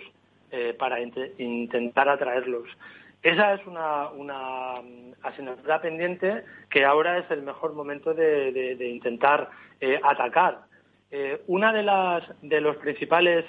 para 0.78 1.00
intentar 1.00 2.10
atraerlos. 2.10 2.68
Esa 3.24 3.54
es 3.54 3.66
una, 3.66 4.10
una, 4.10 4.82
asignatura 5.24 5.80
pendiente 5.80 6.44
que 6.70 6.84
ahora 6.84 7.20
es 7.20 7.32
el 7.32 7.44
mejor 7.44 7.74
momento 7.74 8.14
de, 8.14 8.78
intentar 8.90 9.50
atacar. 10.04 10.66
Eh, 11.12 11.42
una 11.48 11.74
de 11.74 11.84
las 11.84 12.24
de 12.42 12.62
los 12.62 12.78
principales 12.78 13.46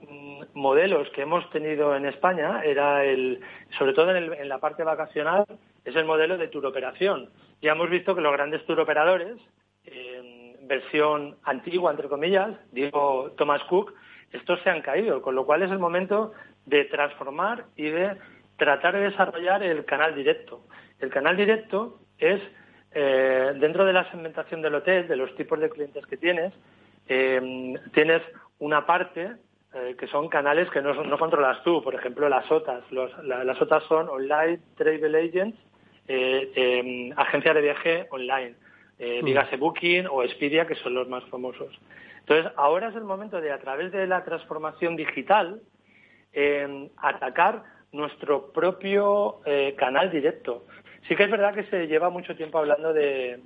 mm, 0.00 0.44
modelos 0.54 1.10
que 1.10 1.22
hemos 1.22 1.48
tenido 1.50 1.94
en 1.94 2.06
España 2.06 2.62
era 2.64 3.04
el, 3.04 3.40
sobre 3.76 3.92
todo 3.92 4.16
en, 4.16 4.48
la 4.48 4.58
parte 4.58 4.82
vacacional, 4.82 5.44
es 5.84 5.94
el 5.94 6.06
modelo 6.06 6.38
de 6.38 6.48
turoperación. 6.48 7.28
Ya 7.60 7.72
hemos 7.72 7.90
visto 7.90 8.14
que 8.14 8.22
los 8.22 8.32
grandes 8.32 8.64
turoperadores, 8.64 9.36
en 9.84 10.11
versión 10.62 11.36
antigua, 11.44 11.90
entre 11.90 12.08
comillas, 12.08 12.50
digo 12.70 13.32
Thomas 13.36 13.62
Cook, 13.64 13.94
estos 14.32 14.60
se 14.62 14.70
han 14.70 14.82
caído, 14.82 15.20
con 15.22 15.34
lo 15.34 15.44
cual 15.44 15.62
es 15.62 15.70
el 15.70 15.78
momento 15.78 16.32
de 16.66 16.84
transformar 16.86 17.66
y 17.76 17.84
de 17.84 18.16
tratar 18.56 18.94
de 18.94 19.10
desarrollar 19.10 19.62
el 19.62 19.84
canal 19.84 20.14
directo. 20.14 20.62
El 21.00 21.10
canal 21.10 21.36
directo 21.36 21.98
es, 22.18 22.40
eh, 22.92 23.52
dentro 23.56 23.84
de 23.84 23.92
la 23.92 24.10
segmentación 24.10 24.62
del 24.62 24.76
hotel, 24.76 25.08
de 25.08 25.16
los 25.16 25.34
tipos 25.34 25.58
de 25.58 25.70
clientes 25.70 26.06
que 26.06 26.16
tienes, 26.16 26.52
eh, 27.08 27.74
tienes 27.92 28.22
una 28.58 28.86
parte 28.86 29.32
eh, 29.74 29.96
que 29.98 30.06
son 30.06 30.28
canales 30.28 30.68
que 30.70 30.82
no, 30.82 30.92
no, 30.92 31.18
controlas 31.18 31.62
tú, 31.64 31.82
por 31.82 31.94
ejemplo 31.94 32.28
las 32.28 32.50
OTAs. 32.50 32.84
las 32.92 33.62
OTAs 33.62 33.82
son 33.84 34.06
Online 34.06 34.60
Travel 34.76 35.14
Agents, 35.14 35.58
eh, 36.08 36.52
em, 36.54 37.12
agencia 37.16 37.54
de 37.54 37.62
viaje 37.62 38.06
online, 38.10 38.54
eh, 39.02 39.20
mm. 39.20 39.24
dígase 39.26 39.56
Booking 39.56 40.06
o 40.06 40.22
Expedia, 40.22 40.66
que 40.66 40.76
son 40.76 40.94
los 40.94 41.08
más 41.08 41.24
famosos. 41.24 41.78
Entonces, 42.20 42.52
ahora 42.56 42.88
es 42.88 42.96
el 42.96 43.04
momento 43.04 43.40
de, 43.40 43.52
a 43.52 43.58
través 43.58 43.92
de 43.92 44.06
la 44.06 44.24
transformación 44.24 44.96
digital, 44.96 45.60
em, 46.32 46.88
atacar 46.96 47.64
nuestro 47.92 48.52
propio 48.52 49.40
canal 49.76 50.10
directo. 50.10 50.64
Sí 51.08 51.16
que 51.16 51.24
es 51.24 51.30
verdad 51.30 51.54
que 51.54 51.64
se 51.64 51.88
lleva 51.88 52.10
mucho 52.10 52.36
tiempo 52.36 52.58
hablando 52.58 52.92
de, 52.92 53.40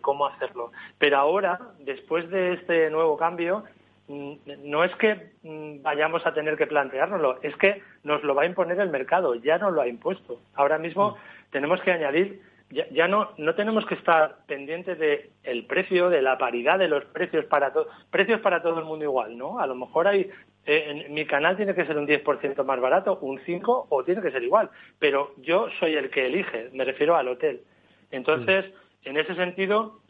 cómo 0.00 0.26
hacerlo, 0.26 0.72
pero 0.98 1.18
ahora, 1.18 1.58
después 1.80 2.28
de 2.30 2.54
este 2.54 2.88
nuevo 2.90 3.16
cambio, 3.16 3.64
mm, 4.08 4.32
no 4.64 4.84
es 4.84 4.94
que 4.96 5.32
mm, 5.42 5.82
vayamos 5.82 6.24
a 6.26 6.32
tener 6.32 6.56
que 6.56 6.66
planteárnoslo, 6.66 7.40
es 7.42 7.54
que 7.56 7.82
nos 8.04 8.22
lo 8.24 8.34
va 8.34 8.42
a 8.42 8.46
imponer 8.46 8.80
el 8.80 8.88
mercado, 8.88 9.34
ya 9.34 9.58
nos 9.58 9.74
lo 9.74 9.82
ha 9.82 9.88
impuesto. 9.88 10.40
Ahora 10.54 10.78
mismo 10.78 11.10
mm. 11.10 11.50
tenemos 11.50 11.80
que 11.82 11.92
añadir, 11.92 12.40
ya, 12.70 13.08
no, 13.08 13.30
no 13.38 13.54
tenemos 13.54 13.86
que 13.86 13.94
estar 13.94 14.44
pendientes 14.46 14.98
del 14.98 15.30
el 15.42 15.64
precio, 15.66 16.10
de 16.10 16.20
la 16.20 16.36
paridad 16.36 16.78
de 16.78 16.88
los 16.88 17.04
precios 17.06 17.46
para 17.46 17.72
todos, 17.72 17.88
precios 18.10 18.40
para 18.40 18.62
todo 18.62 18.78
el 18.78 18.84
mundo 18.84 19.04
igual, 19.04 19.38
¿no? 19.38 19.58
A 19.58 19.66
lo 19.66 19.74
mejor 19.74 20.06
hay 20.06 20.30
eh, 20.68 21.04
en 21.06 21.14
mi 21.14 21.24
canal 21.24 21.56
tiene 21.56 21.74
que 21.74 21.86
ser 21.86 21.96
un 21.96 22.06
10% 22.06 22.62
más 22.62 22.78
barato, 22.78 23.18
un 23.22 23.38
5% 23.38 23.86
o 23.88 24.04
tiene 24.04 24.20
que 24.20 24.30
ser 24.30 24.42
igual. 24.42 24.68
Pero 24.98 25.32
yo 25.38 25.68
soy 25.80 25.94
el 25.94 26.10
que 26.10 26.26
elige, 26.26 26.68
me 26.74 26.84
refiero 26.84 27.16
al 27.16 27.28
hotel. 27.28 27.62
Entonces, 28.10 28.66
en 29.04 29.16
ese 29.16 29.34
sentido, 29.34 30.00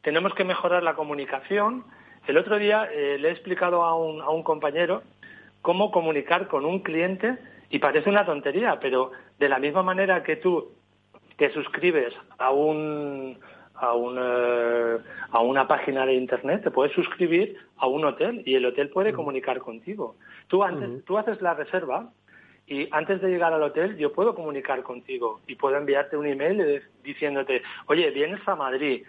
tenemos 0.00 0.34
que 0.34 0.44
mejorar 0.44 0.82
la 0.82 0.94
comunicación. 0.94 1.84
El 2.26 2.38
otro 2.38 2.58
día 2.58 2.88
eh, 2.90 3.18
le 3.18 3.28
he 3.28 3.32
explicado 3.32 3.82
a 3.82 3.94
un, 3.94 4.22
a 4.22 4.30
un 4.30 4.42
compañero 4.42 5.02
cómo 5.60 5.90
comunicar 5.90 6.48
con 6.48 6.64
un 6.64 6.80
cliente 6.80 7.36
y 7.68 7.78
parece 7.78 8.08
una 8.08 8.24
tontería, 8.24 8.80
pero 8.80 9.12
de 9.38 9.50
la 9.50 9.58
misma 9.58 9.82
manera 9.82 10.22
que 10.22 10.36
tú 10.36 10.72
te 11.40 11.50
suscribes 11.54 12.12
a 12.36 12.50
un 12.50 13.38
a 13.74 13.94
una, 13.94 14.98
a 15.30 15.40
una 15.40 15.66
página 15.66 16.04
de 16.04 16.12
internet, 16.12 16.62
te 16.62 16.70
puedes 16.70 16.92
suscribir 16.92 17.56
a 17.78 17.86
un 17.86 18.04
hotel 18.04 18.42
y 18.44 18.54
el 18.56 18.66
hotel 18.66 18.90
puede 18.90 19.14
comunicar 19.14 19.58
contigo. 19.58 20.16
Tú, 20.48 20.62
antes, 20.62 21.02
tú 21.06 21.16
haces 21.16 21.40
la 21.40 21.54
reserva 21.54 22.10
y 22.66 22.88
antes 22.90 23.22
de 23.22 23.30
llegar 23.30 23.54
al 23.54 23.62
hotel 23.62 23.96
yo 23.96 24.12
puedo 24.12 24.34
comunicar 24.34 24.82
contigo 24.82 25.40
y 25.46 25.54
puedo 25.54 25.78
enviarte 25.78 26.18
un 26.18 26.26
email 26.26 26.82
diciéndote, 27.02 27.62
oye, 27.86 28.10
vienes 28.10 28.46
a 28.46 28.54
Madrid, 28.54 29.02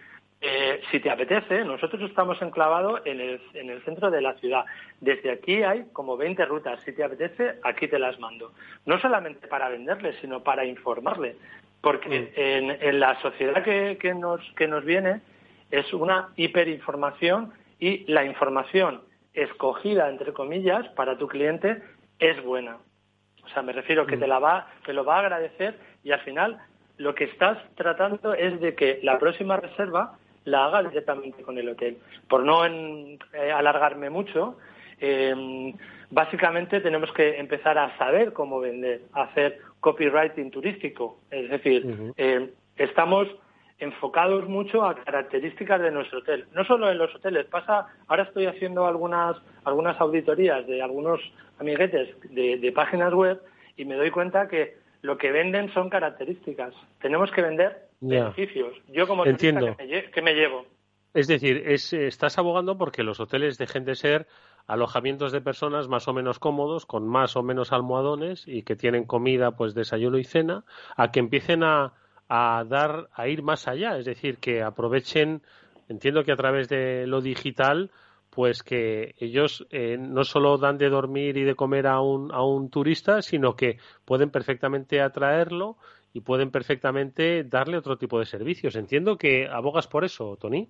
eh, 0.43 0.81
si 0.89 0.99
te 0.99 1.11
apetece, 1.11 1.63
nosotros 1.63 2.01
estamos 2.01 2.41
enclavados 2.41 3.01
en 3.05 3.21
el, 3.21 3.39
en 3.53 3.69
el 3.69 3.83
centro 3.83 4.09
de 4.09 4.21
la 4.21 4.33
ciudad. 4.39 4.65
Desde 4.99 5.31
aquí 5.31 5.61
hay 5.61 5.85
como 5.93 6.17
20 6.17 6.43
rutas. 6.45 6.81
Si 6.81 6.93
te 6.93 7.03
apetece, 7.03 7.59
aquí 7.63 7.87
te 7.87 7.99
las 7.99 8.19
mando. 8.19 8.51
No 8.87 8.99
solamente 8.99 9.47
para 9.47 9.69
venderle, 9.69 10.13
sino 10.13 10.41
para 10.41 10.65
informarle. 10.65 11.35
Porque 11.81 12.09
mm. 12.09 12.39
en, 12.39 12.77
en, 12.81 12.99
la 12.99 13.19
sociedad 13.21 13.63
que, 13.63 13.97
que, 13.99 14.13
nos, 14.13 14.41
que 14.55 14.67
nos 14.67 14.85
viene 14.85 15.21
es 15.71 15.93
una 15.93 16.29
hiperinformación 16.35 17.53
y 17.79 18.05
la 18.11 18.25
información 18.25 19.01
escogida, 19.33 20.09
entre 20.09 20.33
comillas, 20.33 20.87
para 20.89 21.17
tu 21.17 21.27
cliente 21.27 21.81
es 22.19 22.43
buena. 22.43 22.77
O 23.43 23.49
sea, 23.49 23.63
me 23.63 23.73
refiero 23.73 24.05
que 24.05 24.17
mm. 24.17 24.19
te, 24.19 24.27
la 24.27 24.39
va, 24.39 24.67
te 24.85 24.93
lo 24.93 25.03
va 25.03 25.17
a 25.17 25.19
agradecer 25.19 25.79
y 26.03 26.11
al 26.11 26.19
final 26.21 26.59
lo 26.97 27.15
que 27.15 27.23
estás 27.25 27.57
tratando 27.75 28.33
es 28.33 28.59
de 28.61 28.75
que 28.75 28.99
la 29.01 29.17
próxima 29.17 29.57
reserva 29.57 30.17
la 30.45 30.65
haga 30.65 30.83
directamente 30.83 31.43
con 31.43 31.57
el 31.57 31.69
hotel. 31.69 31.97
Por 32.27 32.43
no 32.43 32.65
eh, 32.65 33.17
alargarme 33.53 34.09
mucho, 34.09 34.57
eh, 35.01 35.73
básicamente 36.09 36.79
tenemos 36.79 37.11
que 37.11 37.39
empezar 37.39 37.77
a 37.77 37.97
saber 37.97 38.31
cómo 38.33 38.59
vender, 38.59 39.01
hacer 39.13 39.59
copywriting 39.79 40.51
turístico. 40.51 41.19
Es 41.29 41.49
decir, 41.49 42.13
eh, 42.17 42.53
estamos 42.77 43.27
enfocados 43.79 44.47
mucho 44.47 44.85
a 44.85 44.95
características 44.95 45.81
de 45.81 45.91
nuestro 45.91 46.19
hotel. 46.19 46.45
No 46.53 46.63
solo 46.63 46.89
en 46.89 46.97
los 46.97 47.13
hoteles, 47.15 47.47
pasa, 47.47 47.87
ahora 48.07 48.23
estoy 48.23 48.45
haciendo 48.45 48.85
algunas, 48.85 49.35
algunas 49.65 49.99
auditorías 49.99 50.65
de 50.67 50.81
algunos 50.81 51.19
amiguetes 51.59 52.15
de 52.29 52.71
páginas 52.73 53.13
web 53.13 53.41
y 53.75 53.85
me 53.85 53.95
doy 53.95 54.11
cuenta 54.11 54.47
que 54.47 54.77
lo 55.01 55.17
que 55.17 55.31
venden 55.31 55.73
son 55.73 55.89
características. 55.89 56.73
Tenemos 57.01 57.31
que 57.31 57.41
vender 57.41 57.89
beneficios. 57.99 58.73
Yo 58.87 59.07
como 59.07 59.25
Entiendo. 59.25 59.75
que 59.77 60.21
me, 60.21 60.33
llevo. 60.33 60.65
Es 61.13 61.27
decir, 61.27 61.63
estás 61.67 62.37
abogando 62.37 62.77
porque 62.77 63.03
los 63.03 63.19
hoteles 63.19 63.57
dejen 63.57 63.85
de 63.85 63.95
ser 63.95 64.27
alojamientos 64.67 65.31
de 65.31 65.41
personas 65.41 65.87
más 65.87 66.07
o 66.07 66.13
menos 66.13 66.39
cómodos, 66.39 66.85
con 66.85 67.07
más 67.07 67.35
o 67.35 67.43
menos 67.43 67.71
almohadones 67.71 68.47
y 68.47 68.63
que 68.63 68.75
tienen 68.75 69.05
comida, 69.05 69.51
pues 69.51 69.73
desayuno 69.73 70.17
y 70.17 70.23
cena, 70.23 70.63
a 70.95 71.11
que 71.11 71.19
empiecen 71.19 71.63
a, 71.63 71.93
a 72.29 72.63
dar, 72.67 73.09
a 73.13 73.27
ir 73.27 73.43
más 73.43 73.67
allá. 73.67 73.97
Es 73.97 74.05
decir, 74.05 74.37
que 74.37 74.63
aprovechen, 74.63 75.41
entiendo 75.89 76.23
que 76.23 76.31
a 76.31 76.37
través 76.37 76.69
de 76.69 77.05
lo 77.07 77.21
digital, 77.21 77.91
pues 78.29 78.63
que 78.63 79.13
ellos 79.19 79.67
eh, 79.69 79.97
no 79.99 80.23
solo 80.23 80.57
dan 80.57 80.77
de 80.77 80.89
dormir 80.89 81.37
y 81.37 81.43
de 81.43 81.55
comer 81.55 81.87
a 81.87 81.99
un, 81.99 82.33
a 82.33 82.43
un 82.43 82.69
turista, 82.69 83.21
sino 83.21 83.55
que 83.55 83.77
pueden 84.05 84.29
perfectamente 84.29 85.01
atraerlo 85.01 85.77
y 86.13 86.21
pueden 86.21 86.51
perfectamente 86.51 87.43
darle 87.43 87.77
otro 87.77 87.97
tipo 87.97 88.19
de 88.19 88.25
servicios. 88.25 88.75
Entiendo 88.75 89.17
que 89.17 89.47
abogas 89.47 89.87
por 89.87 90.05
eso, 90.05 90.37
Tony. 90.37 90.69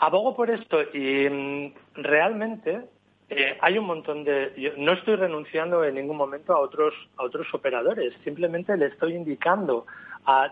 Abogo 0.00 0.34
por 0.34 0.50
esto 0.50 0.82
y 0.94 1.28
mm, 1.28 1.74
realmente 1.94 2.80
eh, 3.28 3.56
hay 3.60 3.78
un 3.78 3.86
montón 3.86 4.24
de. 4.24 4.74
no 4.76 4.92
estoy 4.92 5.16
renunciando 5.16 5.84
en 5.84 5.94
ningún 5.94 6.16
momento 6.16 6.52
a 6.52 6.58
otros 6.58 6.94
a 7.16 7.22
otros 7.22 7.46
operadores. 7.52 8.14
Simplemente 8.24 8.76
le 8.76 8.86
estoy 8.86 9.14
indicando 9.14 9.86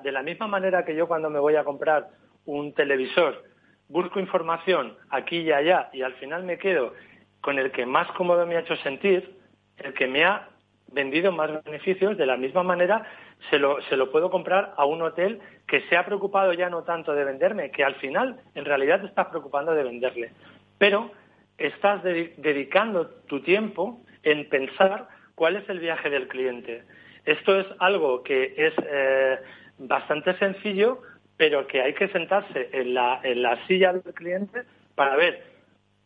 de 0.02 0.12
la 0.12 0.22
misma 0.22 0.46
manera 0.46 0.84
que 0.84 0.94
yo 0.94 1.06
cuando 1.06 1.30
me 1.30 1.38
voy 1.38 1.56
a 1.56 1.64
comprar 1.64 2.08
un 2.46 2.72
televisor 2.72 3.44
busco 3.88 4.20
información 4.20 4.96
aquí 5.10 5.38
y 5.38 5.52
allá 5.52 5.88
y 5.92 6.02
al 6.02 6.14
final 6.14 6.44
me 6.44 6.58
quedo 6.58 6.92
con 7.40 7.58
el 7.58 7.70
que 7.70 7.86
más 7.86 8.10
cómodo 8.12 8.46
me 8.46 8.56
ha 8.56 8.60
hecho 8.60 8.76
sentir, 8.76 9.38
el 9.78 9.94
que 9.94 10.06
me 10.06 10.24
ha 10.24 10.48
vendido 10.92 11.32
más 11.32 11.64
beneficios, 11.64 12.16
de 12.16 12.26
la 12.26 12.36
misma 12.36 12.62
manera 12.62 13.06
se 13.50 13.58
lo, 13.58 13.80
se 13.82 13.96
lo 13.96 14.10
puedo 14.10 14.30
comprar 14.30 14.74
a 14.76 14.84
un 14.84 15.02
hotel 15.02 15.40
que 15.66 15.82
se 15.82 15.96
ha 15.96 16.04
preocupado 16.04 16.52
ya 16.52 16.70
no 16.70 16.82
tanto 16.82 17.12
de 17.14 17.24
venderme, 17.24 17.70
que 17.70 17.84
al 17.84 17.94
final 17.96 18.40
en 18.54 18.64
realidad 18.64 19.00
te 19.00 19.06
estás 19.06 19.26
preocupando 19.28 19.74
de 19.74 19.84
venderle, 19.84 20.32
pero 20.78 21.10
estás 21.56 22.02
dedicando 22.02 23.08
tu 23.26 23.40
tiempo 23.40 24.00
en 24.22 24.48
pensar 24.48 25.08
cuál 25.34 25.56
es 25.56 25.68
el 25.68 25.80
viaje 25.80 26.10
del 26.10 26.28
cliente. 26.28 26.84
Esto 27.24 27.58
es 27.58 27.66
algo 27.78 28.22
que 28.22 28.54
es 28.56 28.74
eh, 28.86 29.38
bastante 29.78 30.36
sencillo, 30.38 31.00
pero 31.36 31.66
que 31.66 31.82
hay 31.82 31.94
que 31.94 32.08
sentarse 32.08 32.70
en 32.72 32.94
la, 32.94 33.20
en 33.22 33.42
la 33.42 33.64
silla 33.66 33.92
del 33.92 34.14
cliente 34.14 34.62
para 34.94 35.16
ver 35.16 35.44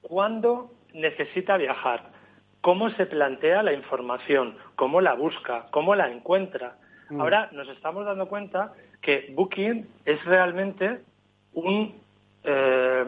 cuándo 0.03 0.73
necesita 0.93 1.57
viajar, 1.57 2.11
cómo 2.61 2.91
se 2.91 3.07
plantea 3.07 3.63
la 3.63 3.73
información, 3.73 4.57
cómo 4.77 5.01
la 5.01 5.15
busca, 5.15 5.67
cómo 5.71 5.95
la 5.95 6.11
encuentra. 6.11 6.77
Mm. 7.13 7.21
Ahora 7.21 7.51
nos 7.53 7.69
estamos 7.69 8.07
dando 8.07 8.27
cuenta 8.27 8.73
que 9.03 9.33
Booking 9.35 9.87
es 10.07 10.25
realmente 10.25 11.01
un, 11.53 11.95
eh, 12.45 13.05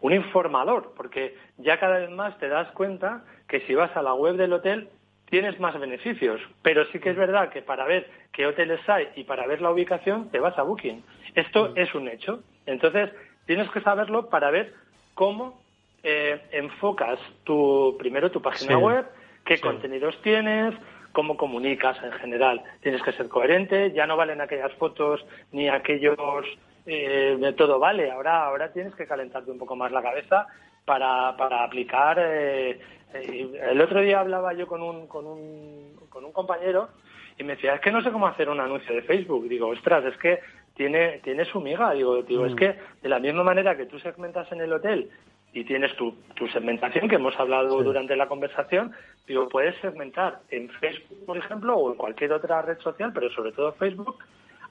un 0.00 0.12
informador, 0.12 0.92
porque 0.96 1.36
ya 1.58 1.78
cada 1.78 1.98
vez 1.98 2.10
más 2.10 2.36
te 2.38 2.48
das 2.48 2.68
cuenta 2.72 3.22
que 3.48 3.60
si 3.60 3.74
vas 3.74 3.96
a 3.96 4.02
la 4.02 4.14
web 4.14 4.36
del 4.36 4.52
hotel 4.52 4.88
tienes 5.26 5.58
más 5.60 5.78
beneficios, 5.78 6.40
pero 6.62 6.84
sí 6.86 6.98
que 6.98 7.10
es 7.10 7.16
verdad 7.16 7.50
que 7.50 7.62
para 7.62 7.84
ver 7.84 8.08
qué 8.32 8.46
hoteles 8.46 8.80
hay 8.88 9.08
y 9.16 9.24
para 9.24 9.46
ver 9.46 9.60
la 9.60 9.70
ubicación 9.70 10.28
te 10.30 10.40
vas 10.40 10.58
a 10.58 10.62
Booking. 10.62 11.04
Esto 11.34 11.72
es 11.76 11.94
un 11.94 12.08
hecho. 12.08 12.42
Entonces, 12.64 13.10
tienes 13.46 13.68
que 13.70 13.80
saberlo 13.80 14.28
para 14.28 14.50
ver 14.50 14.74
cómo 15.14 15.60
eh, 16.02 16.40
enfocas 16.50 17.18
tu, 17.44 17.96
primero 17.98 18.30
tu 18.30 18.42
página 18.42 18.78
web, 18.78 19.06
qué 19.44 19.60
contenidos 19.60 20.20
tienes, 20.22 20.74
cómo 21.16 21.38
comunicas 21.38 21.96
en 22.02 22.12
general. 22.12 22.62
Tienes 22.82 23.02
que 23.02 23.12
ser 23.12 23.26
coherente, 23.30 23.90
ya 23.92 24.06
no 24.06 24.18
valen 24.18 24.42
aquellas 24.42 24.74
fotos 24.74 25.24
ni 25.50 25.66
aquellos 25.66 26.44
eh, 26.84 27.54
todo 27.56 27.78
vale. 27.78 28.10
Ahora, 28.10 28.44
ahora 28.44 28.70
tienes 28.70 28.94
que 28.94 29.06
calentarte 29.06 29.50
un 29.50 29.58
poco 29.58 29.76
más 29.76 29.90
la 29.92 30.02
cabeza 30.02 30.46
para, 30.84 31.34
para 31.38 31.64
aplicar. 31.64 32.18
Eh, 32.20 32.78
el 33.14 33.80
otro 33.80 34.02
día 34.02 34.20
hablaba 34.20 34.52
yo 34.52 34.66
con 34.66 34.82
un, 34.82 35.06
con 35.06 35.26
un, 35.26 35.96
con 36.10 36.22
un 36.22 36.32
compañero 36.32 36.90
y 37.38 37.44
me 37.44 37.54
decía, 37.54 37.76
es 37.76 37.80
que 37.80 37.90
no 37.90 38.02
sé 38.02 38.12
cómo 38.12 38.26
hacer 38.26 38.50
un 38.50 38.60
anuncio 38.60 38.94
de 38.94 39.00
Facebook. 39.00 39.48
Digo, 39.48 39.68
ostras, 39.68 40.04
es 40.04 40.18
que 40.18 40.40
tiene, 40.76 41.20
tiene 41.24 41.44
su 41.46 41.60
miga. 41.60 41.92
Digo, 41.92 42.22
digo 42.22 42.46
es 42.46 42.52
mm. 42.52 42.56
que 42.56 42.76
de 43.02 43.08
la 43.08 43.18
misma 43.18 43.42
manera 43.42 43.76
que 43.76 43.86
tú 43.86 43.98
segmentas 43.98 44.50
en 44.52 44.60
el 44.60 44.72
hotel 44.72 45.10
y 45.52 45.64
tienes 45.64 45.96
tu, 45.96 46.12
tu 46.34 46.46
segmentación 46.48 47.08
que 47.08 47.16
hemos 47.16 47.38
hablado 47.40 47.82
durante 47.82 48.14
la 48.14 48.28
conversación, 48.28 48.92
digo, 49.26 49.48
puedes 49.48 49.74
segmentar 49.80 50.40
en 50.50 50.68
Facebook, 50.68 51.24
por 51.24 51.38
ejemplo, 51.38 51.76
o 51.76 51.92
en 51.92 51.96
cualquier 51.96 52.32
otra 52.32 52.60
red 52.62 52.78
social, 52.80 53.10
pero 53.14 53.30
sobre 53.30 53.52
todo 53.52 53.72
Facebook, 53.72 54.18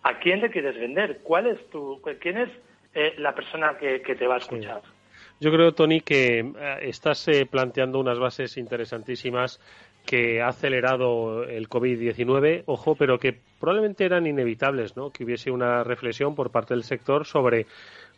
a 0.03 0.19
quién 0.19 0.41
le 0.41 0.51
quieres 0.51 0.79
vender, 0.79 1.21
cuál 1.23 1.47
es 1.47 1.69
tu, 1.71 1.99
quién 2.19 2.37
es 2.37 2.49
eh, 2.93 3.15
la 3.17 3.33
persona 3.33 3.75
que, 3.79 4.01
que, 4.01 4.15
te 4.15 4.27
va 4.27 4.35
a 4.35 4.37
escuchar. 4.37 4.81
Yo 5.39 5.51
creo, 5.51 5.73
Tony, 5.73 6.01
que 6.01 6.39
eh, 6.39 6.77
estás 6.83 7.27
eh, 7.27 7.47
planteando 7.49 7.99
unas 7.99 8.19
bases 8.19 8.55
interesantísimas 8.57 9.59
que 10.05 10.41
ha 10.41 10.49
acelerado 10.49 11.43
el 11.43 11.67
COVID-19, 11.67 12.63
ojo, 12.67 12.95
pero 12.95 13.17
que 13.19 13.39
probablemente 13.59 14.05
eran 14.05 14.27
inevitables, 14.27 14.95
¿no? 14.95 15.09
Que 15.11 15.23
hubiese 15.23 15.51
una 15.51 15.83
reflexión 15.83 16.35
por 16.35 16.51
parte 16.51 16.73
del 16.73 16.83
sector 16.83 17.25
sobre 17.25 17.65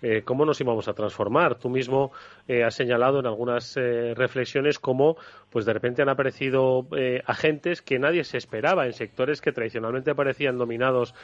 eh, 0.02 0.22
cómo 0.24 0.46
nos 0.46 0.62
íbamos 0.62 0.88
a 0.88 0.94
transformar. 0.94 1.56
Tú 1.56 1.70
mismo 1.70 2.12
eh, 2.48 2.64
has 2.64 2.76
señalado 2.76 3.20
en 3.20 3.26
algunas 3.26 3.76
eh, 3.78 4.14
reflexiones 4.16 4.78
cómo, 4.78 5.18
pues 5.50 5.66
de 5.66 5.74
repente 5.74 6.02
han 6.02 6.10
aparecido 6.10 6.88
agentes 7.26 7.82
que 7.82 7.98
nadie 7.98 8.24
se 8.24 8.38
esperaba 8.38 8.86
en 8.86 8.94
sectores 8.94 9.42
que 9.42 9.52
tradicionalmente 9.52 10.14
parecían 10.14 10.58
dominados, 10.58 11.16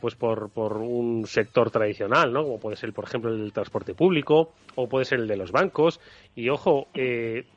pues 0.00 0.14
por, 0.14 0.50
por 0.50 0.76
un 0.76 1.26
sector 1.26 1.70
tradicional, 1.70 2.32
¿no? 2.32 2.44
Como 2.44 2.60
puede 2.60 2.76
ser, 2.76 2.92
por 2.92 3.04
ejemplo, 3.04 3.32
el 3.32 3.52
transporte 3.52 3.94
público 3.94 4.52
o 4.74 4.88
puede 4.88 5.06
ser 5.06 5.20
el 5.20 5.28
de 5.28 5.36
los 5.36 5.50
bancos. 5.50 6.00
Y 6.36 6.50
ojo, 6.50 6.88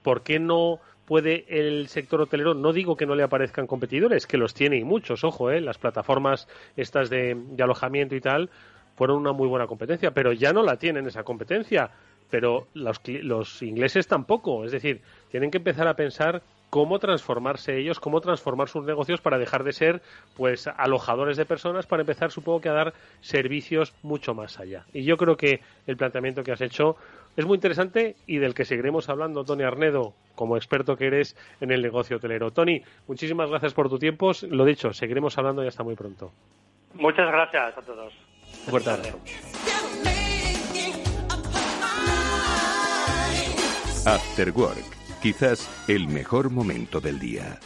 ¿por 0.02 0.24
qué 0.24 0.40
no 0.40 0.80
puede 1.08 1.46
el 1.48 1.88
sector 1.88 2.20
hotelero, 2.20 2.54
no 2.54 2.74
digo 2.74 2.98
que 2.98 3.06
no 3.06 3.15
le 3.15 3.24
aparezcan 3.24 3.65
competidores, 3.65 4.28
que 4.28 4.38
los 4.38 4.54
tiene 4.54 4.76
y 4.76 4.84
muchos, 4.84 5.24
ojo, 5.24 5.50
¿eh? 5.50 5.62
las 5.62 5.78
plataformas 5.78 6.50
estas 6.76 7.10
de, 7.10 7.38
alojamiento 7.60 8.13
y 8.13 8.22
tal 8.22 8.50
fueron 8.96 9.17
una 9.17 9.32
muy 9.32 9.48
buena 9.48 9.67
competencia, 9.67 10.12
pero 10.12 10.34
ya 10.34 10.52
no 10.52 10.63
la 10.63 10.76
tienen 10.76 11.08
esa 11.08 11.24
competencia, 11.24 11.91
pero 12.30 12.67
los, 12.74 13.00
los 13.06 13.62
ingleses 13.62 14.06
tampoco, 14.08 14.65
es 14.65 14.74
decir, 14.74 15.02
tienen 15.32 15.50
que 15.50 15.60
empezar 15.60 15.88
a 15.88 15.96
pensar 15.96 16.41
cómo 16.70 17.00
transformarse 17.00 17.78
ellos, 17.78 18.02
cómo 18.02 18.20
transformar 18.20 18.67
sus 18.67 18.84
negocios 18.84 19.22
para 19.22 19.38
dejar 19.38 19.63
de 19.63 19.72
ser 19.72 20.02
pues 20.36 20.67
alojadores 20.67 21.38
de 21.38 21.46
personas 21.46 21.86
para 21.86 22.02
empezar 22.02 22.32
supongo 22.32 22.60
que 22.60 22.70
a 22.70 22.74
dar 22.74 22.93
servicios 23.22 23.93
mucho 24.04 24.34
más 24.34 24.60
allá. 24.60 24.86
Y 24.93 25.04
yo 25.04 25.15
creo 25.15 25.38
que 25.38 25.62
el 25.86 25.96
planteamiento 25.96 26.43
que 26.43 26.52
has 26.52 26.60
hecho 26.60 26.98
es 27.38 27.45
muy 27.45 27.56
interesante 27.56 28.15
y 28.26 28.39
del 28.39 28.56
que 28.56 28.65
seguiremos 28.65 29.10
hablando, 29.10 29.45
Tony 29.45 29.63
Arnedo, 29.63 30.15
como 30.34 30.58
experto 30.58 30.97
que 30.97 31.06
eres 31.06 31.38
en 31.62 31.71
el 31.71 31.84
negocio 31.84 32.17
hotelero. 32.17 32.52
Tony, 32.52 32.82
muchísimas 33.08 33.50
gracias 33.50 33.76
por 33.76 33.89
tu 33.89 34.00
tiempo. 34.00 34.32
Lo 34.50 34.65
dicho, 34.65 34.91
seguiremos 34.91 35.38
hablando 35.38 35.63
y 35.63 35.67
hasta 35.67 35.84
muy 35.84 35.95
pronto. 35.95 36.32
Muchas 36.95 37.28
gracias 37.32 37.78
a 37.78 37.82
todos. 37.82 38.12
Un 38.65 38.71
fuerte 38.71 38.89
abrazo. 38.89 39.19
After 44.08 44.52
Work, 44.52 45.21
quizás 45.21 45.69
el 45.88 46.08
mejor 46.08 46.50
momento 46.50 47.00
del 47.00 47.19
día. 47.19 47.60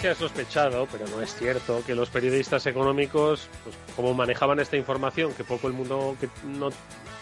Se 0.00 0.08
ha 0.08 0.14
sospechado, 0.14 0.86
pero 0.90 1.06
no 1.08 1.22
es 1.22 1.34
cierto, 1.34 1.82
que 1.86 1.94
los 1.94 2.10
periodistas 2.10 2.66
económicos, 2.66 3.48
pues, 3.64 3.76
como 3.96 4.14
manejaban 4.14 4.60
esta 4.60 4.76
información 4.76 5.32
que 5.34 5.44
poco 5.44 5.68
el 5.68 5.72
mundo, 5.72 6.16
que 6.20 6.28
no 6.44 6.70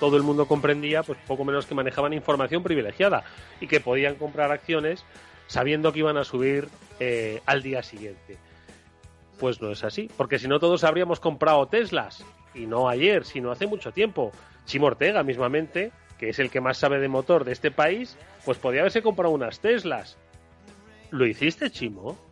todo 0.01 0.17
el 0.17 0.23
mundo 0.23 0.47
comprendía, 0.47 1.03
pues 1.03 1.19
poco 1.27 1.45
menos 1.45 1.67
que 1.67 1.75
manejaban 1.75 2.13
información 2.13 2.63
privilegiada 2.63 3.25
y 3.61 3.67
que 3.67 3.81
podían 3.81 4.15
comprar 4.17 4.53
acciones 4.53 5.05
sabiendo 5.47 5.93
que 5.93 6.01
iban 6.01 6.17
a 6.17 6.25
subir 6.25 6.69
eh, 7.01 7.41
al 7.47 7.63
día 7.63 7.83
siguiente. 7.83 8.39
Pues 9.39 9.61
no 9.61 9.71
es 9.71 9.85
así, 9.85 10.11
porque 10.17 10.39
si 10.39 10.49
no 10.49 10.61
todos 10.61 10.85
habríamos 10.85 11.21
comprado 11.21 11.67
Teslas, 11.67 12.25
y 12.55 12.67
no 12.67 12.89
ayer, 12.89 13.25
sino 13.25 13.51
hace 13.51 13.67
mucho 13.67 13.93
tiempo. 13.93 14.33
Chimo 14.67 14.87
Ortega 14.87 15.23
mismamente, 15.23 15.93
que 16.19 16.31
es 16.31 16.39
el 16.39 16.51
que 16.51 16.61
más 16.61 16.79
sabe 16.79 16.99
de 16.99 17.09
motor 17.09 17.45
de 17.45 17.53
este 17.53 17.71
país, 17.71 18.17
pues 18.45 18.59
podía 18.59 18.81
haberse 18.81 19.03
comprado 19.03 19.33
unas 19.33 19.61
Teslas. 19.61 20.19
¿Lo 21.11 21.27
hiciste, 21.27 21.71
Chimo? 21.71 22.28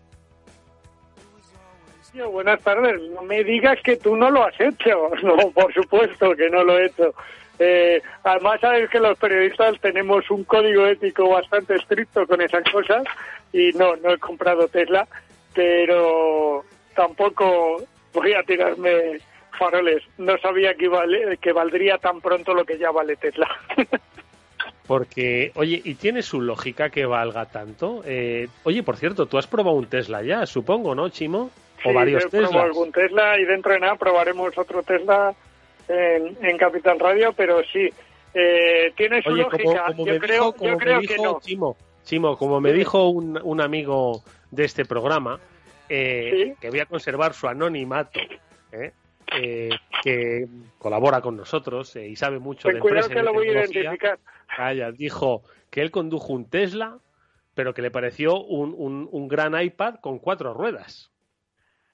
Buenas 2.24 2.60
tardes. 2.62 3.00
No 3.10 3.22
me 3.22 3.44
digas 3.44 3.78
que 3.82 3.96
tú 3.96 4.16
no 4.16 4.30
lo 4.30 4.44
has 4.44 4.58
hecho. 4.60 5.10
No, 5.22 5.36
por 5.50 5.72
supuesto 5.72 6.34
que 6.34 6.48
no 6.48 6.64
lo 6.64 6.78
he 6.78 6.86
hecho. 6.86 7.14
Eh, 7.58 8.02
además, 8.22 8.60
sabes 8.60 8.90
que 8.90 9.00
los 9.00 9.18
periodistas 9.18 9.80
tenemos 9.80 10.30
un 10.30 10.44
código 10.44 10.86
ético 10.86 11.28
bastante 11.28 11.76
estricto 11.76 12.26
con 12.26 12.40
esas 12.42 12.64
cosas 12.70 13.04
y 13.52 13.70
no, 13.72 13.96
no 13.96 14.10
he 14.12 14.18
comprado 14.18 14.68
Tesla, 14.68 15.08
pero 15.54 16.64
tampoco 16.94 17.82
voy 18.12 18.34
a 18.34 18.42
tirarme 18.42 19.20
faroles. 19.58 20.02
No 20.18 20.36
sabía 20.38 20.74
que, 20.74 20.88
vale, 20.88 21.38
que 21.38 21.52
valdría 21.52 21.98
tan 21.98 22.20
pronto 22.20 22.52
lo 22.54 22.64
que 22.64 22.78
ya 22.78 22.90
vale 22.90 23.16
Tesla. 23.16 23.48
Porque, 24.86 25.50
oye, 25.56 25.80
¿y 25.82 25.94
tiene 25.96 26.22
su 26.22 26.40
lógica 26.40 26.90
que 26.90 27.06
valga 27.06 27.46
tanto? 27.46 28.02
Eh, 28.06 28.48
oye, 28.62 28.82
por 28.84 28.96
cierto, 28.96 29.26
tú 29.26 29.36
has 29.36 29.46
probado 29.46 29.76
un 29.76 29.86
Tesla 29.86 30.22
ya, 30.22 30.46
supongo, 30.46 30.94
¿no, 30.94 31.08
Chimo? 31.08 31.50
O 31.86 31.92
varios 31.92 32.28
Teslas. 32.28 32.54
algún 32.54 32.92
Tesla 32.92 33.38
y 33.38 33.44
dentro 33.44 33.72
de 33.72 33.80
nada 33.80 33.96
probaremos 33.96 34.56
otro 34.58 34.82
Tesla 34.82 35.34
en, 35.88 36.58
Capital 36.58 36.98
Radio, 36.98 37.32
pero 37.32 37.62
sí, 37.72 37.88
eh, 38.34 38.92
tiene 38.96 39.22
su 39.22 39.30
lógica. 39.30 39.86
yo 39.96 40.18
creo, 40.18 40.54
yo 40.60 40.76
creo 40.76 41.00
que 41.00 41.16
no. 41.16 41.40
Chimo, 41.40 41.76
Chimo, 42.02 42.36
como 42.36 42.60
me 42.60 42.72
dijo 42.72 43.08
un, 43.08 43.38
un 43.42 43.60
amigo 43.60 44.22
de 44.50 44.64
este 44.64 44.84
programa, 44.84 45.38
eh, 45.88 46.54
que 46.60 46.70
voy 46.70 46.80
a 46.80 46.86
conservar 46.86 47.34
su 47.34 47.46
anonimato, 47.46 48.18
¿eh? 48.72 48.92
Eh, 49.32 49.70
que 50.04 50.46
colabora 50.78 51.20
con 51.20 51.36
nosotros 51.36 51.96
eh, 51.96 52.06
y 52.06 52.14
sabe 52.14 52.38
mucho 52.38 52.68
de 52.68 52.74
empresas 52.74 53.08
que 53.08 53.22
lo 53.22 53.32
voy 53.32 53.48
a 53.48 53.52
identificar. 53.52 54.18
dijo 54.96 55.42
que 55.70 55.82
él 55.82 55.90
condujo 55.90 56.32
un 56.32 56.48
Tesla, 56.48 56.98
pero 57.54 57.74
que 57.74 57.82
le 57.82 57.90
pareció 57.90 58.40
un, 58.40 59.08
un, 59.10 59.28
gran 59.28 59.60
iPad 59.60 59.96
con 59.96 60.20
cuatro 60.20 60.54
ruedas. 60.54 61.10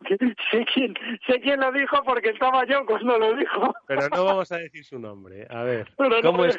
Sé 0.08 0.64
quién, 0.72 0.94
sé 1.26 1.40
quién 1.40 1.60
lo 1.60 1.72
dijo 1.72 2.02
porque 2.04 2.30
estaba 2.30 2.64
yo 2.66 2.84
cuando 2.86 3.18
lo 3.18 3.34
dijo. 3.34 3.74
Pero 3.86 4.08
no 4.08 4.24
vamos 4.24 4.52
a 4.52 4.58
decir 4.58 4.84
su 4.84 4.98
nombre. 4.98 5.46
A 5.50 5.62
ver, 5.62 5.92
¿cómo 6.22 6.44
es? 6.44 6.58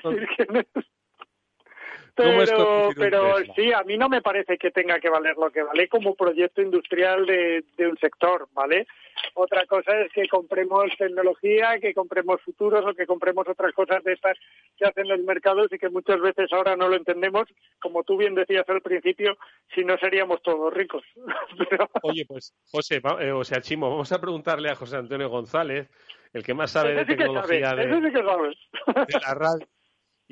Pero, 2.15 2.89
pero 2.95 3.37
sí, 3.55 3.73
a 3.73 3.83
mí 3.83 3.97
no 3.97 4.07
me 4.07 4.21
parece 4.21 4.57
que 4.57 4.69
tenga 4.69 4.99
que 4.99 5.09
valer 5.09 5.35
lo 5.35 5.49
que 5.49 5.63
vale 5.63 5.87
como 5.87 6.13
proyecto 6.13 6.61
industrial 6.61 7.25
de, 7.25 7.63
de 7.75 7.87
un 7.87 7.97
sector, 7.97 8.47
¿vale? 8.53 8.85
Otra 9.33 9.65
cosa 9.65 9.99
es 9.99 10.11
que 10.11 10.27
compremos 10.27 10.85
tecnología, 10.97 11.79
que 11.79 11.93
compremos 11.93 12.41
futuros 12.41 12.85
o 12.85 12.93
que 12.93 13.07
compremos 13.07 13.47
otras 13.47 13.73
cosas 13.73 14.03
de 14.03 14.13
estas 14.13 14.37
que 14.77 14.85
hacen 14.85 15.07
los 15.07 15.19
mercados 15.21 15.71
y 15.71 15.79
que 15.79 15.89
muchas 15.89 16.19
veces 16.21 16.51
ahora 16.53 16.75
no 16.75 16.87
lo 16.87 16.95
entendemos. 16.95 17.45
Como 17.79 18.03
tú 18.03 18.17
bien 18.17 18.35
decías 18.35 18.67
al 18.69 18.81
principio, 18.81 19.37
si 19.73 19.83
no 19.83 19.97
seríamos 19.97 20.41
todos 20.43 20.73
ricos. 20.73 21.03
Oye, 22.03 22.25
pues 22.27 22.53
José, 22.71 23.01
eh, 23.19 23.31
o 23.31 23.43
sea, 23.43 23.61
Chimo, 23.61 23.89
vamos 23.89 24.11
a 24.11 24.21
preguntarle 24.21 24.69
a 24.69 24.75
José 24.75 24.97
Antonio 24.97 25.29
González, 25.29 25.89
el 26.31 26.43
que 26.43 26.53
más 26.53 26.71
sabe 26.71 26.93
de 26.93 27.05
tecnología 27.05 27.73
de, 27.73 27.87
de 27.87 28.11
la 28.11 29.33
radio 29.33 29.67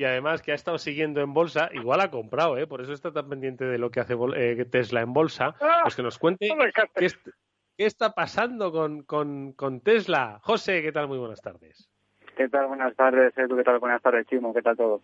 y 0.02 0.04
además 0.04 0.42
que 0.42 0.52
ha 0.52 0.56
estado 0.56 0.80
siguiendo 0.80 1.22
en 1.22 1.32
bolsa, 1.32 1.70
igual 1.74 2.02
ha 2.02 2.10
comprado, 2.10 2.58
¿eh? 2.58 2.66
por 2.66 2.82
eso 2.82 2.92
está 2.92 3.12
tan 3.12 3.30
pendiente 3.30 3.66
de 3.66 3.78
lo 3.78 3.92
que 3.92 4.00
hace 4.00 4.16
eh, 4.36 4.66
Tesla 4.66 5.02
en 5.02 5.14
bolsa, 5.14 5.54
ah, 5.62 5.82
pues 5.84 5.96
que 5.96 6.02
nos 6.02 6.18
cuente 6.18 6.50
qué, 6.98 7.86
está 7.86 8.14
pasando 8.14 8.72
con, 8.72 9.04
con, 9.04 9.82
Tesla. 9.82 10.40
José, 10.42 10.82
¿qué 10.82 10.92
tal? 10.92 11.08
Muy 11.08 11.20
buenas 11.20 11.40
tardes. 11.40 11.88
¿Qué 12.36 12.50
tal? 12.50 12.66
Buenas 12.66 12.96
tardes, 12.96 13.38
Edu. 13.38 13.56
¿Qué 13.56 13.64
tal? 13.64 13.78
Buenas 13.78 14.02
tardes, 14.02 14.26
Chimo. 14.26 14.52
¿Qué 14.56 14.64
tal 14.64 14.76
todo? 14.76 15.02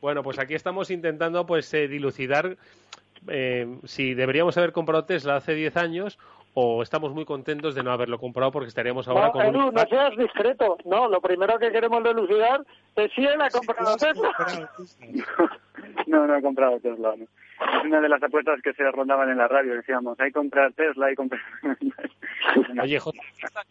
Bueno, 0.00 0.24
pues 0.24 0.40
aquí 0.40 0.54
estamos 0.54 0.90
intentando 0.90 1.46
pues 1.46 1.72
eh, 1.72 1.86
dilucidar 1.86 2.56
eh, 3.28 3.78
si 3.84 4.14
deberíamos 4.14 4.58
haber 4.58 4.72
comprado 4.72 5.04
Tesla 5.04 5.36
hace 5.36 5.54
10 5.54 5.76
años 5.76 6.18
o 6.54 6.82
estamos 6.82 7.12
muy 7.12 7.24
contentos 7.24 7.74
de 7.74 7.82
no 7.82 7.90
haberlo 7.90 8.18
comprado 8.18 8.52
porque 8.52 8.68
estaríamos 8.68 9.08
ahora 9.08 9.32
con 9.32 9.42
Edu, 9.42 9.72
no 9.72 9.82
seas 9.88 10.16
discreto. 10.16 10.78
No, 10.84 11.08
lo 11.08 11.20
primero 11.20 11.58
que 11.58 11.72
queremos 11.72 12.02
delucidar 12.02 12.64
es 12.94 13.12
si 13.12 13.24
él 13.24 13.40
ha 13.40 13.50
comprado 13.50 13.96
Tesla. 13.96 14.32
no, 16.06 16.26
no 16.26 16.36
he 16.36 16.42
comprado 16.42 16.78
Tesla. 16.78 17.14
Es 17.60 17.84
una 17.84 18.00
de 18.00 18.08
las 18.08 18.22
apuestas 18.22 18.60
que 18.62 18.72
se 18.72 18.90
rondaban 18.90 19.30
en 19.30 19.38
la 19.38 19.48
radio. 19.48 19.74
Decíamos, 19.74 20.18
hay 20.18 20.28
que 20.28 20.38
comprar 20.38 20.72
Tesla, 20.72 21.06
hay 21.06 21.14
comprar... 21.14 21.40
Oye, 22.82 22.98
Jota, 22.98 23.18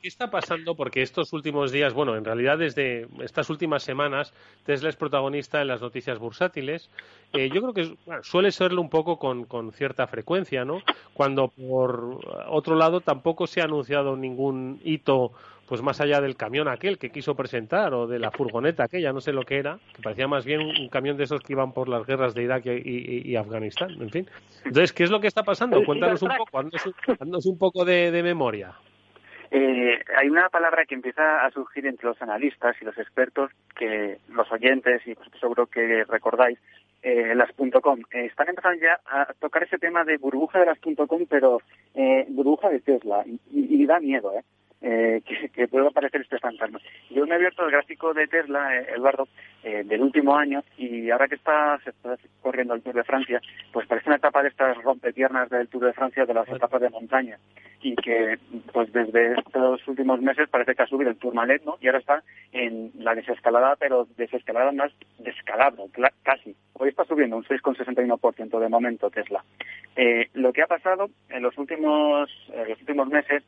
¿qué 0.01 0.07
está 0.07 0.31
pasando? 0.31 0.75
Porque 0.75 1.01
estos 1.01 1.33
últimos 1.33 1.71
días, 1.71 1.93
bueno, 1.93 2.15
en 2.15 2.25
realidad 2.25 2.57
desde 2.57 3.07
estas 3.21 3.49
últimas 3.49 3.83
semanas, 3.83 4.33
Tesla 4.65 4.89
es 4.89 4.95
protagonista 4.95 5.61
en 5.61 5.67
las 5.67 5.81
noticias 5.81 6.17
bursátiles. 6.17 6.89
Eh, 7.33 7.49
yo 7.49 7.61
creo 7.61 7.73
que 7.73 7.95
suele 8.23 8.51
serlo 8.51 8.81
un 8.81 8.89
poco 8.89 9.17
con, 9.17 9.45
con 9.45 9.71
cierta 9.73 10.07
frecuencia, 10.07 10.65
¿no? 10.65 10.79
Cuando 11.13 11.49
por 11.49 12.19
otro 12.47 12.75
lado 12.75 13.01
tampoco 13.01 13.47
se 13.47 13.61
ha 13.61 13.65
anunciado 13.65 14.15
ningún 14.15 14.79
hito 14.83 15.31
pues 15.67 15.81
más 15.81 16.01
allá 16.01 16.19
del 16.21 16.35
camión 16.35 16.67
aquel 16.67 16.97
que 16.97 17.09
quiso 17.09 17.35
presentar 17.35 17.93
o 17.93 18.07
de 18.07 18.19
la 18.19 18.31
furgoneta 18.31 18.83
aquella, 18.83 19.13
no 19.13 19.21
sé 19.21 19.31
lo 19.31 19.43
que 19.43 19.57
era, 19.57 19.77
que 19.95 20.01
parecía 20.01 20.27
más 20.27 20.45
bien 20.45 20.61
un, 20.61 20.89
camión 20.89 21.17
de 21.17 21.23
esos 21.23 21.41
que 21.41 21.53
iban 21.53 21.73
por 21.73 21.89
las 21.89 22.05
guerras 22.05 22.33
de 22.33 22.43
Irak 22.43 22.65
y, 22.65 23.35
Afganistán, 23.35 23.91
en 23.99 24.09
fin. 24.09 24.29
Entonces, 24.65 24.93
¿qué 24.93 25.03
es 25.03 25.11
lo 25.11 25.19
que 25.19 25.27
está 25.27 25.43
pasando? 25.43 25.83
Cuéntanos 25.85 26.21
un 26.21 26.31
poco, 26.37 26.59
haznos 26.59 27.45
un, 27.45 27.57
poco 27.57 27.85
de, 27.85 28.21
memoria. 28.23 28.73
Eh, 29.51 29.99
hay 30.17 30.29
una 30.29 30.49
palabra 30.49 30.85
que 30.85 30.95
empieza 30.95 31.45
a 31.45 31.51
surgir 31.51 31.85
entre 31.85 32.07
los 32.07 32.21
analistas 32.21 32.75
y 32.81 32.85
los 32.85 32.97
expertos, 32.97 33.51
que 33.75 34.17
los 34.29 34.51
oyentes, 34.51 35.01
y 35.05 35.15
pues 35.15 35.29
seguro 35.39 35.67
que 35.67 36.03
recordáis, 36.05 36.59
eh, 37.03 37.35
las 37.35 37.51
.com. 37.81 37.99
Eh, 38.11 38.25
están 38.25 38.49
empezando 38.49 38.81
ya 38.81 38.99
a 39.05 39.33
tocar 39.39 39.63
ese 39.63 39.77
tema 39.77 40.03
de 40.03 40.17
burbuja 40.17 40.59
de 40.59 40.65
las 40.65 40.79
.com, 40.79 41.25
pero 41.29 41.61
eh, 41.93 42.25
burbuja 42.29 42.69
de 42.69 42.79
Tesla, 42.79 43.23
y, 43.25 43.39
y 43.51 43.85
da 43.85 43.99
miedo, 43.99 44.33
¿eh? 44.33 44.43
Eh, 44.83 45.21
que, 45.25 45.47
que, 45.47 45.67
puede 45.69 45.87
aparecer 45.87 46.21
este 46.21 46.39
fantasma. 46.39 46.77
Yo 47.09 47.25
me 47.25 47.31
he 47.31 47.35
abierto 47.35 47.63
el 47.63 47.71
gráfico 47.71 48.13
de 48.13 48.27
Tesla, 48.27 48.77
eh, 48.77 48.87
Eduardo, 48.97 49.29
eh, 49.63 49.83
del 49.85 50.01
último 50.01 50.35
año 50.35 50.61
y 50.77 51.09
ahora 51.09 51.29
que 51.29 51.35
está, 51.35 51.79
se 51.85 51.91
está 51.91 52.17
corriendo 52.41 52.73
el 52.73 52.81
Tour 52.81 52.95
de 52.95 53.05
Francia, 53.05 53.41
pues 53.71 53.87
parece 53.87 54.09
una 54.09 54.17
etapa 54.17 54.43
de 54.43 54.49
estas 54.49 54.77
rompepiernas 54.83 55.49
del 55.49 55.69
Tour 55.69 55.85
de 55.85 55.93
Francia, 55.93 56.25
de 56.25 56.33
las 56.33 56.49
etapas 56.49 56.81
de 56.81 56.89
montaña 56.89 57.37
y 57.81 57.95
que 57.95 58.37
pues 58.73 58.91
desde 58.91 59.39
estos 59.39 59.87
últimos 59.87 60.21
meses 60.21 60.49
parece 60.49 60.75
que 60.75 60.83
ha 60.83 60.87
subido 60.87 61.11
el 61.11 61.17
Tourmalet, 61.17 61.63
¿no? 61.63 61.77
Y 61.79 61.87
ahora 61.87 61.99
está 61.99 62.23
en 62.51 62.91
la 62.95 63.15
desescalada, 63.15 63.77
pero 63.77 64.07
desescalada 64.17 64.73
más 64.73 64.91
descalabro, 65.19 65.85
casi. 66.23 66.55
Hoy 66.73 66.89
está 66.89 67.05
subiendo 67.05 67.37
un 67.37 67.43
6,61% 67.43 68.59
de 68.59 68.69
momento 68.69 69.09
Tesla. 69.09 69.43
Eh, 69.95 70.29
lo 70.33 70.51
que 70.51 70.63
ha 70.63 70.67
pasado 70.67 71.09
en 71.29 71.43
los 71.43 71.57
últimos, 71.57 72.29
en 72.53 72.69
los 72.69 72.79
últimos 72.79 73.07
meses 73.07 73.43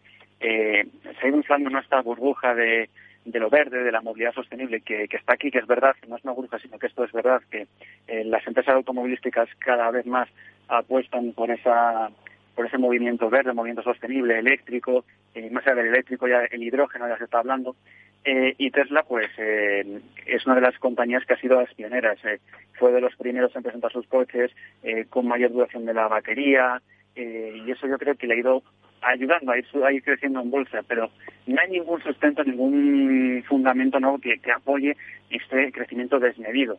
eh, 0.46 0.88
se 1.20 1.26
ha 1.26 1.30
ido 1.30 1.38
inflando 1.38 1.70
nuestra 1.70 2.02
burbuja 2.02 2.54
de, 2.54 2.90
lo 3.26 3.50
verde, 3.50 3.84
de 3.84 3.92
la 3.92 4.02
movilidad 4.02 4.34
sostenible 4.34 4.82
que, 4.82 5.08
está 5.12 5.34
aquí, 5.34 5.50
que 5.50 5.58
es 5.58 5.68
verdad, 5.68 5.96
que 6.00 6.08
no 6.08 6.18
es 6.18 6.24
una 6.24 6.34
burbuja, 6.34 6.60
sino 6.60 6.78
que 6.78 6.88
esto 6.88 7.04
es 7.04 7.12
verdad, 7.12 7.42
que 7.50 7.68
eh, 8.08 8.24
las 8.26 8.46
empresas 8.46 8.76
automovilísticas 8.76 9.50
cada 9.58 9.90
vez 9.90 10.06
más 10.06 10.30
apuestan 10.68 11.34
por 11.34 11.50
esa 11.50 12.12
por 12.56 12.66
ese 12.66 12.78
movimiento 12.78 13.30
verde, 13.30 13.54
movimiento 13.54 13.84
sostenible, 13.84 14.40
eléctrico, 14.40 15.04
eh, 15.34 15.50
más 15.50 15.68
allá 15.68 15.76
del 15.76 15.88
eléctrico 15.88 16.28
ya 16.28 16.46
el 16.46 16.64
hidrógeno 16.64 17.08
ya 17.08 17.18
se 17.18 17.26
está 17.26 17.40
hablando, 17.40 17.76
eh, 18.24 18.56
y 18.58 18.72
Tesla 18.72 19.04
pues 19.04 19.28
eh, 19.38 20.00
es 20.26 20.46
una 20.46 20.56
de 20.56 20.62
las 20.62 20.80
compañías 20.80 21.26
que 21.26 21.34
ha 21.34 21.40
sido 21.40 21.60
las 21.60 21.74
pioneras, 21.74 22.18
fue 22.80 22.94
de 22.94 23.02
los 23.02 23.16
primeros 23.18 23.54
en 23.56 23.64
presentar 23.64 23.92
sus 23.92 24.08
coches 24.08 24.52
con 25.10 25.28
mayor 25.28 25.52
duración 25.52 25.86
de 25.86 25.94
la 25.94 26.08
batería, 26.08 26.82
y 27.16 27.70
eso 27.70 27.88
yo 27.88 27.98
creo 27.98 28.16
que 28.16 28.28
le 28.28 28.36
ha 28.36 28.38
ido 28.38 28.64
ayudando 29.02 29.52
a 29.52 29.58
ir, 29.58 30.04
creciendo 30.04 30.42
en 30.42 30.52
bolsa, 30.52 30.82
pero 30.88 31.12
no 31.48 31.62
hay 31.62 31.70
ningún 31.70 32.02
sustento, 32.02 32.44
ningún 32.44 33.44
fundamento 33.48 34.00
nuevo 34.00 34.20
que, 34.20 34.40
apoye 34.52 34.96
este 35.30 35.72
crecimiento 35.72 36.20
desmedido. 36.20 36.78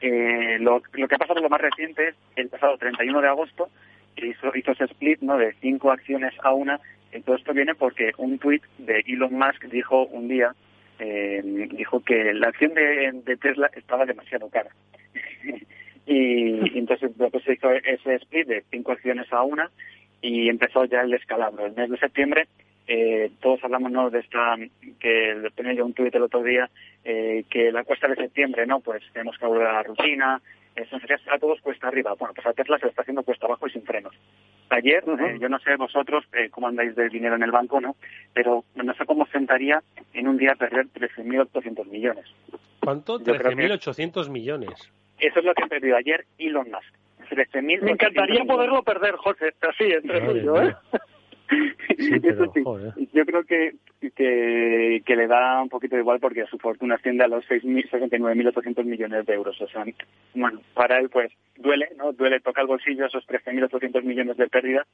Eh, 0.00 0.58
lo, 0.60 0.82
que 0.82 1.14
ha 1.14 1.18
pasado 1.18 1.40
lo 1.40 1.48
más 1.48 1.60
reciente 1.60 2.08
es 2.08 2.14
el 2.36 2.48
pasado 2.48 2.76
31 2.76 3.20
de 3.20 3.28
agosto 3.28 3.68
hizo, 4.16 4.52
hizo 4.54 4.72
ese 4.72 4.84
split 4.84 5.20
¿no? 5.20 5.38
de 5.38 5.54
cinco 5.60 5.90
acciones 5.90 6.32
a 6.42 6.52
una. 6.52 6.80
Y 7.12 7.20
todo 7.20 7.36
esto 7.36 7.52
viene 7.52 7.74
porque 7.74 8.12
un 8.16 8.38
tuit 8.38 8.62
de 8.78 9.04
Elon 9.06 9.34
Musk 9.34 9.64
dijo 9.66 10.06
un 10.06 10.28
día 10.28 10.54
eh, 10.98 11.40
dijo 11.72 12.00
que 12.00 12.32
la 12.34 12.48
acción 12.48 12.74
de, 12.74 13.36
Tesla 13.40 13.70
estaba 13.74 14.06
demasiado 14.06 14.48
cara. 14.48 14.70
y, 16.06 16.78
entonces 16.78 17.10
se 17.44 17.52
hizo 17.52 17.70
ese 17.70 18.14
split 18.16 18.46
de 18.46 18.64
cinco 18.70 18.92
acciones 18.92 19.32
a 19.32 19.42
una 19.42 19.70
y 20.22 20.48
empezó 20.48 20.86
ya 20.86 21.02
el 21.02 21.10
descalabro. 21.10 21.66
El 21.66 21.74
mes 21.74 21.90
de 21.90 21.98
septiembre 21.98 22.48
eh, 22.86 23.30
todos 23.40 23.62
hablamos 23.62 23.92
¿no? 23.92 24.10
de 24.10 24.20
esta, 24.20 24.56
que 24.98 25.50
tenía 25.54 25.74
yo 25.74 25.86
un 25.86 25.94
tuit 25.94 26.14
el 26.14 26.22
otro 26.22 26.42
día, 26.42 26.68
eh, 27.04 27.44
que 27.48 27.70
la 27.70 27.84
cuesta 27.84 28.08
de 28.08 28.16
septiembre, 28.16 28.66
¿no? 28.66 28.80
Pues 28.80 29.02
tenemos 29.12 29.38
que 29.38 29.46
volver 29.46 29.66
a 29.66 29.72
la 29.74 29.82
rutina, 29.82 30.40
eso 30.74 30.96
a 31.30 31.38
todos 31.38 31.60
cuesta 31.60 31.88
arriba. 31.88 32.14
Bueno, 32.18 32.34
pues 32.34 32.46
a 32.46 32.52
Tesla 32.52 32.78
se 32.78 32.86
le 32.86 32.90
está 32.90 33.02
haciendo 33.02 33.22
cuesta 33.22 33.46
abajo 33.46 33.66
y 33.66 33.70
sin 33.70 33.82
frenos. 33.82 34.14
Ayer, 34.70 35.04
eh, 35.06 35.38
yo 35.38 35.48
no 35.48 35.58
sé 35.60 35.76
vosotros 35.76 36.24
eh, 36.32 36.48
cómo 36.50 36.68
andáis 36.68 36.96
de 36.96 37.08
dinero 37.08 37.36
en 37.36 37.42
el 37.42 37.50
banco, 37.50 37.80
¿no? 37.80 37.96
Pero 38.32 38.64
no 38.74 38.94
sé 38.94 39.04
cómo 39.04 39.26
sentaría 39.26 39.82
en 40.14 40.28
un 40.28 40.38
día 40.38 40.54
perder 40.54 40.86
13.800 40.86 41.86
millones. 41.86 42.24
¿Cuánto? 42.80 43.20
13.800 43.20 44.30
millones. 44.30 44.92
Eso 45.18 45.38
es 45.38 45.44
lo 45.44 45.54
que 45.54 45.64
ha 45.64 45.68
perdido 45.68 45.96
ayer 45.96 46.24
Elon 46.38 46.70
Musk. 46.70 47.01
13.000. 47.32 47.82
Me 47.82 47.92
encantaría 47.92 48.44
poderlo 48.44 48.82
perder, 48.82 49.16
José, 49.16 49.54
así, 49.60 49.84
entre 49.84 50.20
tú 50.20 50.56
¿eh? 50.56 50.74
Yo 53.12 53.26
creo 53.26 53.44
que, 53.44 53.74
que, 54.00 55.16
le 55.16 55.26
da 55.26 55.62
un 55.62 55.68
poquito 55.68 55.96
igual 55.98 56.18
porque 56.20 56.46
su 56.46 56.58
fortuna 56.58 56.94
asciende 56.96 57.24
a 57.24 57.28
los 57.28 57.44
69.800 57.44 58.84
millones 58.84 59.26
de 59.26 59.34
euros. 59.34 59.60
O 59.60 59.68
sea, 59.68 59.84
bueno, 60.34 60.60
para 60.74 60.98
él 60.98 61.10
pues 61.10 61.30
duele, 61.56 61.88
¿no? 61.96 62.12
Duele, 62.12 62.40
toca 62.40 62.62
el 62.62 62.68
bolsillo 62.68 63.06
esos 63.06 63.26
13.800 63.26 64.02
millones 64.02 64.36
de 64.36 64.48
pérdida, 64.48 64.86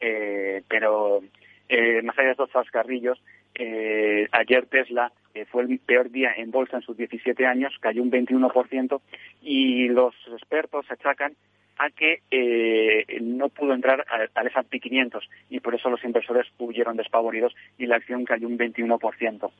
eh, 0.00 0.62
pero 0.68 1.20
eh, 1.68 2.02
más 2.02 2.16
allá 2.18 2.28
de 2.28 2.34
esos 2.34 2.50
zascarrillos, 2.50 3.20
eh, 3.54 4.28
ayer 4.32 4.66
Tesla 4.66 5.12
eh, 5.34 5.46
fue 5.46 5.62
el 5.62 5.78
peor 5.78 6.10
día 6.10 6.32
en 6.36 6.50
bolsa 6.50 6.76
en 6.76 6.82
sus 6.82 6.96
17 6.96 7.46
años, 7.46 7.72
cayó 7.80 8.02
un 8.02 8.10
21% 8.10 9.00
y 9.42 9.88
los 9.88 10.14
expertos 10.32 10.86
achacan 10.90 11.34
a 11.78 11.90
que 11.90 12.20
eh, 12.30 13.18
no 13.20 13.48
pudo 13.48 13.74
entrar 13.74 14.04
al 14.08 14.46
S&P 14.46 14.80
500 14.80 15.28
y 15.50 15.60
por 15.60 15.74
eso 15.74 15.90
los 15.90 16.04
inversores 16.04 16.46
huyeron 16.58 16.96
despavoridos 16.96 17.54
y 17.78 17.86
la 17.86 17.96
acción 17.96 18.24
cayó 18.24 18.46
un 18.46 18.58
21%. 18.58 19.50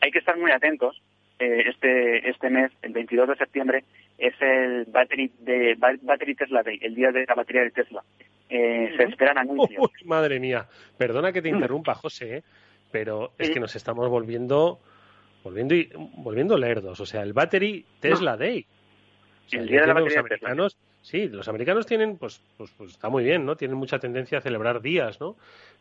Hay 0.00 0.10
que 0.10 0.18
estar 0.18 0.36
muy 0.36 0.50
atentos. 0.50 1.00
Eh, 1.38 1.64
este 1.68 2.28
este 2.28 2.48
mes, 2.48 2.70
el 2.82 2.92
22 2.92 3.28
de 3.28 3.36
septiembre, 3.36 3.84
es 4.18 4.34
el 4.40 4.84
battery 4.84 5.32
de 5.40 5.74
battery 5.78 6.34
Tesla 6.36 6.62
Day, 6.62 6.78
el 6.80 6.94
día 6.94 7.10
de 7.10 7.24
la 7.26 7.34
batería 7.34 7.62
de 7.62 7.70
Tesla. 7.70 8.04
Eh, 8.48 8.92
se 8.96 9.04
esperan 9.04 9.38
anuncios. 9.38 9.90
madre 10.04 10.38
mía, 10.38 10.68
perdona 10.96 11.32
que 11.32 11.42
te 11.42 11.48
interrumpa, 11.48 11.94
José, 11.94 12.44
pero 12.92 13.32
es 13.38 13.50
que 13.50 13.58
nos 13.58 13.74
estamos 13.74 14.08
volviendo 14.08 14.78
volviendo 15.42 15.74
volviendo 16.18 16.56
lerdos. 16.56 17.00
O 17.00 17.06
sea, 17.06 17.22
el 17.22 17.32
battery 17.32 17.84
Tesla 18.00 18.36
Day. 18.36 18.64
el 19.50 19.66
día 19.66 19.80
de 19.80 19.86
la 19.88 19.94
batería 19.94 20.14
de 20.14 20.20
americanos, 20.20 20.78
Sí, 21.04 21.28
los 21.28 21.46
americanos 21.48 21.84
tienen, 21.84 22.16
pues, 22.16 22.40
pues, 22.56 22.70
pues, 22.78 22.92
está 22.92 23.10
muy 23.10 23.24
bien, 23.24 23.44
¿no? 23.44 23.56
Tienen 23.56 23.76
mucha 23.76 23.98
tendencia 23.98 24.38
a 24.38 24.40
celebrar 24.40 24.80
días, 24.80 25.20
¿no? 25.20 25.36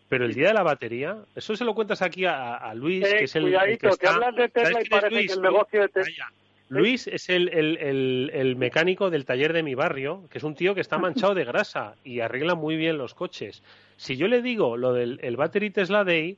Pero 0.09 0.25
el 0.25 0.33
día 0.33 0.49
de 0.49 0.53
la 0.53 0.63
batería, 0.63 1.15
eso 1.33 1.55
se 1.55 1.63
lo 1.63 1.73
cuentas 1.73 2.01
aquí 2.01 2.25
a, 2.25 2.73
Luis, 2.75 3.07
que 3.07 3.23
es 3.23 3.35
el, 3.37 3.43
cuidadito, 3.43 3.95
que, 3.95 4.05
hablas 4.05 4.35
de 4.35 4.49
Tesla 4.49 4.81
y 4.83 4.89
parece 4.89 5.25
que 5.25 5.33
el 5.33 5.41
negocio 5.41 5.81
de 5.81 5.87
Tesla... 5.87 6.29
Luis 6.67 7.07
es 7.07 7.29
el, 7.29 7.47
el, 7.49 8.31
el, 8.33 8.55
mecánico 8.57 9.09
del 9.09 9.23
taller 9.23 9.53
de 9.53 9.63
mi 9.63 9.75
barrio, 9.75 10.23
que 10.29 10.39
es 10.39 10.43
un 10.43 10.55
tío 10.55 10.75
que 10.75 10.81
está 10.81 10.97
manchado 10.97 11.33
de 11.33 11.45
grasa 11.45 11.95
y 12.03 12.19
arregla 12.19 12.55
muy 12.55 12.75
bien 12.75 12.97
los 12.97 13.13
coches. 13.13 13.63
Si 13.95 14.17
yo 14.17 14.27
le 14.27 14.41
digo 14.41 14.75
lo 14.75 14.91
del 14.91 15.19
el 15.23 15.37
Battery 15.37 15.69
Tesla 15.69 16.03
Day, 16.03 16.37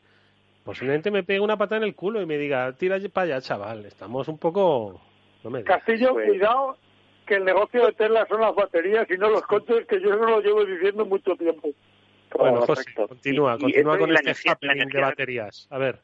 posiblemente 0.64 1.10
me 1.10 1.24
pegue 1.24 1.40
una 1.40 1.58
pata 1.58 1.78
en 1.78 1.84
el 1.84 1.96
culo 1.96 2.22
y 2.22 2.28
me 2.28 2.38
diga, 2.38 2.74
tira 2.74 3.00
para 3.12 3.36
allá, 3.36 3.42
chaval, 3.42 3.86
estamos 3.86 4.28
un 4.28 4.38
poco... 4.38 5.02
Castillo, 5.64 6.14
pues 6.14 6.28
cuidado, 6.28 6.78
que 7.26 7.36
el 7.36 7.46
negocio 7.46 7.86
de 7.86 7.94
Tesla 7.94 8.26
son 8.28 8.42
las 8.42 8.56
baterías 8.56 9.10
y 9.10 9.18
no 9.18 9.30
los 9.30 9.42
coches, 9.44 9.86
que 9.88 10.00
yo 10.00 10.16
no 10.16 10.26
lo 10.26 10.42
llevo 10.42 10.66
diciendo 10.66 11.06
mucho 11.06 11.36
tiempo. 11.36 11.70
Bueno, 12.38 12.62
José, 12.62 12.84
continúa, 12.94 13.58
continúa 13.58 13.98
con 13.98 14.12
este 14.12 14.50
happening 14.50 14.88
de 14.88 15.02
baterías. 15.02 15.68
A 15.70 15.78
ver. 15.78 16.00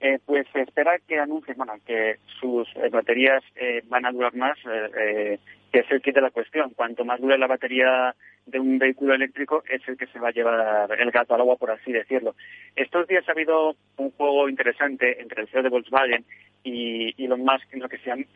Eh, 0.00 0.18
pues 0.24 0.46
se 0.52 0.60
espera 0.62 0.98
que 1.06 1.18
anuncien, 1.18 1.56
bueno, 1.56 1.74
que 1.84 2.18
sus 2.40 2.68
eh, 2.76 2.88
baterías 2.88 3.42
eh, 3.56 3.82
van 3.86 4.06
a 4.06 4.12
durar 4.12 4.34
más, 4.36 4.56
que 4.62 5.80
es 5.80 5.90
el 5.90 6.00
kit 6.00 6.14
de 6.14 6.20
la 6.20 6.30
cuestión. 6.30 6.70
Cuanto 6.70 7.04
más 7.04 7.20
dure 7.20 7.36
la 7.36 7.48
batería 7.48 8.14
de 8.46 8.60
un 8.60 8.78
vehículo 8.78 9.14
eléctrico, 9.14 9.64
es 9.68 9.86
el 9.88 9.96
que 9.96 10.06
se 10.06 10.20
va 10.20 10.28
a 10.28 10.32
llevar 10.32 10.96
el 10.98 11.10
gato 11.10 11.34
al 11.34 11.40
agua, 11.40 11.56
por 11.56 11.70
así 11.70 11.92
decirlo. 11.92 12.34
Estos 12.76 13.06
días 13.08 13.28
ha 13.28 13.32
habido 13.32 13.74
un 13.96 14.10
juego 14.12 14.48
interesante 14.48 15.20
entre 15.20 15.42
el 15.42 15.48
CEO 15.48 15.62
de 15.62 15.68
Volkswagen 15.68 16.24
y 16.62 17.22
Elon 17.22 17.40
Musk 17.40 17.72
en 17.72 17.80
lo 17.80 17.88
que 17.88 17.98
se 17.98 18.10
han 18.10 18.26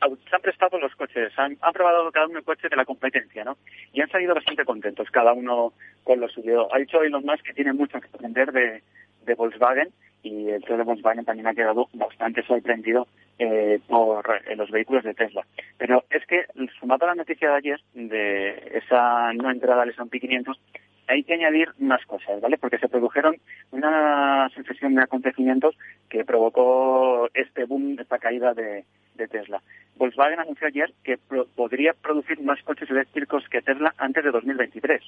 se 0.00 0.36
han 0.36 0.42
prestado 0.42 0.78
los 0.78 0.94
coches, 0.94 1.32
han, 1.36 1.56
probado 1.72 2.10
cada 2.10 2.26
uno 2.26 2.38
el 2.38 2.44
coche 2.44 2.68
de 2.68 2.76
la 2.76 2.84
competencia, 2.84 3.44
¿no? 3.44 3.56
Y 3.92 4.00
han 4.00 4.10
salido 4.10 4.34
bastante 4.34 4.64
contentos, 4.64 5.10
cada 5.10 5.32
uno 5.32 5.72
con 6.04 6.20
lo 6.20 6.28
suyo. 6.28 6.72
Ha 6.74 6.78
dicho 6.78 7.02
Elon 7.02 7.24
Musk 7.24 7.44
que 7.44 7.54
tiene 7.54 7.72
mucho 7.72 8.00
que 8.00 8.08
aprender 8.12 8.52
de, 8.52 8.82
Volkswagen 9.36 9.90
y 10.24 10.48
el 10.48 10.64
CEO 10.64 10.76
de 10.76 10.82
Volkswagen 10.82 11.24
también 11.24 11.46
ha 11.46 11.54
quedado 11.54 11.88
bastante 11.92 12.42
sorprendido 12.42 13.06
eh, 13.38 13.78
por 13.86 14.42
eh, 14.44 14.56
los 14.56 14.68
vehículos 14.70 15.04
de 15.04 15.14
Tesla. 15.14 15.46
Pero 15.78 16.04
es 16.10 16.26
que, 16.26 16.46
sumado 16.80 17.04
a 17.04 17.08
la 17.10 17.14
noticia 17.14 17.50
de 17.50 17.56
ayer, 17.56 17.80
de 17.94 18.80
esa 18.82 19.32
no 19.34 19.48
entrada 19.50 19.82
al 19.82 19.90
S&P 19.90 20.18
500, 20.18 20.60
hay 21.06 21.24
que 21.24 21.34
añadir 21.34 21.68
más 21.78 22.04
cosas, 22.06 22.40
¿vale? 22.40 22.58
Porque 22.58 22.78
se 22.78 22.88
produjeron 22.88 23.36
una 23.70 24.48
sucesión 24.54 24.94
de 24.94 25.02
acontecimientos 25.02 25.76
que 26.08 26.24
provocó 26.24 27.28
este 27.34 27.64
boom, 27.64 27.96
esta 28.00 28.18
caída 28.18 28.54
de, 28.54 28.84
Tesla. 29.28 29.62
Volkswagen 29.96 30.40
anunció 30.40 30.66
ayer 30.66 30.92
que 31.04 31.18
podría 31.54 31.92
producir 31.92 32.40
más 32.42 32.62
coches 32.62 32.90
eléctricos 32.90 33.48
que 33.48 33.62
Tesla 33.62 33.94
antes 33.98 34.24
de 34.24 34.30
2023. 34.30 35.02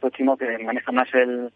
Próximo 0.00 0.36
que 0.36 0.58
maneja 0.58 0.92
más 0.92 1.08
el, 1.14 1.52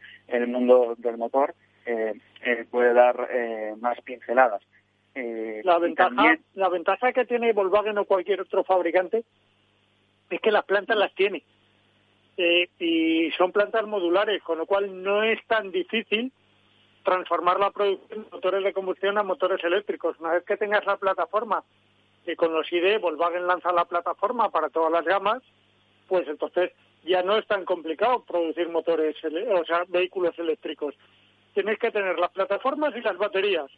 mundo 0.49 0.95
del 0.99 1.19
motor 1.19 1.55
eh, 1.85 2.15
eh, 2.43 2.65
puede 2.71 2.95
dar 2.95 3.29
eh, 3.31 3.75
más 3.81 4.01
pinceladas. 4.01 4.63
la 5.15 5.79
ventaja, 5.79 6.39
la 6.55 6.69
ventaja 6.69 7.13
que 7.13 7.27
tiene 7.27 7.53
Volkswagen 7.53 7.99
o 7.99 8.05
cualquier 8.05 8.41
otro 8.41 8.65
fabricante 8.65 9.25
es 10.31 10.41
que 10.41 10.51
las 10.51 10.65
plantas 10.65 10.97
las 10.97 11.15
tiene 11.15 11.43
y 12.79 13.31
son 13.37 13.53
plantas 13.53 13.87
modulares, 13.87 14.43
con 14.43 14.57
lo 14.57 14.65
cual 14.65 15.03
no 15.03 15.23
es 15.23 15.39
tan 15.47 15.71
difícil 15.71 16.33
transformar 17.03 17.59
la 17.59 17.71
producción 17.71 18.25
de 18.25 18.31
motores 18.31 18.65
de 18.65 18.73
combustión 18.73 19.19
a 19.19 19.23
motores 19.23 19.63
eléctricos. 19.65 20.19
Una 20.21 20.33
vez 20.33 20.45
que 20.45 20.57
tengas 20.57 20.85
la 20.87 20.97
plataforma, 20.97 21.65
y 22.27 22.37
con 22.37 22.53
los 22.53 22.71
ID 22.73 23.01
Volkswagen 23.01 23.47
lanza 23.47 23.73
la 23.73 23.85
plataforma 23.85 24.51
para 24.51 24.69
todas 24.69 24.93
las 24.93 25.05
gamas, 25.05 25.43
pues 26.09 26.29
entonces 26.29 26.73
ya 27.05 27.23
no 27.23 27.37
es 27.37 27.47
tan 27.47 27.65
complicado 27.65 28.25
producir 28.25 28.69
motores, 28.69 29.17
o 29.25 29.65
sea, 29.65 29.85
vehículos 29.89 30.39
eléctricos. 30.39 30.95
Tienes 31.55 31.79
que 31.79 31.91
tener 31.91 32.19
las 32.19 32.31
plataformas 32.31 32.95
y 32.97 33.01
las 33.01 33.17
baterías. 33.17 33.71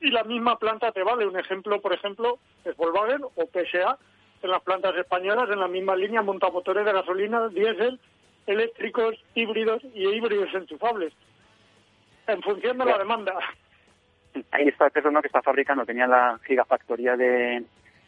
Y 0.00 0.10
la 0.10 0.24
misma 0.24 0.58
planta 0.58 0.90
te 0.90 1.04
vale. 1.04 1.26
Un 1.26 1.38
ejemplo, 1.38 1.80
por 1.80 1.92
ejemplo, 1.92 2.38
es 2.64 2.76
Volkswagen 2.76 3.22
o 3.22 3.46
PSA, 3.46 3.98
en 4.42 4.50
las 4.50 4.62
plantas 4.62 4.96
españolas, 4.96 5.48
en 5.50 5.60
la 5.60 5.68
misma 5.68 5.94
línea, 5.94 6.20
monta 6.20 6.50
motores 6.50 6.84
de 6.84 6.92
gasolina, 6.92 7.48
diésel, 7.48 8.00
eléctricos, 8.46 9.14
híbridos 9.36 9.82
y 9.94 10.08
híbridos 10.08 10.52
enchufables, 10.52 11.12
en 12.26 12.42
función 12.42 12.78
de 12.78 12.84
la 12.84 12.98
demanda. 12.98 13.34
Ahí 14.50 14.68
está 14.68 14.88
persona 14.90 15.20
que 15.20 15.26
está 15.26 15.42
fabricando, 15.42 15.84
tenía 15.84 16.06
la 16.06 16.38
gigafactoría 16.46 17.16
de, 17.16 17.64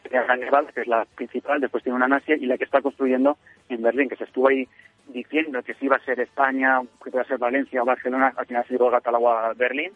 de 0.09 0.67
que 0.73 0.81
es 0.81 0.87
la 0.87 1.05
principal, 1.15 1.61
después 1.61 1.83
tiene 1.83 1.95
una 1.95 2.07
en 2.07 2.13
Asia, 2.13 2.35
y 2.35 2.45
la 2.45 2.57
que 2.57 2.63
está 2.63 2.81
construyendo 2.81 3.37
en 3.69 3.81
Berlín, 3.81 4.09
que 4.09 4.15
se 4.15 4.23
estuvo 4.23 4.47
ahí 4.47 4.67
diciendo 5.07 5.61
que 5.61 5.75
si 5.75 5.85
iba 5.85 5.97
a 5.97 6.05
ser 6.05 6.19
España, 6.19 6.81
que 7.03 7.09
iba 7.09 7.21
a 7.21 7.25
ser 7.25 7.37
Valencia 7.37 7.81
o 7.81 7.85
Barcelona, 7.85 8.33
al 8.35 8.45
final 8.47 8.63
ha 8.63 8.67
sido 8.67 8.89
Gatalagua 8.89 9.53
Berlín. 9.55 9.91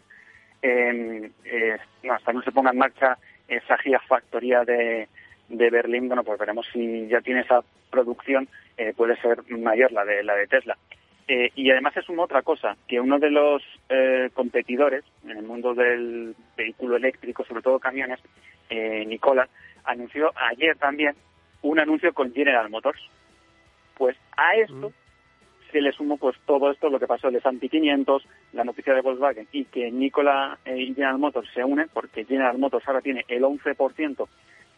Eh, 0.62 1.30
eh, 1.44 1.78
hasta 2.10 2.32
que 2.32 2.36
no 2.36 2.42
se 2.42 2.52
ponga 2.52 2.70
en 2.70 2.78
marcha 2.78 3.16
esa 3.48 3.78
gigafactoría 3.78 4.62
de, 4.64 5.08
de 5.48 5.70
Berlín, 5.70 6.06
bueno, 6.06 6.22
pues 6.22 6.38
veremos 6.38 6.66
si 6.72 7.08
ya 7.08 7.20
tiene 7.20 7.40
esa 7.40 7.62
producción, 7.90 8.48
eh, 8.76 8.92
puede 8.96 9.16
ser 9.16 9.42
mayor 9.50 9.90
la 9.90 10.04
de, 10.04 10.22
la 10.22 10.34
de 10.34 10.46
Tesla. 10.46 10.76
Eh, 11.32 11.52
y 11.54 11.70
además 11.70 11.96
es 11.96 12.08
una 12.08 12.24
otra 12.24 12.42
cosa, 12.42 12.76
que 12.88 13.00
uno 13.00 13.20
de 13.20 13.30
los 13.30 13.62
eh, 13.88 14.30
competidores 14.34 15.04
en 15.22 15.30
el 15.30 15.44
mundo 15.44 15.74
del 15.74 16.34
vehículo 16.56 16.96
eléctrico, 16.96 17.44
sobre 17.44 17.62
todo 17.62 17.78
camiones, 17.78 18.18
Nicola, 18.68 19.48
anunció 19.84 20.32
ayer 20.34 20.76
también 20.76 21.14
un 21.62 21.78
anuncio 21.78 22.12
con 22.12 22.34
General 22.34 22.68
Motors. 22.68 23.00
Pues 23.96 24.16
a 24.36 24.56
esto 24.56 24.90
mm. 24.90 25.70
se 25.70 25.80
le 25.80 25.92
sumó 25.92 26.16
pues 26.16 26.36
todo 26.46 26.68
esto, 26.72 26.90
lo 26.90 26.98
que 26.98 27.06
pasó 27.06 27.30
de 27.30 27.40
Santi 27.40 27.68
500, 27.68 28.26
la 28.52 28.64
noticia 28.64 28.92
de 28.92 29.00
Volkswagen 29.00 29.46
y 29.52 29.66
que 29.66 29.88
Nicola 29.92 30.58
y 30.66 30.94
General 30.94 31.18
Motors 31.18 31.48
se 31.54 31.62
unen 31.62 31.88
porque 31.94 32.24
General 32.24 32.58
Motors 32.58 32.88
ahora 32.88 33.02
tiene 33.02 33.24
el 33.28 33.44
11% 33.44 34.28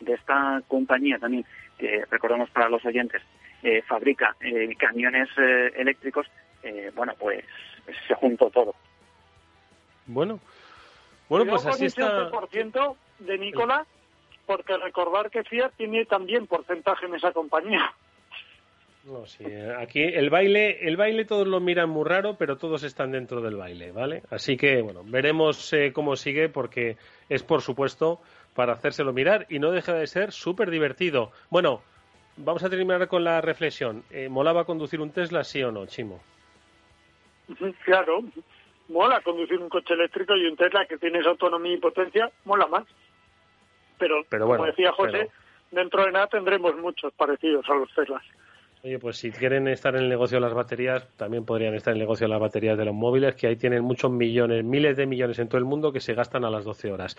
de 0.01 0.13
esta 0.13 0.61
compañía 0.69 1.19
también, 1.19 1.47
que 1.79 2.05
recordamos 2.11 2.51
para 2.51 2.69
los 2.69 2.85
oyentes, 2.85 3.23
eh, 3.63 3.83
fabrica 3.83 4.37
eh, 4.41 4.75
camiones 4.77 5.29
eh, 5.39 5.73
eléctricos, 5.77 6.27
bueno, 6.95 7.15
pues 7.19 7.45
se 8.07 8.15
juntó 8.15 8.51
todo. 8.51 8.75
Bueno, 10.07 10.39
bueno, 11.29 11.51
pues 11.51 11.67
así 11.67 11.87
está. 11.87 12.31
ciento 12.51 12.97
de 13.19 13.37
Nicola, 13.39 13.85
porque 14.47 14.77
recordar 14.77 15.31
que 15.31 15.43
Fiat 15.43 15.73
tiene 15.77 16.05
también 16.05 16.47
porcentaje 16.47 17.07
en 17.07 17.17
esa 17.17 17.33
compañía. 17.33 17.93
No, 19.05 19.27
sí, 19.27 19.43
eh, 19.45 19.75
aquí 19.77 20.01
el 20.01 20.31
baile, 20.31 20.87
el 20.87 20.97
baile 20.97 21.25
todos 21.25 21.47
lo 21.49 21.59
miran 21.59 21.91
muy 21.91 22.05
raro, 22.09 22.37
pero 22.39 22.57
todos 22.57 22.85
están 22.85 23.11
dentro 23.11 23.41
del 23.41 23.57
baile, 23.57 23.91
¿vale? 23.91 24.23
Así 24.31 24.57
que, 24.57 24.81
bueno, 24.81 25.03
veremos 25.05 25.73
eh, 25.73 25.93
cómo 25.93 26.15
sigue 26.15 26.49
porque 26.49 26.97
es, 27.29 27.43
por 27.43 27.63
supuesto, 27.63 28.21
para 28.55 28.75
hacérselo 28.75 29.13
mirar 29.13 29.47
y 29.49 29.59
no 29.59 29.73
deja 29.73 29.95
de 29.95 30.07
ser 30.07 30.31
súper 30.31 30.71
divertido. 30.71 31.33
Bueno, 31.51 31.83
vamos 32.37 32.63
a 32.65 32.71
terminar 32.71 33.07
con 33.09 33.25
la 33.25 33.41
reflexión. 33.41 34.05
Eh, 34.11 34.29
¿Molaba 34.29 34.65
conducir 34.65 35.01
un 35.01 35.11
Tesla, 35.11 35.45
sí 35.45 35.63
o 35.63 35.73
no, 35.73 35.87
Chimo? 35.87 36.21
Claro, 37.85 38.21
mola 38.89 39.21
conducir 39.21 39.59
un 39.59 39.69
coche 39.69 39.95
eléctrico 39.95 40.37
y 40.37 40.47
un 40.47 40.57
Tesla 40.57 40.87
que 40.87 40.99
tiene 40.99 41.19
esa 41.19 41.31
autonomía 41.31 41.75
y 41.75 41.79
potencia, 41.79 42.31
mola 42.45 42.67
más. 42.67 42.85
Pero, 43.99 44.25
como 44.29 44.67
decía 44.67 44.93
José, 44.93 45.31
dentro 45.71 46.05
de 46.05 46.13
nada 46.13 46.27
tendremos 46.27 46.77
muchos 46.77 47.13
parecidos 47.15 47.69
a 47.69 47.75
los 47.75 47.93
Teslas. 47.95 48.25
Oye, 48.85 48.99
pues 48.99 49.17
si 49.17 49.31
quieren 49.31 49.69
estar 49.69 49.95
en 49.95 50.03
el 50.03 50.09
negocio 50.09 50.39
de 50.39 50.41
las 50.41 50.55
baterías, 50.55 51.07
también 51.17 51.45
podrían 51.45 51.73
estar 51.75 51.93
en 51.93 51.99
el 51.99 52.01
negocio 52.01 52.27
de 52.27 52.33
las 52.33 52.41
baterías 52.41 52.77
de 52.77 52.85
los 52.85 52.95
móviles, 52.95 53.37
que 53.37 53.47
ahí 53.47 53.55
tienen 53.55 53.85
muchos 53.85 54.11
millones, 54.11 54.65
miles 54.65 54.97
de 54.97 55.07
millones 55.07 55.39
en 55.39 55.47
todo 55.47 55.59
el 55.59 55.65
mundo 55.65 55.93
que 55.93 56.01
se 56.01 56.15
gastan 56.15 56.45
a 56.45 56.51
las 56.51 56.65
12 56.65 56.91
horas. 56.91 57.17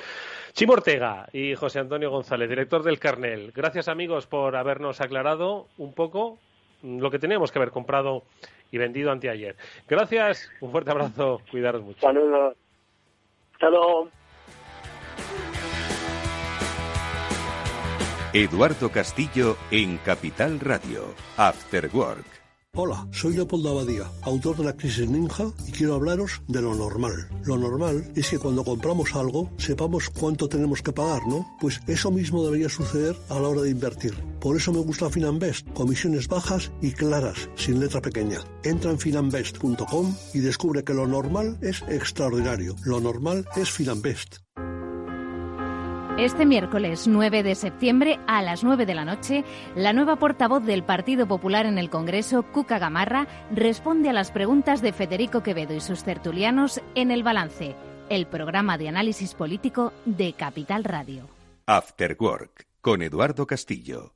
Chimo 0.51 0.73
Ortega 0.73 1.25
y 1.31 1.55
José 1.55 1.79
Antonio 1.79 2.11
González, 2.11 2.49
director 2.49 2.83
del 2.83 2.99
Carnel. 2.99 3.53
Gracias, 3.55 3.87
amigos, 3.87 4.27
por 4.27 4.57
habernos 4.57 4.99
aclarado 4.99 5.67
un 5.77 5.93
poco 5.93 6.37
lo 6.83 7.09
que 7.09 7.19
teníamos 7.19 7.49
que 7.49 7.59
haber 7.59 7.71
comprado 7.71 8.23
y 8.69 8.77
vendido 8.77 9.09
anteayer. 9.11 9.55
Gracias, 9.87 10.51
un 10.59 10.69
fuerte 10.69 10.91
abrazo, 10.91 11.39
cuidaros 11.49 11.81
mucho. 11.81 12.01
Saludos. 12.01 12.57
Saludos. 13.57 14.09
Eduardo 18.33 18.91
Castillo 18.91 19.57
en 19.69 19.99
Capital 19.99 20.59
Radio, 20.59 21.13
After 21.37 21.87
Work. 21.93 22.25
Hola, 22.75 23.07
soy 23.11 23.35
Leopoldo 23.35 23.69
Abadía, 23.69 24.09
autor 24.23 24.57
de 24.57 24.63
La 24.63 24.75
Crisis 24.75 25.07
Ninja, 25.07 25.51
y 25.67 25.71
quiero 25.71 25.93
hablaros 25.93 26.41
de 26.47 26.63
lo 26.63 26.73
normal. 26.73 27.29
Lo 27.45 27.59
normal 27.59 28.11
es 28.15 28.31
que 28.31 28.39
cuando 28.39 28.63
compramos 28.63 29.13
algo 29.13 29.51
sepamos 29.57 30.09
cuánto 30.09 30.49
tenemos 30.49 30.81
que 30.81 30.91
pagar, 30.91 31.27
¿no? 31.27 31.45
Pues 31.61 31.79
eso 31.85 32.09
mismo 32.09 32.43
debería 32.43 32.69
suceder 32.69 33.15
a 33.29 33.35
la 33.35 33.49
hora 33.49 33.61
de 33.61 33.69
invertir. 33.69 34.15
Por 34.39 34.57
eso 34.57 34.73
me 34.73 34.79
gusta 34.79 35.11
Finanbest, 35.11 35.71
comisiones 35.73 36.27
bajas 36.27 36.71
y 36.81 36.89
claras, 36.93 37.51
sin 37.53 37.79
letra 37.79 38.01
pequeña. 38.01 38.39
Entra 38.63 38.89
en 38.89 38.97
finanbest.com 38.97 40.15
y 40.33 40.39
descubre 40.39 40.83
que 40.83 40.95
lo 40.95 41.05
normal 41.05 41.59
es 41.61 41.83
extraordinario. 41.83 42.75
Lo 42.83 42.99
normal 42.99 43.45
es 43.55 43.69
Finanbest. 43.69 44.37
Este 46.17 46.45
miércoles 46.45 47.07
9 47.07 47.41
de 47.41 47.55
septiembre 47.55 48.19
a 48.27 48.43
las 48.43 48.63
9 48.63 48.85
de 48.85 48.93
la 48.93 49.03
noche, 49.03 49.43
la 49.75 49.93
nueva 49.93 50.17
portavoz 50.17 50.63
del 50.63 50.83
Partido 50.83 51.27
Popular 51.27 51.65
en 51.65 51.79
el 51.79 51.89
Congreso, 51.89 52.43
Cuca 52.43 52.77
Gamarra, 52.77 53.27
responde 53.51 54.11
a 54.11 54.13
las 54.13 54.29
preguntas 54.29 54.83
de 54.83 54.93
Federico 54.93 55.41
Quevedo 55.41 55.73
y 55.73 55.81
sus 55.81 56.03
tertulianos 56.03 56.81
en 56.93 57.09
El 57.09 57.23
Balance, 57.23 57.75
el 58.09 58.27
programa 58.27 58.77
de 58.77 58.89
análisis 58.89 59.33
político 59.33 59.91
de 60.05 60.33
Capital 60.33 60.83
Radio. 60.83 61.27
After 61.65 62.15
Work, 62.19 62.67
con 62.79 63.01
Eduardo 63.01 63.47
Castillo. 63.47 64.13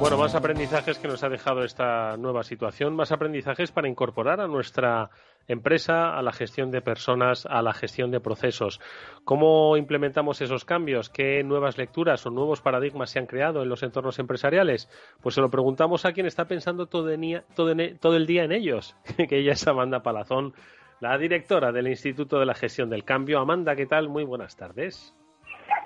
Bueno, 0.00 0.16
más 0.16 0.34
aprendizajes 0.34 0.98
que 0.98 1.08
nos 1.08 1.22
ha 1.24 1.28
dejado 1.28 1.62
esta 1.62 2.16
nueva 2.16 2.42
situación, 2.42 2.96
más 2.96 3.12
aprendizajes 3.12 3.70
para 3.70 3.86
incorporar 3.86 4.40
a 4.40 4.46
nuestra 4.46 5.10
empresa 5.46 6.16
a 6.16 6.22
la 6.22 6.32
gestión 6.32 6.70
de 6.70 6.80
personas, 6.80 7.44
a 7.44 7.60
la 7.60 7.74
gestión 7.74 8.10
de 8.10 8.18
procesos. 8.18 8.80
¿Cómo 9.26 9.76
implementamos 9.76 10.40
esos 10.40 10.64
cambios? 10.64 11.10
¿Qué 11.10 11.44
nuevas 11.44 11.76
lecturas 11.76 12.24
o 12.24 12.30
nuevos 12.30 12.62
paradigmas 12.62 13.10
se 13.10 13.18
han 13.18 13.26
creado 13.26 13.62
en 13.62 13.68
los 13.68 13.82
entornos 13.82 14.18
empresariales? 14.18 14.88
Pues 15.20 15.34
se 15.34 15.42
lo 15.42 15.50
preguntamos 15.50 16.06
a 16.06 16.12
quien 16.12 16.24
está 16.24 16.46
pensando 16.46 16.86
todo, 16.86 17.10
el 17.10 18.26
día 18.26 18.44
en 18.44 18.52
ellos, 18.52 18.96
que 19.28 19.36
ella 19.36 19.52
es 19.52 19.68
Amanda 19.68 20.00
Palazón, 20.00 20.54
la 21.00 21.18
directora 21.18 21.72
del 21.72 21.88
Instituto 21.88 22.38
de 22.38 22.46
la 22.46 22.54
Gestión 22.54 22.88
del 22.88 23.04
Cambio. 23.04 23.38
Amanda, 23.38 23.76
¿qué 23.76 23.84
tal? 23.84 24.08
Muy 24.08 24.24
buenas 24.24 24.56
tardes. 24.56 25.14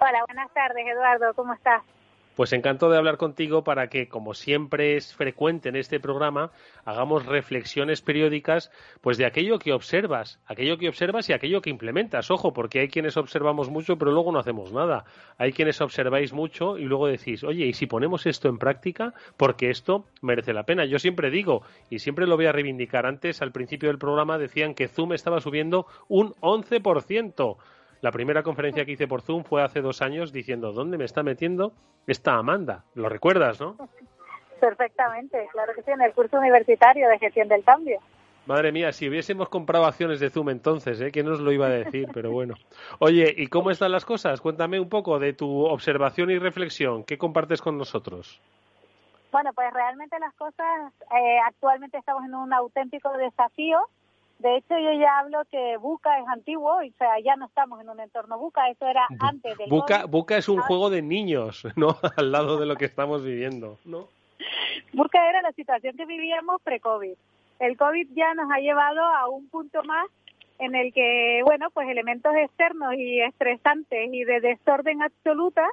Hola, 0.01 0.23
buenas 0.29 0.53
tardes, 0.53 0.87
Eduardo. 0.87 1.35
¿Cómo 1.35 1.53
estás? 1.53 1.83
Pues 2.35 2.53
encantado 2.53 2.91
de 2.91 2.99
hablar 2.99 3.17
contigo 3.17 3.63
para 3.63 3.89
que, 3.89 4.09
como 4.09 4.35
siempre 4.35 4.97
es 4.97 5.15
frecuente 5.15 5.69
en 5.69 5.77
este 5.77 6.01
programa, 6.01 6.51
hagamos 6.85 7.27
reflexiones 7.27 8.03
periódicas 8.03 8.73
pues 9.01 9.19
de 9.19 9.27
aquello 9.27 9.59
que 9.59 9.73
observas, 9.73 10.41
aquello 10.47 10.77
que 10.77 10.89
observas 10.89 11.29
y 11.29 11.33
aquello 11.33 11.63
que 11.63 11.71
implementas. 11.71 12.31
Ojo, 12.31 12.53
porque 12.53 12.81
hay 12.81 12.89
quienes 12.89 13.17
observamos 13.17 13.71
mucho 13.71 13.97
pero 13.99 14.11
luego 14.11 14.33
no 14.33 14.39
hacemos 14.39 14.73
nada. 14.73 15.05
Hay 15.39 15.53
quienes 15.53 15.81
observáis 15.81 16.33
mucho 16.33 16.79
y 16.79 16.85
luego 16.85 17.07
decís, 17.07 17.45
oye, 17.45 17.67
¿y 17.67 17.73
si 17.73 17.87
ponemos 17.87 18.27
esto 18.27 18.49
en 18.49 18.59
práctica? 18.59 19.15
Porque 19.37 19.71
esto 19.71 20.07
merece 20.21 20.53
la 20.53 20.65
pena. 20.65 20.85
Yo 20.85 20.99
siempre 20.99 21.31
digo, 21.31 21.63
y 21.91 22.01
siempre 22.01 22.27
lo 22.27 22.37
voy 22.37 22.47
a 22.47 22.53
reivindicar, 22.53 23.07
antes 23.07 23.43
al 23.43 23.53
principio 23.53 23.89
del 23.89 23.99
programa 23.99 24.39
decían 24.39 24.75
que 24.75 24.89
Zoom 24.89 25.13
estaba 25.13 25.41
subiendo 25.41 25.87
un 26.09 26.33
11%. 26.41 27.57
La 28.05 28.13
primera 28.13 28.43
conferencia 28.43 28.85
que 28.85 28.93
hice 28.93 29.09
por 29.09 29.23
Zoom 29.23 29.45
fue 29.45 29.63
hace 29.63 29.81
dos 29.81 30.03
años 30.03 30.31
diciendo, 30.31 30.73
¿dónde 30.73 30.99
me 30.99 31.07
está 31.07 31.23
metiendo 31.23 31.73
esta 32.07 32.35
Amanda? 32.35 32.85
¿Lo 32.95 33.09
recuerdas, 33.09 33.59
no? 33.63 33.79
Perfectamente, 34.61 35.49
claro 35.51 35.73
que 35.75 35.81
sí, 35.81 35.91
en 35.91 36.03
el 36.03 36.13
curso 36.13 36.39
universitario 36.39 37.09
de 37.09 37.19
gestión 37.19 37.49
del 37.49 37.65
cambio. 37.65 38.01
Madre 38.45 38.73
mía, 38.73 38.93
si 38.93 39.09
hubiésemos 39.09 39.49
comprado 39.49 39.87
acciones 39.87 40.21
de 40.21 40.29
Zoom 40.29 40.51
entonces, 40.51 41.01
¿eh? 41.01 41.11
¿Quién 41.13 41.25
nos 41.25 41.41
lo 41.41 41.51
iba 41.51 41.65
a 41.65 41.71
decir? 41.71 42.07
Pero 42.13 42.31
bueno. 42.31 42.57
Oye, 42.99 43.35
¿y 43.39 43.47
cómo 43.47 43.71
están 43.71 43.91
las 43.91 44.05
cosas? 44.05 44.43
Cuéntame 44.43 44.79
un 44.79 44.91
poco 44.91 45.19
de 45.19 45.33
tu 45.33 45.65
observación 45.65 46.31
y 46.31 46.39
reflexión. 46.39 47.05
¿Qué 47.05 47.17
compartes 47.17 47.63
con 47.63 47.79
nosotros? 47.79 48.39
Bueno, 49.33 49.51
pues 49.55 49.73
realmente 49.73 50.19
las 50.19 50.35
cosas, 50.35 50.93
eh, 51.11 51.39
actualmente 51.47 51.97
estamos 51.97 52.23
en 52.27 52.35
un 52.35 52.53
auténtico 52.53 53.11
desafío 53.17 53.79
de 54.39 54.57
hecho, 54.57 54.79
yo 54.79 54.93
ya 54.93 55.21
hablo 55.21 55.43
que 55.51 55.77
Buca 55.79 56.19
es 56.19 56.29
antiguo, 56.29 56.77
o 56.77 56.99
sea, 56.99 57.19
ya 57.25 57.37
no 57.37 57.47
estamos 57.47 57.81
en 57.81 57.89
un 57.89 58.01
entorno 58.01 58.39
Buca, 58.39 58.69
eso 58.69 58.87
era 58.87 59.07
antes 59.21 59.57
del 59.57 59.71
Buca, 59.71 60.07
Buca 60.07 60.37
es 60.37 60.49
un 60.49 60.61
juego 60.61 60.91
de 60.91 61.03
niños, 61.03 61.65
¿no? 61.77 61.97
Al 62.17 62.33
lado 62.33 62.59
de 62.59 62.67
lo 62.67 62.77
que 62.77 62.85
estamos 62.85 63.25
viviendo, 63.25 63.79
¿no? 63.85 64.09
Buca 64.93 65.29
era 65.29 65.41
la 65.43 65.53
situación 65.53 65.97
que 65.97 66.05
vivíamos 66.05 66.61
pre-COVID. 66.63 67.15
El 67.61 67.77
COVID 67.77 68.09
ya 68.15 68.35
nos 68.35 68.51
ha 68.51 68.59
llevado 68.59 69.01
a 69.01 69.29
un 69.29 69.49
punto 69.49 69.83
más 69.85 70.07
en 70.59 70.75
el 70.75 70.93
que, 70.93 71.41
bueno, 71.45 71.71
pues 71.71 71.89
elementos 71.89 72.35
externos 72.35 72.95
y 72.95 73.21
estresantes 73.21 74.11
y 74.13 74.25
de 74.25 74.41
desorden 74.41 75.03
absoluta 75.03 75.67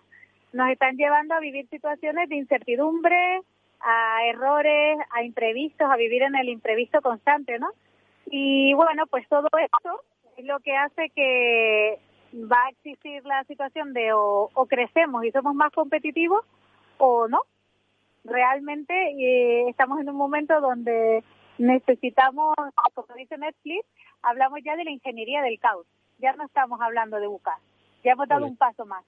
nos 0.54 0.70
están 0.70 0.98
llevando 0.98 1.34
a 1.36 1.40
vivir 1.40 1.68
situaciones 1.70 2.30
de 2.30 2.36
incertidumbre, 2.36 3.42
a 3.80 4.26
errores, 4.26 4.98
a 5.12 5.24
imprevistos, 5.24 5.90
a 5.90 5.96
vivir 5.96 6.24
en 6.24 6.36
el 6.36 6.50
imprevisto 6.50 7.02
constante, 7.02 7.58
¿no? 7.58 7.70
Y 8.32 8.74
bueno, 8.74 9.06
pues 9.08 9.28
todo 9.28 9.50
esto 9.62 10.02
es 10.38 10.46
lo 10.46 10.60
que 10.62 10.76
hace 10.76 11.10
que 11.10 12.00
va 12.34 12.64
a 12.66 12.70
existir 12.70 13.24
la 13.26 13.44
situación 13.44 13.94
de 13.94 14.14
o, 14.14 14.50
crecemos 14.70 15.26
y 15.26 15.32
somos 15.32 15.54
más 15.54 15.72
competitivos 15.74 16.46
o 16.98 17.28
no. 17.28 17.42
Realmente 18.24 18.94
eh, 18.94 19.68
estamos 19.70 20.00
en 20.00 20.10
un 20.10 20.16
momento 20.16 20.62
donde 20.62 21.24
necesitamos, 21.58 22.56
como 22.94 23.16
dice 23.18 23.38
Netflix, 23.38 23.86
hablamos 24.22 24.60
ya 24.64 24.78
de 24.78 24.86
la 24.86 24.92
ingeniería 24.92 25.42
del 25.42 25.60
caos. 25.60 25.86
Ya 26.20 26.32
no 26.34 26.46
estamos 26.46 26.80
hablando 26.80 27.20
de 27.20 27.28
buscar. 27.28 27.58
Ya 28.04 28.14
hemos 28.14 28.30
dado 28.30 28.46
un 28.46 28.56
paso 28.56 28.86
más. 28.86 29.04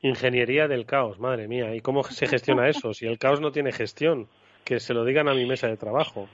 Ingeniería 0.00 0.68
del 0.68 0.84
caos, 0.84 1.18
madre 1.18 1.48
mía. 1.48 1.74
¿Y 1.74 1.80
cómo 1.80 2.02
se 2.02 2.26
gestiona 2.26 2.68
eso? 2.68 2.92
Si 2.92 3.06
el 3.06 3.18
caos 3.18 3.40
no 3.40 3.50
tiene 3.50 3.72
gestión, 3.72 4.28
que 4.64 4.78
se 4.78 4.92
lo 4.92 5.06
digan 5.06 5.28
a 5.28 5.34
mi 5.34 5.46
mesa 5.46 5.68
de 5.68 5.78
trabajo. 5.78 6.28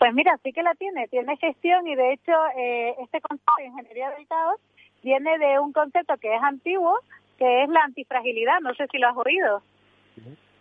Pues 0.00 0.14
mira, 0.14 0.34
sí 0.42 0.54
que 0.54 0.62
la 0.62 0.74
tiene, 0.76 1.08
tiene 1.08 1.36
gestión 1.36 1.86
y 1.86 1.94
de 1.94 2.14
hecho 2.14 2.32
eh, 2.56 2.94
este 3.02 3.20
concepto 3.20 3.52
de 3.58 3.66
ingeniería 3.66 4.08
del 4.08 4.26
caos 4.26 4.58
viene 5.02 5.38
de 5.38 5.58
un 5.58 5.74
concepto 5.74 6.16
que 6.16 6.34
es 6.34 6.42
antiguo, 6.42 6.98
que 7.38 7.64
es 7.64 7.68
la 7.68 7.82
antifragilidad, 7.82 8.60
no 8.62 8.72
sé 8.72 8.86
si 8.90 8.96
lo 8.96 9.08
has 9.08 9.16
oído. 9.18 9.62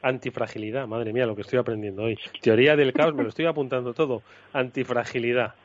Antifragilidad, 0.02 0.88
madre 0.88 1.14
mía, 1.14 1.26
lo 1.26 1.38
que 1.38 1.44
estoy 1.44 1.58
aprendiendo 1.58 2.04
hoy. 2.04 2.20
Teoría 2.42 2.76
del 2.76 2.92
caos, 2.92 3.16
me 3.16 3.24
lo 3.24 3.30
estoy 3.30 3.46
apuntando 3.46 3.94
todo. 3.94 4.24
Antifragilidad. 4.52 5.56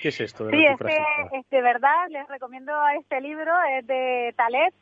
¿Qué 0.00 0.08
es 0.08 0.20
esto 0.22 0.46
de 0.46 0.56
sí, 0.56 0.64
es 0.64 1.50
de 1.50 1.60
verdad, 1.60 2.08
les 2.08 2.26
recomiendo 2.28 2.72
este 2.98 3.20
libro, 3.20 3.52
es 3.70 3.86
de 3.86 4.32
Taleb, 4.34 4.72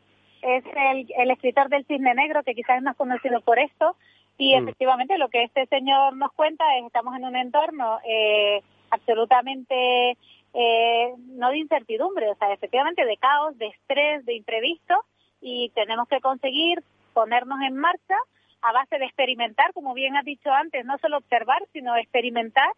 es 0.42 0.64
el, 0.64 1.12
el 1.16 1.30
escritor 1.32 1.68
del 1.68 1.84
Cisne 1.86 2.14
Negro, 2.14 2.44
que 2.44 2.54
quizás 2.54 2.76
es 2.76 2.84
más 2.84 2.96
conocido 2.96 3.40
por 3.40 3.58
esto, 3.58 3.96
y 4.38 4.54
mm. 4.54 4.62
efectivamente 4.62 5.18
lo 5.18 5.28
que 5.28 5.44
este 5.44 5.66
señor 5.66 6.16
nos 6.16 6.32
cuenta 6.32 6.64
es 6.76 6.86
estamos 6.86 7.16
en 7.16 7.24
un 7.24 7.36
entorno 7.36 7.98
eh, 8.04 8.62
absolutamente 8.90 10.16
eh, 10.54 11.14
no 11.16 11.50
de 11.50 11.58
incertidumbre, 11.58 12.30
o 12.30 12.34
sea, 12.36 12.52
efectivamente 12.52 13.04
de 13.04 13.16
caos, 13.16 13.56
de 13.58 13.66
estrés, 13.68 14.24
de 14.26 14.34
imprevisto 14.34 14.94
y 15.40 15.70
tenemos 15.74 16.08
que 16.08 16.20
conseguir 16.20 16.82
ponernos 17.14 17.60
en 17.62 17.76
marcha 17.76 18.16
a 18.62 18.72
base 18.72 18.98
de 18.98 19.06
experimentar, 19.06 19.72
como 19.72 19.92
bien 19.92 20.16
has 20.16 20.24
dicho 20.24 20.50
antes, 20.50 20.84
no 20.84 20.96
solo 20.98 21.18
observar, 21.18 21.62
sino 21.72 21.96
experimentar, 21.96 22.70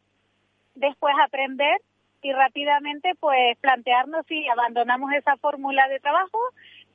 después 0.74 1.14
aprender 1.22 1.80
y 2.22 2.32
rápidamente 2.32 3.12
pues 3.20 3.58
plantearnos 3.58 4.24
si 4.26 4.48
abandonamos 4.48 5.12
esa 5.12 5.36
fórmula 5.36 5.86
de 5.88 6.00
trabajo, 6.00 6.38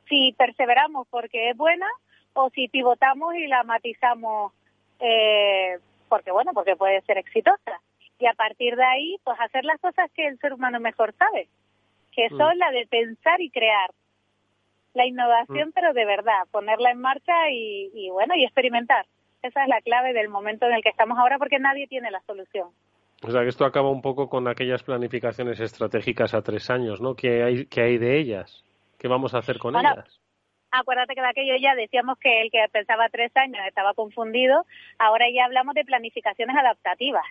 si 0.08 0.34
perseveramos 0.38 1.08
porque 1.10 1.52
es 1.52 1.58
buena 1.58 1.86
o 2.44 2.50
si 2.52 2.68
pivotamos 2.68 3.36
y 3.36 3.48
la 3.48 3.64
matizamos 3.64 4.54
eh, 5.00 5.78
porque 6.08 6.32
bueno, 6.32 6.52
porque 6.54 6.76
puede 6.76 7.02
ser 7.02 7.18
exitosa. 7.18 7.82
Y 8.20 8.26
a 8.26 8.34
partir 8.34 8.76
de 8.76 8.84
ahí, 8.84 9.18
pues 9.24 9.40
hacer 9.40 9.64
las 9.64 9.80
cosas 9.80 10.12
que 10.12 10.28
el 10.28 10.38
ser 10.40 10.54
humano 10.54 10.80
mejor 10.80 11.14
sabe, 11.14 11.48
que 12.12 12.28
son 12.30 12.58
la 12.58 12.72
de 12.72 12.86
pensar 12.88 13.40
y 13.40 13.50
crear. 13.50 13.92
La 14.94 15.06
innovación, 15.06 15.72
pero 15.74 15.94
de 15.94 16.04
verdad, 16.04 16.48
ponerla 16.52 16.92
en 16.92 17.00
marcha 17.00 17.50
y, 17.52 17.92
y 17.94 18.10
bueno, 18.10 18.36
y 18.36 18.44
experimentar. 18.44 19.06
Esa 19.42 19.64
es 19.64 19.70
la 19.70 19.80
clave 19.82 20.14
del 20.14 20.28
momento 20.28 20.66
en 20.66 20.74
el 20.74 20.82
que 20.82 20.90
estamos 20.90 21.18
ahora 21.18 21.38
porque 21.38 21.60
nadie 21.60 21.88
tiene 21.88 22.12
la 22.12 22.20
solución. 22.22 22.70
O 23.22 23.32
sea, 23.32 23.42
que 23.42 23.50
esto 23.50 23.66
acaba 23.66 23.90
un 23.90 24.02
poco 24.02 24.28
con 24.30 24.48
aquellas 24.48 24.84
planificaciones 24.84 25.60
estratégicas 25.60 26.34
a 26.34 26.42
tres 26.42 26.70
años, 26.70 27.00
¿no? 27.00 27.16
¿Qué 27.16 27.44
hay, 27.44 27.66
qué 27.68 27.82
hay 27.82 27.98
de 27.98 28.18
ellas? 28.18 28.64
¿Qué 28.98 29.08
vamos 29.08 29.34
a 29.34 29.40
hacer 29.40 29.60
con 29.60 29.74
Bueno, 29.74 29.92
ellas? 29.94 30.20
Acuérdate 30.72 31.16
que 31.16 31.22
de 31.22 31.28
aquello 31.28 31.56
ya 31.60 31.76
decíamos 31.76 32.18
que 32.20 32.42
el 32.42 32.52
que 32.52 32.64
pensaba 32.72 33.10
tres 33.10 33.36
años 33.36 33.62
estaba 33.68 33.94
confundido. 33.94 34.66
Ahora 34.98 35.26
ya 35.34 35.46
hablamos 35.46 35.76
de 35.76 35.86
planificaciones 35.86 36.56
adaptativas. 36.56 37.26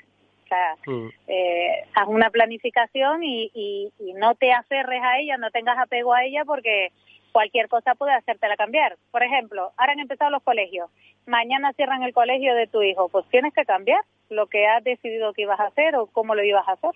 O 0.44 0.48
sea, 0.48 0.74
Mm. 0.86 1.08
eh, 1.28 1.84
haz 1.94 2.08
una 2.08 2.30
planificación 2.30 3.22
y, 3.22 3.50
y, 3.54 3.92
y 3.98 4.14
no 4.14 4.34
te 4.34 4.52
aferres 4.52 5.02
a 5.02 5.18
ella, 5.18 5.36
no 5.36 5.50
tengas 5.50 5.78
apego 5.78 6.14
a 6.14 6.24
ella 6.24 6.44
porque 6.46 6.90
cualquier 7.32 7.68
cosa 7.68 7.94
puede 7.94 8.14
hacértela 8.14 8.56
cambiar. 8.56 8.96
Por 9.10 9.22
ejemplo, 9.22 9.72
ahora 9.76 9.92
han 9.92 10.00
empezado 10.00 10.30
los 10.30 10.42
colegios. 10.42 10.90
Mañana 11.26 11.72
cierran 11.74 12.02
el 12.02 12.14
colegio 12.14 12.54
de 12.54 12.66
tu 12.66 12.82
hijo. 12.82 13.08
Pues 13.10 13.26
tienes 13.28 13.52
que 13.52 13.64
cambiar 13.66 14.00
lo 14.30 14.46
que 14.46 14.66
has 14.66 14.82
decidido 14.82 15.32
que 15.34 15.42
ibas 15.42 15.60
a 15.60 15.66
hacer 15.66 15.94
o 15.96 16.06
cómo 16.06 16.34
lo 16.34 16.42
ibas 16.42 16.66
a 16.66 16.72
hacer. 16.72 16.90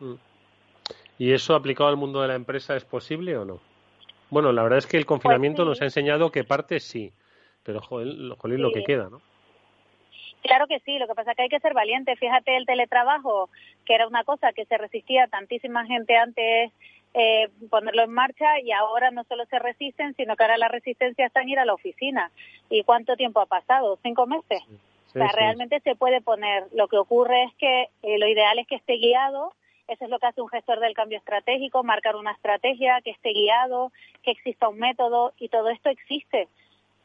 Mm. 0.00 0.14
¿Y 1.18 1.32
eso 1.32 1.54
aplicado 1.54 1.90
al 1.90 1.96
mundo 1.96 2.22
de 2.22 2.28
la 2.28 2.34
empresa 2.34 2.74
es 2.76 2.84
posible 2.84 3.36
o 3.36 3.44
no? 3.44 3.60
Bueno, 4.34 4.50
la 4.50 4.64
verdad 4.64 4.78
es 4.78 4.86
que 4.88 4.96
el 4.96 5.06
confinamiento 5.06 5.64
Pues 5.64 5.66
sí. 5.66 5.70
nos 5.70 5.82
ha 5.82 5.84
enseñado 5.84 6.32
que 6.32 6.42
parte 6.42 6.80
sí, 6.80 7.12
pero 7.62 7.80
jolín, 7.80 8.34
jolín, 8.36 8.62
lo 8.62 8.72
que 8.72 8.82
queda, 8.82 9.08
¿no? 9.08 9.22
Claro 10.42 10.66
que 10.66 10.80
sí, 10.80 10.98
lo 10.98 11.06
que 11.06 11.14
pasa 11.14 11.30
es 11.30 11.36
que 11.36 11.42
hay 11.44 11.48
que 11.48 11.60
ser 11.60 11.72
valiente. 11.72 12.16
Fíjate 12.16 12.56
el 12.56 12.66
teletrabajo, 12.66 13.48
que 13.86 13.94
era 13.94 14.08
una 14.08 14.24
cosa 14.24 14.52
que 14.52 14.64
se 14.64 14.76
resistía 14.76 15.28
tantísima 15.28 15.86
gente 15.86 16.16
antes 16.16 16.72
eh, 17.14 17.48
ponerlo 17.70 18.02
en 18.02 18.10
marcha 18.10 18.58
y 18.58 18.72
ahora 18.72 19.12
no 19.12 19.22
solo 19.22 19.46
se 19.46 19.60
resisten, 19.60 20.16
sino 20.16 20.34
que 20.34 20.42
ahora 20.42 20.58
la 20.58 20.66
resistencia 20.66 21.26
está 21.26 21.42
en 21.42 21.50
ir 21.50 21.60
a 21.60 21.64
la 21.64 21.74
oficina. 21.74 22.32
¿Y 22.68 22.82
cuánto 22.82 23.14
tiempo 23.14 23.38
ha 23.40 23.46
pasado? 23.46 24.00
¿Cinco 24.02 24.26
meses? 24.26 24.64
o 25.10 25.12
sea, 25.12 25.28
sí. 25.28 25.36
realmente 25.36 25.78
se 25.78 25.94
puede 25.94 26.20
poner. 26.20 26.64
Lo 26.74 26.88
que 26.88 26.98
ocurre 26.98 27.44
es 27.44 27.54
que 27.54 27.82
eh, 28.02 28.18
lo 28.18 28.26
ideal 28.26 28.58
es 28.58 28.66
que 28.66 28.74
esté 28.74 28.94
guiado. 28.94 29.52
Eso 29.88 30.04
es 30.04 30.10
lo 30.10 30.18
que 30.18 30.26
hace 30.26 30.40
un 30.40 30.48
gestor 30.48 30.80
del 30.80 30.94
cambio 30.94 31.18
estratégico, 31.18 31.82
marcar 31.82 32.16
una 32.16 32.32
estrategia, 32.32 33.00
que 33.02 33.10
esté 33.10 33.32
guiado, 33.32 33.92
que 34.22 34.30
exista 34.30 34.68
un 34.68 34.78
método 34.78 35.32
y 35.38 35.48
todo 35.48 35.68
esto 35.68 35.90
existe 35.90 36.48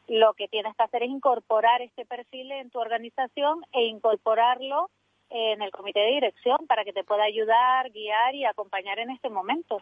lo 0.09 0.33
que 0.33 0.47
tienes 0.47 0.75
que 0.75 0.83
hacer 0.83 1.03
es 1.03 1.09
incorporar 1.09 1.81
este 1.81 2.05
perfil 2.05 2.51
en 2.51 2.69
tu 2.69 2.79
organización 2.79 3.61
e 3.71 3.85
incorporarlo 3.85 4.89
en 5.29 5.61
el 5.61 5.71
comité 5.71 5.99
de 5.99 6.13
dirección 6.13 6.57
para 6.67 6.83
que 6.83 6.93
te 6.93 7.03
pueda 7.03 7.23
ayudar, 7.23 7.91
guiar 7.91 8.33
y 8.33 8.45
acompañar 8.45 8.97
en 8.99 9.11
este 9.11 9.29
momento. 9.29 9.77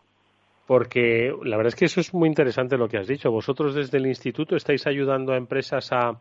Porque 0.65 1.33
la 1.43 1.55
verdad 1.55 1.69
es 1.73 1.75
que 1.75 1.85
eso 1.85 2.01
es 2.01 2.13
muy 2.13 2.27
interesante 2.27 2.77
lo 2.77 2.89
que 2.89 2.97
has 2.97 3.07
dicho. 3.07 3.31
Vosotros 3.31 3.73
desde 3.73 3.97
el 3.97 4.07
instituto 4.07 4.57
estáis 4.57 4.85
ayudando 4.85 5.31
a 5.31 5.37
empresas 5.37 5.89
a, 5.93 6.19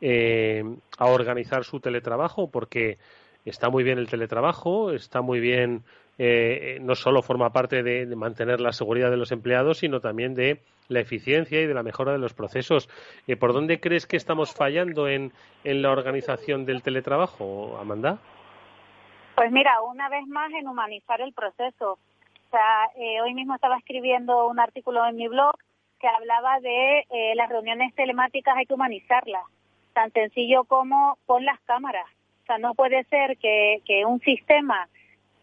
eh, 0.00 0.64
a 0.98 1.06
organizar 1.06 1.62
su 1.62 1.78
teletrabajo 1.78 2.50
porque 2.50 2.98
está 3.44 3.70
muy 3.70 3.84
bien 3.84 3.98
el 3.98 4.08
teletrabajo, 4.08 4.90
está 4.90 5.22
muy 5.22 5.38
bien, 5.38 5.84
eh, 6.18 6.78
no 6.80 6.94
solo 6.94 7.22
forma 7.22 7.50
parte 7.50 7.82
de, 7.82 8.06
mantener 8.14 8.60
la 8.60 8.72
seguridad 8.72 9.10
de 9.10 9.16
los 9.16 9.32
empleados, 9.32 9.78
sino 9.78 10.00
también 10.00 10.34
de 10.34 10.60
la 10.88 11.00
eficiencia 11.00 11.60
y 11.60 11.66
de 11.66 11.74
la 11.74 11.82
mejora 11.82 12.12
de 12.12 12.18
los 12.18 12.34
procesos. 12.34 12.88
Eh, 13.26 13.36
¿Por 13.36 13.52
dónde 13.52 13.80
crees 13.80 14.06
que 14.06 14.16
estamos 14.16 14.54
fallando 14.54 15.08
en, 15.08 15.32
la 15.64 15.90
organización 15.90 16.66
del 16.66 16.82
teletrabajo, 16.82 17.78
Amanda? 17.78 18.18
Pues 19.34 19.50
mira, 19.50 19.80
una 19.82 20.08
vez 20.08 20.26
más 20.28 20.52
en 20.52 20.68
humanizar 20.68 21.20
el 21.20 21.32
proceso. 21.32 21.92
O 21.92 22.50
sea, 22.50 22.90
eh, 22.96 23.20
hoy 23.22 23.34
mismo 23.34 23.54
estaba 23.54 23.78
escribiendo 23.78 24.46
un 24.46 24.60
artículo 24.60 25.04
en 25.06 25.16
mi 25.16 25.26
blog 25.26 25.56
que 25.98 26.06
hablaba 26.06 26.60
de 26.60 27.00
eh, 27.10 27.34
las 27.34 27.48
reuniones 27.48 27.94
telemáticas 27.94 28.56
hay 28.56 28.66
que 28.66 28.74
humanizarlas. 28.74 29.42
Tan 29.94 30.12
sencillo 30.12 30.64
como 30.64 31.18
pon 31.26 31.44
las 31.44 31.58
cámaras. 31.62 32.06
O 32.42 32.46
sea, 32.46 32.58
no 32.58 32.74
puede 32.74 33.04
ser 33.04 33.38
que 33.38 34.04
un 34.06 34.20
sistema 34.20 34.88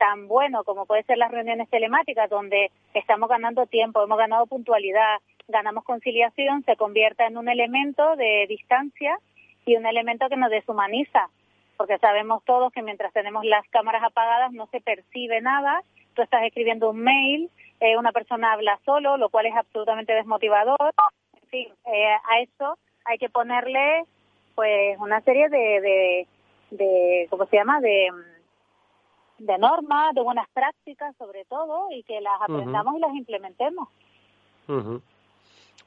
tan 0.01 0.27
bueno 0.27 0.63
como 0.63 0.87
puede 0.87 1.03
ser 1.03 1.19
las 1.19 1.29
reuniones 1.29 1.69
telemáticas, 1.69 2.27
donde 2.27 2.71
estamos 2.95 3.29
ganando 3.29 3.67
tiempo, 3.67 4.01
hemos 4.01 4.17
ganado 4.17 4.47
puntualidad, 4.47 5.19
ganamos 5.47 5.83
conciliación, 5.83 6.63
se 6.63 6.75
convierta 6.75 7.27
en 7.27 7.37
un 7.37 7.47
elemento 7.47 8.15
de 8.15 8.47
distancia 8.49 9.15
y 9.63 9.75
un 9.75 9.85
elemento 9.85 10.27
que 10.27 10.37
nos 10.37 10.49
deshumaniza, 10.49 11.29
porque 11.77 11.99
sabemos 11.99 12.43
todos 12.45 12.73
que 12.73 12.81
mientras 12.81 13.13
tenemos 13.13 13.45
las 13.45 13.63
cámaras 13.69 14.03
apagadas 14.03 14.51
no 14.53 14.65
se 14.71 14.81
percibe 14.81 15.39
nada, 15.39 15.83
tú 16.15 16.23
estás 16.23 16.41
escribiendo 16.45 16.89
un 16.89 17.03
mail, 17.03 17.51
eh, 17.79 17.95
una 17.95 18.11
persona 18.11 18.53
habla 18.53 18.79
solo, 18.83 19.17
lo 19.17 19.29
cual 19.29 19.45
es 19.45 19.55
absolutamente 19.55 20.15
desmotivador, 20.15 20.95
en 21.43 21.49
fin, 21.49 21.67
eh, 21.93 22.17
a 22.27 22.39
eso 22.39 22.75
hay 23.05 23.19
que 23.19 23.29
ponerle 23.29 24.05
pues 24.55 24.97
una 24.97 25.21
serie 25.21 25.47
de, 25.49 25.57
de, 25.81 26.27
de 26.71 27.27
¿cómo 27.29 27.45
se 27.45 27.57
llama?, 27.57 27.79
de 27.81 28.09
de 29.45 29.57
normas, 29.57 30.13
de 30.13 30.21
buenas 30.21 30.47
prácticas 30.53 31.15
sobre 31.17 31.45
todo, 31.45 31.87
y 31.91 32.03
que 32.03 32.21
las 32.21 32.41
aprendamos 32.41 32.95
y 32.97 32.99
las 32.99 33.15
implementemos. 33.15 33.89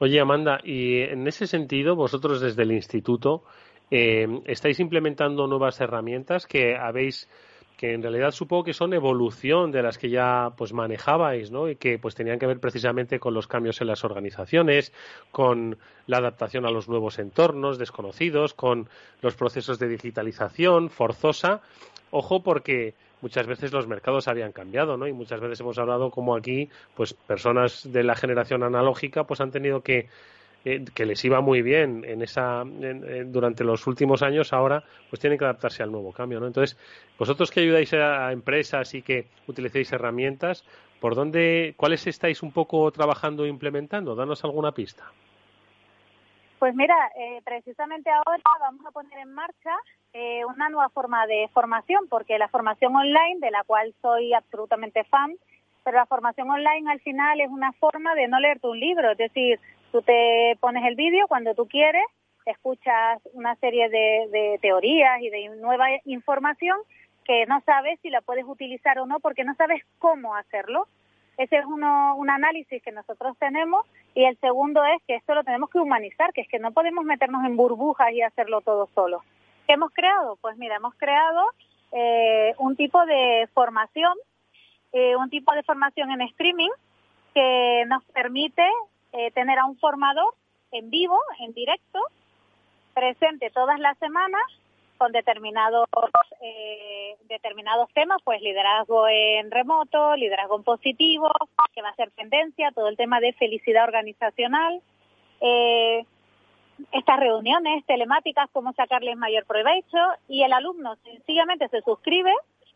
Oye, 0.01 0.21
Amanda, 0.21 0.59
y 0.63 1.01
en 1.01 1.27
ese 1.27 1.47
sentido, 1.47 1.95
vosotros 1.95 2.41
desde 2.41 2.63
el 2.65 2.73
instituto 2.73 3.45
eh, 3.91 4.27
estáis 4.47 4.81
implementando 4.81 5.47
nuevas 5.47 5.81
herramientas 5.81 6.47
que 6.47 6.77
habéis 6.77 7.29
que 7.77 7.93
en 7.93 8.03
realidad 8.03 8.31
supongo 8.31 8.64
que 8.64 8.72
son 8.72 8.95
evolución 8.95 9.72
de 9.72 9.83
las 9.83 9.99
que 9.99 10.09
ya 10.09 10.53
pues 10.57 10.72
manejabais, 10.72 11.51
¿no? 11.51 11.68
Y 11.68 11.77
que 11.77 11.99
pues 11.99 12.14
tenían 12.14 12.39
que 12.39 12.47
ver 12.47 12.61
precisamente 12.61 13.18
con 13.18 13.35
los 13.35 13.47
cambios 13.47 13.81
en 13.81 13.89
las 13.89 14.05
organizaciones, 14.05 14.93
con 15.33 15.77
la 16.07 16.18
adaptación 16.18 16.66
a 16.66 16.70
los 16.70 16.89
nuevos 16.89 17.18
entornos 17.18 17.79
desconocidos, 17.79 18.55
con 18.55 18.89
los 19.22 19.35
procesos 19.35 19.79
de 19.79 19.89
digitalización 19.89 20.89
forzosa. 20.89 21.62
Ojo 22.11 22.43
porque 22.43 22.95
muchas 23.22 23.47
veces 23.47 23.72
los 23.72 23.89
mercados 23.89 24.29
habían 24.29 24.53
cambiado, 24.53 24.97
¿no? 24.97 25.09
Y 25.09 25.12
muchas 25.12 25.41
veces 25.41 25.59
hemos 25.61 25.79
hablado 25.79 26.11
como 26.11 26.37
aquí, 26.37 26.68
pues 26.95 27.14
personas 27.14 27.91
de 27.91 28.05
la 28.05 28.14
generación 28.14 28.62
analógica 28.62 29.25
pues 29.25 29.41
han 29.41 29.51
tenido 29.51 29.81
que 29.81 30.09
eh, 30.65 30.85
que 30.95 31.05
les 31.07 31.25
iba 31.25 31.41
muy 31.41 31.62
bien 31.62 32.05
en 32.07 32.23
esa 32.23 32.62
en- 32.62 33.05
en- 33.09 33.33
durante 33.33 33.65
los 33.65 33.87
últimos 33.87 34.23
años 34.23 34.53
ahora 34.53 34.83
pues 35.11 35.21
tienen 35.21 35.39
que 35.39 35.45
adaptarse 35.45 35.83
al 35.83 35.93
nuevo 35.93 36.12
cambio 36.12 36.41
no 36.41 36.47
entonces 36.47 36.79
vosotros 37.19 37.51
que 37.51 37.61
ayudáis 37.61 37.93
a, 37.95 38.29
a 38.29 38.33
empresas 38.33 38.95
y 38.95 39.03
que 39.03 39.27
utilicéis 39.47 39.93
herramientas 39.93 40.65
por 41.01 41.15
dónde 41.15 41.75
cuáles 41.77 42.07
estáis 42.07 42.43
un 42.43 42.51
poco 42.51 42.91
trabajando 42.91 43.45
e 43.45 43.49
implementando 43.49 44.15
danos 44.15 44.43
alguna 44.43 44.73
pista. 44.73 45.05
Pues 46.59 46.75
mira, 46.75 46.97
eh, 47.15 47.43
precisamente 47.45 48.09
ahora 48.11 48.43
vamos 48.59 48.87
a 48.87 48.91
poner 48.91 49.19
en 49.19 49.35
marcha 49.35 49.77
eh, 50.15 50.47
una 50.47 50.71
nueva 50.71 50.89
forma 50.89 51.27
de 51.27 51.51
formación, 51.53 52.09
porque 52.09 52.39
la 52.39 52.49
formación 52.49 52.97
online, 52.97 53.37
de 53.41 53.51
la 53.51 53.65
cual 53.65 53.93
soy 54.01 54.33
absolutamente 54.33 55.05
fan, 55.05 55.35
pero 55.83 55.99
la 55.99 56.07
formación 56.07 56.49
online 56.51 56.91
al 56.91 57.01
final 57.01 57.39
es 57.43 57.51
una 57.51 57.73
forma 57.73 58.15
de 58.15 58.27
no 58.27 58.41
leerte 58.41 58.67
un 58.67 58.81
libro, 58.81 59.11
es 59.11 59.19
decir, 59.19 59.61
tú 59.95 60.03
te 60.03 60.59
pones 60.59 60.84
el 60.86 60.97
vídeo 60.97 61.28
cuando 61.28 61.55
tú 61.55 61.68
quieres, 61.68 62.03
escuchas 62.47 63.22
una 63.32 63.55
serie 63.61 63.88
de, 63.88 64.26
de 64.28 64.59
teorías 64.61 65.22
y 65.22 65.30
de 65.30 65.51
nueva 65.51 65.86
información 66.05 66.76
que 67.24 67.47
no 67.47 67.61
sabes 67.61 68.01
si 68.03 68.11
la 68.11 68.20
puedes 68.20 68.45
utilizar 68.45 68.99
o 68.99 69.07
no, 69.07 69.20
porque 69.20 69.45
no 69.45 69.55
sabes 69.55 69.84
cómo 70.01 70.34
hacerlo. 70.34 70.88
Ese 71.38 71.59
es 71.59 71.64
uno, 71.64 72.16
un 72.16 72.28
análisis 72.28 72.82
que 72.82 72.90
nosotros 72.90 73.38
tenemos 73.38 73.86
y 74.16 74.24
el 74.24 74.36
segundo 74.40 74.84
es 74.84 75.01
que 75.07 75.14
esto 75.14 75.32
lo 75.32 75.45
tenemos 75.45 75.70
que 75.70 75.78
humanizar, 75.78 76.32
que 76.32 76.40
es 76.40 76.49
que 76.49 76.59
no 76.59 76.72
podemos 76.72 77.05
meternos 77.05 77.45
en 77.45 77.57
burbujas 77.57 78.11
y 78.11 78.20
hacerlo 78.20 78.62
todo 78.62 78.88
solo. 78.97 79.22
¿Qué 79.68 79.74
hemos 79.74 79.92
creado? 79.92 80.38
Pues 80.40 80.57
mira, 80.57 80.74
hemos 80.74 80.97
creado 80.97 81.51
eh, 81.92 82.53
un 82.59 82.74
tipo 82.74 83.07
de 83.07 83.49
formación, 83.55 84.14
eh, 84.92 85.14
un 85.14 85.30
tipo 85.30 85.55
de 85.55 85.62
formación 85.62 86.11
en 86.11 86.22
streaming 86.22 86.70
que 87.32 87.84
nos 87.86 88.05
permite 88.07 88.68
eh, 89.15 89.31
tener 89.31 89.59
a 89.59 89.65
un 89.65 89.79
formador 89.79 90.35
en 90.73 90.91
vivo, 90.91 91.21
en 91.39 91.53
directo, 91.55 92.01
presente 92.95 93.51
todas 93.51 93.79
las 93.79 93.97
semanas 93.99 94.43
con 94.99 95.12
determinados 95.12 95.89
eh, 96.41 97.17
determinados 97.29 97.89
temas, 97.93 98.21
pues 98.25 98.43
liderazgo 98.43 99.07
en 99.09 99.51
remoto, 99.51 100.17
liderazgo 100.17 100.57
en 100.57 100.65
positivo, 100.65 101.31
que 101.73 101.83
va 101.83 101.91
a 101.91 101.95
ser 101.95 102.11
tendencia, 102.12 102.73
todo 102.73 102.89
el 102.89 102.97
tema 102.97 103.21
de 103.21 103.33
felicidad 103.35 103.85
organizacional, 103.85 104.81
eh, 105.41 106.05
estas 106.91 107.21
reuniones 107.21 107.85
telemáticas, 107.87 108.51
cómo 108.53 108.73
sacarles 108.73 109.17
mayor 109.17 109.47
provecho 109.47 109.99
y 110.29 110.43
el 110.43 110.53
alumno 110.53 110.97
sencillamente 111.05 111.69
se 111.69 111.83
suscribe 111.83 112.33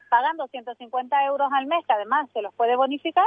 pagando 0.08 0.46
150 0.46 1.24
euros 1.24 1.50
al 1.52 1.66
mes, 1.66 1.84
que 1.84 1.92
además 1.92 2.28
se 2.32 2.42
los 2.42 2.54
puede 2.54 2.76
bonificar, 2.76 3.26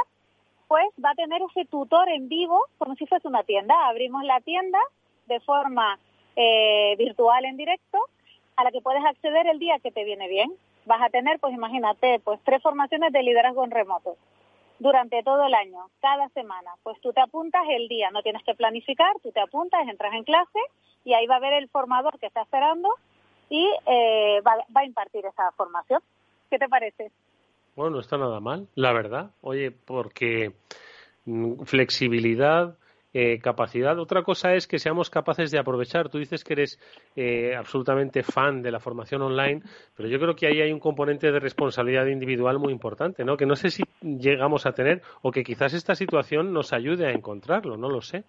pues 0.72 0.86
va 1.04 1.10
a 1.10 1.14
tener 1.14 1.42
ese 1.42 1.66
tutor 1.66 2.08
en 2.08 2.30
vivo 2.30 2.64
como 2.78 2.94
si 2.94 3.04
fuese 3.06 3.28
una 3.28 3.42
tienda. 3.42 3.74
Abrimos 3.88 4.24
la 4.24 4.40
tienda 4.40 4.78
de 5.26 5.38
forma 5.40 5.98
eh, 6.34 6.94
virtual 6.96 7.44
en 7.44 7.58
directo 7.58 7.98
a 8.56 8.64
la 8.64 8.70
que 8.70 8.80
puedes 8.80 9.04
acceder 9.04 9.46
el 9.48 9.58
día 9.58 9.80
que 9.80 9.92
te 9.92 10.02
viene 10.02 10.28
bien. 10.28 10.50
Vas 10.86 11.02
a 11.02 11.10
tener, 11.10 11.38
pues 11.40 11.52
imagínate, 11.52 12.20
pues 12.20 12.40
tres 12.42 12.62
formaciones 12.62 13.12
de 13.12 13.22
liderazgo 13.22 13.62
en 13.64 13.70
remoto 13.70 14.16
durante 14.78 15.22
todo 15.22 15.44
el 15.44 15.52
año, 15.52 15.90
cada 16.00 16.30
semana. 16.30 16.70
Pues 16.84 16.98
tú 17.02 17.12
te 17.12 17.20
apuntas 17.20 17.64
el 17.68 17.86
día, 17.88 18.10
no 18.10 18.22
tienes 18.22 18.42
que 18.42 18.54
planificar, 18.54 19.14
tú 19.22 19.30
te 19.30 19.40
apuntas, 19.40 19.86
entras 19.86 20.14
en 20.14 20.24
clase 20.24 20.58
y 21.04 21.12
ahí 21.12 21.26
va 21.26 21.36
a 21.36 21.40
ver 21.40 21.52
el 21.52 21.68
formador 21.68 22.18
que 22.18 22.28
está 22.28 22.40
esperando 22.40 22.88
y 23.50 23.68
eh, 23.84 24.40
va 24.40 24.80
a 24.80 24.86
impartir 24.86 25.26
esa 25.26 25.52
formación. 25.52 26.00
¿Qué 26.48 26.58
te 26.58 26.70
parece? 26.70 27.12
Bueno, 27.74 27.92
no 27.92 28.00
está 28.00 28.18
nada 28.18 28.40
mal, 28.40 28.68
la 28.74 28.92
verdad. 28.92 29.30
Oye, 29.40 29.70
porque 29.70 30.52
mm, 31.24 31.62
flexibilidad, 31.62 32.76
eh, 33.14 33.40
capacidad. 33.40 33.98
Otra 33.98 34.22
cosa 34.22 34.54
es 34.54 34.66
que 34.66 34.78
seamos 34.78 35.10
capaces 35.10 35.50
de 35.50 35.58
aprovechar. 35.58 36.08
Tú 36.08 36.18
dices 36.18 36.44
que 36.44 36.54
eres 36.54 36.78
eh, 37.14 37.54
absolutamente 37.54 38.22
fan 38.22 38.62
de 38.62 38.70
la 38.70 38.80
formación 38.80 39.22
online, 39.22 39.62
pero 39.94 40.08
yo 40.08 40.18
creo 40.18 40.34
que 40.34 40.46
ahí 40.46 40.60
hay 40.60 40.72
un 40.72 40.80
componente 40.80 41.30
de 41.30 41.38
responsabilidad 41.38 42.06
individual 42.06 42.58
muy 42.58 42.72
importante, 42.72 43.24
¿no? 43.24 43.36
Que 43.36 43.44
no 43.44 43.54
sé 43.54 43.70
si 43.70 43.82
llegamos 44.00 44.64
a 44.64 44.72
tener 44.72 45.02
o 45.20 45.30
que 45.30 45.44
quizás 45.44 45.74
esta 45.74 45.94
situación 45.94 46.54
nos 46.54 46.72
ayude 46.72 47.06
a 47.06 47.12
encontrarlo, 47.12 47.76
no 47.76 47.90
lo 47.90 48.00
sé. 48.00 48.24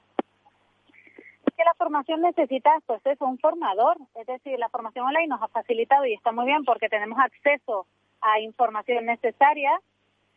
Es 1.45 1.53
que 1.55 1.63
la 1.63 1.73
formación 1.77 2.21
necesita, 2.21 2.71
pues 2.85 3.05
eso, 3.05 3.25
un 3.25 3.37
formador. 3.39 3.97
Es 4.15 4.27
decir, 4.27 4.59
la 4.59 4.69
formación 4.69 5.05
online 5.05 5.27
nos 5.27 5.41
ha 5.41 5.47
facilitado 5.47 6.05
y 6.05 6.13
está 6.13 6.31
muy 6.31 6.45
bien 6.45 6.65
porque 6.65 6.89
tenemos 6.89 7.19
acceso 7.19 7.87
a 8.23 8.39
información 8.39 9.05
necesaria. 9.05 9.71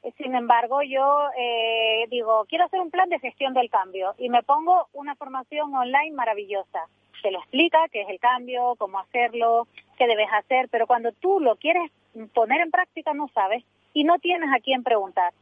Eh, 0.03 0.13
sin 0.19 0.35
embargo, 0.35 0.83
yo 0.83 1.29
eh, 1.39 2.07
digo, 2.11 2.45
quiero 2.49 2.65
hacer 2.65 2.81
un 2.81 2.91
plan 2.91 3.09
de 3.09 3.19
gestión 3.19 3.55
del 3.55 3.71
cambio 3.71 4.15
y 4.19 4.29
me 4.29 4.43
pongo 4.43 4.89
una 4.93 5.15
formación 5.15 5.75
online 5.75 6.13
maravillosa. 6.13 6.87
Te 7.23 7.31
lo 7.31 7.39
explica 7.39 7.79
qué 7.91 8.03
es 8.03 8.09
el 8.09 8.21
cambio, 8.21 8.75
cómo 8.79 8.99
hacerlo, 8.99 9.67
qué 9.99 10.07
debes 10.07 10.29
hacer, 10.33 10.69
pero 10.71 10.87
cuando 10.87 11.13
tú 11.13 11.41
lo 11.41 11.57
quieres 11.57 11.91
poner 12.35 12.61
en 12.61 12.71
práctica 12.71 13.15
no 13.15 13.29
sabes 13.29 13.65
y 13.93 14.05
no 14.05 14.19
tienes 14.19 14.51
a 14.55 14.61
quién 14.61 14.83
preguntar. 14.83 15.33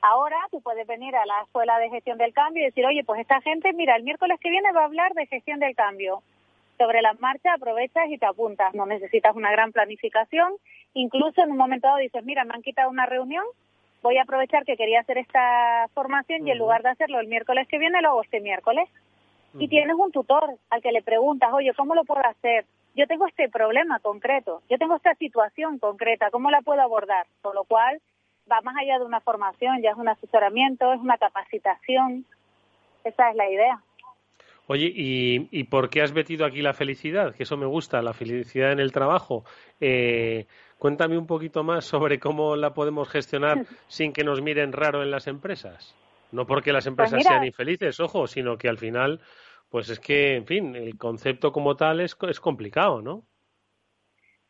Ahora 0.00 0.36
tú 0.50 0.60
puedes 0.60 0.86
venir 0.86 1.16
a 1.16 1.24
la 1.24 1.40
escuela 1.40 1.78
de 1.78 1.88
gestión 1.88 2.18
del 2.18 2.34
cambio 2.34 2.62
y 2.62 2.66
decir, 2.66 2.84
oye, 2.84 3.04
pues 3.04 3.20
esta 3.20 3.40
gente, 3.40 3.72
mira, 3.72 3.96
el 3.96 4.02
miércoles 4.02 4.38
que 4.38 4.50
viene 4.50 4.70
va 4.72 4.82
a 4.82 4.84
hablar 4.84 5.14
de 5.14 5.26
gestión 5.26 5.60
del 5.60 5.74
cambio. 5.74 6.22
Sobre 6.78 7.02
la 7.02 7.14
marcha 7.14 7.54
aprovechas 7.54 8.08
y 8.08 8.18
te 8.18 8.26
apuntas. 8.26 8.74
No 8.74 8.86
necesitas 8.86 9.36
una 9.36 9.50
gran 9.50 9.72
planificación 9.72 10.54
Incluso 10.94 11.42
en 11.42 11.50
un 11.50 11.56
momento 11.56 11.88
dado 11.88 11.98
dices, 11.98 12.24
mira, 12.24 12.44
me 12.44 12.54
han 12.54 12.62
quitado 12.62 12.88
una 12.88 13.04
reunión, 13.04 13.44
voy 14.00 14.16
a 14.16 14.22
aprovechar 14.22 14.64
que 14.64 14.76
quería 14.76 15.00
hacer 15.00 15.18
esta 15.18 15.88
formación 15.92 16.46
y 16.46 16.52
en 16.52 16.58
lugar 16.58 16.82
de 16.82 16.90
hacerlo 16.90 17.18
el 17.18 17.26
miércoles 17.26 17.66
que 17.68 17.78
viene, 17.78 18.00
lo 18.00 18.10
hago 18.10 18.22
este 18.22 18.40
miércoles. 18.40 18.88
Y 19.56 19.68
tienes 19.68 19.94
un 19.96 20.10
tutor 20.10 20.56
al 20.70 20.82
que 20.82 20.90
le 20.90 21.00
preguntas, 21.00 21.52
oye, 21.52 21.72
¿cómo 21.76 21.94
lo 21.94 22.04
puedo 22.04 22.26
hacer? 22.26 22.64
Yo 22.96 23.06
tengo 23.06 23.26
este 23.28 23.48
problema 23.48 24.00
concreto, 24.00 24.62
yo 24.68 24.78
tengo 24.78 24.96
esta 24.96 25.14
situación 25.14 25.78
concreta, 25.78 26.30
¿cómo 26.32 26.50
la 26.50 26.60
puedo 26.60 26.80
abordar? 26.80 27.26
Con 27.40 27.54
lo 27.54 27.62
cual, 27.62 28.00
va 28.50 28.60
más 28.62 28.76
allá 28.76 28.98
de 28.98 29.04
una 29.04 29.20
formación, 29.20 29.80
ya 29.80 29.90
es 29.90 29.96
un 29.96 30.08
asesoramiento, 30.08 30.92
es 30.92 31.00
una 31.00 31.18
capacitación. 31.18 32.24
Esa 33.04 33.30
es 33.30 33.36
la 33.36 33.48
idea. 33.48 33.80
Oye, 34.66 34.90
¿y, 34.94 35.48
¿y 35.50 35.64
por 35.64 35.90
qué 35.90 36.02
has 36.02 36.12
metido 36.12 36.46
aquí 36.46 36.62
la 36.62 36.72
felicidad? 36.72 37.34
Que 37.34 37.42
eso 37.42 37.56
me 37.56 37.66
gusta, 37.66 38.00
la 38.00 38.14
felicidad 38.14 38.72
en 38.72 38.80
el 38.80 38.92
trabajo. 38.92 39.44
Eh, 39.80 40.46
Cuéntame 40.84 41.16
un 41.16 41.26
poquito 41.26 41.64
más 41.64 41.86
sobre 41.86 42.20
cómo 42.20 42.56
la 42.56 42.74
podemos 42.74 43.08
gestionar 43.08 43.64
sin 43.88 44.12
que 44.12 44.22
nos 44.22 44.42
miren 44.42 44.70
raro 44.70 45.02
en 45.02 45.10
las 45.10 45.26
empresas. 45.26 45.96
No 46.30 46.46
porque 46.46 46.74
las 46.74 46.86
empresas 46.86 47.14
Pues 47.14 47.26
sean 47.26 47.42
infelices, 47.42 48.00
ojo, 48.00 48.26
sino 48.26 48.58
que 48.58 48.68
al 48.68 48.76
final, 48.76 49.18
pues 49.70 49.88
es 49.88 49.98
que, 49.98 50.36
en 50.36 50.44
fin, 50.44 50.76
el 50.76 50.98
concepto 50.98 51.52
como 51.52 51.74
tal 51.74 52.00
es, 52.00 52.14
es 52.28 52.38
complicado, 52.38 53.00
¿no? 53.00 53.22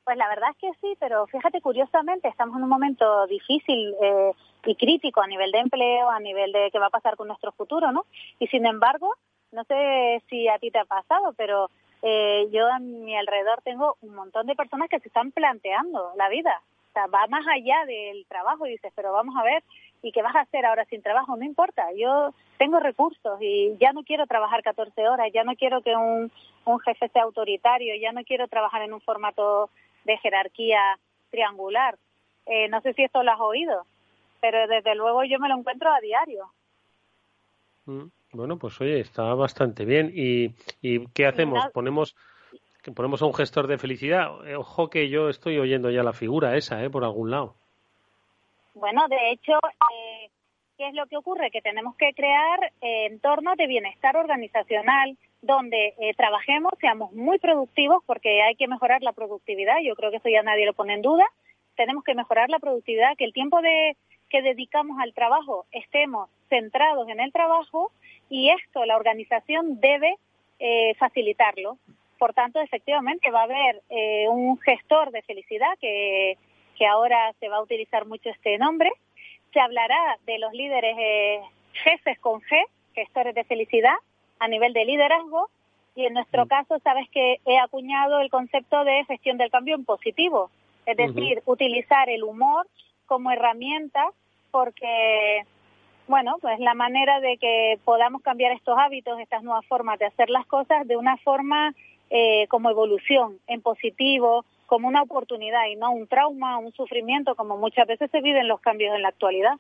Pues 0.03 0.17
la 0.17 0.29
verdad 0.29 0.51
es 0.51 0.57
que 0.59 0.73
sí, 0.81 0.97
pero 0.99 1.25
fíjate, 1.29 1.61
curiosamente, 1.61 2.27
estamos 2.27 2.57
en 2.57 2.65
un 2.65 2.69
momento 2.69 3.29
difícil 3.29 3.95
eh, 4.03 4.33
y 4.67 4.75
crítico 4.75 5.21
a 5.21 5.29
nivel 5.29 5.53
de 5.53 5.61
empleo, 5.61 6.11
a 6.11 6.19
nivel 6.19 6.51
de 6.51 6.69
qué 6.73 6.81
va 6.81 6.87
a 6.87 6.91
pasar 6.91 7.17
con 7.17 7.29
nuestro 7.29 7.53
futuro, 7.53 7.93
¿no? 7.93 8.07
Y 8.41 8.49
sin 8.49 8.67
embargo, 8.67 9.15
no 9.55 9.65
sé 9.65 10.23
si 10.29 10.49
a 10.49 10.59
ti 10.59 10.71
te 10.71 10.79
ha 10.79 10.85
pasado, 10.85 11.33
pero 11.37 11.71
eh, 12.03 12.49
yo 12.53 12.71
a 12.71 12.79
mi 12.79 13.17
alrededor 13.17 13.63
tengo 13.63 13.97
un 14.03 14.15
montón 14.15 14.47
de 14.47 14.55
personas 14.55 14.89
que 14.89 15.01
se 15.01 15.09
están 15.09 15.33
planteando 15.33 16.13
la 16.17 16.29
vida. 16.29 16.61
O 16.91 16.93
sea, 16.93 17.07
va 17.07 17.27
más 17.29 17.47
allá 17.49 17.85
del 17.87 18.27
trabajo 18.27 18.67
y 18.67 18.73
dices, 18.73 18.93
pero 18.95 19.13
vamos 19.13 19.35
a 19.37 19.43
ver, 19.43 19.65
¿y 20.03 20.13
qué 20.13 20.23
vas 20.23 20.37
a 20.37 20.43
hacer 20.43 20.67
ahora 20.67 20.85
sin 20.85 21.03
trabajo? 21.03 21.37
No 21.37 21.45
importa, 21.45 21.87
yo 21.97 22.35
tengo 22.59 22.79
recursos 22.79 23.39
y 23.41 23.77
ya 23.81 23.93
no 23.93 24.05
quiero 24.05 24.27
trabajar 24.27 24.63
14 24.63 25.09
horas, 25.09 25.31
ya 25.33 25.45
no 25.45 25.57
quiero 25.57 25.83
que 25.83 25.97
un, 25.97 26.31
un 26.67 26.81
jefe 26.81 27.09
sea 27.09 27.23
autoritario, 27.23 27.95
ya 27.97 28.13
no 28.13 28.23
quiero 28.23 28.47
trabajar 28.49 28.83
en 28.83 28.93
un 28.93 29.01
formato 29.01 29.71
de 30.05 30.19
jerarquía 30.19 30.99
triangular. 31.31 31.97
Eh, 32.47 32.69
no 32.69 32.81
sé 32.83 32.93
si 32.93 33.03
esto 33.03 33.23
lo 33.23 33.33
has 33.33 33.41
oído, 33.41 33.87
pero 34.41 34.69
desde 34.69 34.95
luego 34.95 35.25
yo 35.25 35.39
me 35.39 35.49
lo 35.49 35.57
encuentro 35.57 35.91
a 35.91 36.01
diario. 36.01 36.51
Mm, 37.87 38.07
Bueno, 38.35 38.59
pues 38.59 38.81
oye, 38.81 39.01
está 39.01 39.23
bastante 39.35 39.85
bien. 39.85 40.11
¿Y, 40.13 40.55
y 40.83 41.07
qué 41.15 41.27
hacemos? 41.27 41.65
Ponemos 41.73 42.17
ponemos 42.95 43.23
a 43.23 43.27
un 43.27 43.35
gestor 43.35 43.67
de 43.67 43.79
felicidad. 43.79 44.29
Ojo 44.57 44.91
que 44.91 45.09
yo 45.09 45.29
estoy 45.29 45.59
oyendo 45.59 45.91
ya 45.91 46.03
la 46.03 46.13
figura 46.13 46.57
esa, 46.57 46.83
¿eh? 46.85 46.91
Por 46.91 47.05
algún 47.05 47.31
lado. 47.31 47.55
Bueno, 48.75 49.07
de 49.09 49.31
hecho, 49.31 49.53
eh, 49.55 50.29
¿qué 50.77 50.89
es 50.89 50.95
lo 50.95 51.07
que 51.07 51.17
ocurre? 51.17 51.51
Que 51.51 51.63
tenemos 51.63 51.97
que 51.97 52.13
crear 52.13 52.73
eh, 52.83 53.07
entornos 53.07 53.57
de 53.57 53.67
bienestar 53.67 54.17
organizacional 54.17 55.17
donde 55.41 55.95
eh, 55.99 56.15
trabajemos, 56.17 56.73
seamos 56.81 57.13
muy 57.13 57.39
productivos, 57.39 58.03
porque 58.07 58.43
hay 58.43 58.57
que 58.57 58.67
mejorar 58.67 59.03
la 59.03 59.13
productividad, 59.13 59.77
yo 59.85 59.95
creo 59.95 60.11
que 60.11 60.17
eso 60.17 60.29
ya 60.29 60.43
nadie 60.43 60.67
lo 60.67 60.73
pone 60.73 60.95
en 60.95 61.03
duda, 61.03 61.25
tenemos 61.77 62.03
que 62.03 62.15
mejorar 62.15 62.49
la 62.49 62.59
productividad, 62.59 63.15
que 63.19 63.27
el 63.27 63.35
tiempo 63.35 63.61
de, 63.61 63.97
que 64.35 64.43
dedicamos 64.43 64.99
al 64.99 65.15
trabajo 65.15 65.65
estemos 65.71 66.29
centrados 66.49 67.09
en 67.09 67.21
el 67.21 67.31
trabajo 67.31 67.93
y 68.29 68.51
esto 68.51 68.85
la 68.85 68.97
organización 68.97 69.79
debe 69.81 70.17
eh, 70.59 70.97
facilitarlo. 70.97 71.79
Por 72.19 72.35
tanto, 72.35 72.59
efectivamente, 72.61 73.31
va 73.31 73.43
a 73.43 73.45
haber 73.45 73.81
eh, 73.91 74.27
un 74.29 74.59
gestor 74.59 75.13
de 75.13 75.23
felicidad 75.23 75.69
que, 75.81 76.37
que 76.77 76.85
ahora 76.85 77.33
se 77.39 77.49
va 77.49 77.59
a 77.59 77.63
utilizar 77.63 78.07
mucho 78.07 78.29
este 78.29 78.59
nombre. 78.59 78.91
Se 79.53 79.61
hablará 79.61 80.19
de 80.27 80.39
los 80.41 80.53
líderes 80.53 80.97
eh, 80.99 81.41
jefes 81.85 82.19
con 82.19 82.41
G, 82.41 82.61
gestores 82.93 83.37
de 83.37 83.45
felicidad, 83.45 83.95
a 84.41 84.49
nivel 84.49 84.73
de 84.73 84.85
liderazgo. 84.85 85.49
Y 85.95 86.07
en 86.07 86.15
nuestro 86.15 86.47
caso, 86.47 86.81
sabes 86.81 87.09
que 87.11 87.37
he 87.47 87.59
acuñado 87.61 88.19
el 88.19 88.31
concepto 88.31 88.83
de 88.83 89.05
gestión 89.05 89.39
del 89.39 89.53
cambio 89.53 89.77
en 89.77 89.85
positivo. 89.85 90.51
Es 90.87 90.97
decir, 90.97 91.41
utilizar 91.47 92.09
el 92.09 92.25
humor 92.25 92.67
como 93.07 93.31
herramienta 93.31 94.11
porque 94.55 95.43
bueno, 96.07 96.37
pues 96.41 96.61
la 96.61 96.75
manera 96.75 97.19
de 97.19 97.39
que 97.39 97.77
podamos 97.85 98.23
cambiar 98.23 98.53
estos 98.53 98.79
hábitos, 98.79 99.19
estas 99.19 99.43
nuevas 99.43 99.67
formas 99.67 99.99
de 99.99 100.07
hacer 100.07 100.31
las 100.31 100.47
cosas 100.47 100.87
de 100.87 100.97
una 100.97 101.17
forma 101.17 101.75
eh, 102.09 102.47
como 102.49 102.71
evolución, 102.71 103.39
en 103.49 103.63
positivo, 103.63 104.45
como 104.67 104.87
una 104.87 105.03
oportunidad 105.03 105.67
y 105.73 105.75
no 105.75 105.91
un 105.91 106.07
trauma, 106.07 106.59
un 106.59 106.73
sufrimiento, 106.73 107.35
como 107.35 107.57
muchas 107.57 107.89
veces 107.89 108.09
se 108.13 108.21
viven 108.21 108.47
los 108.47 108.61
cambios 108.61 108.95
en 108.95 109.03
la 109.03 109.09
actualidad. 109.09 109.55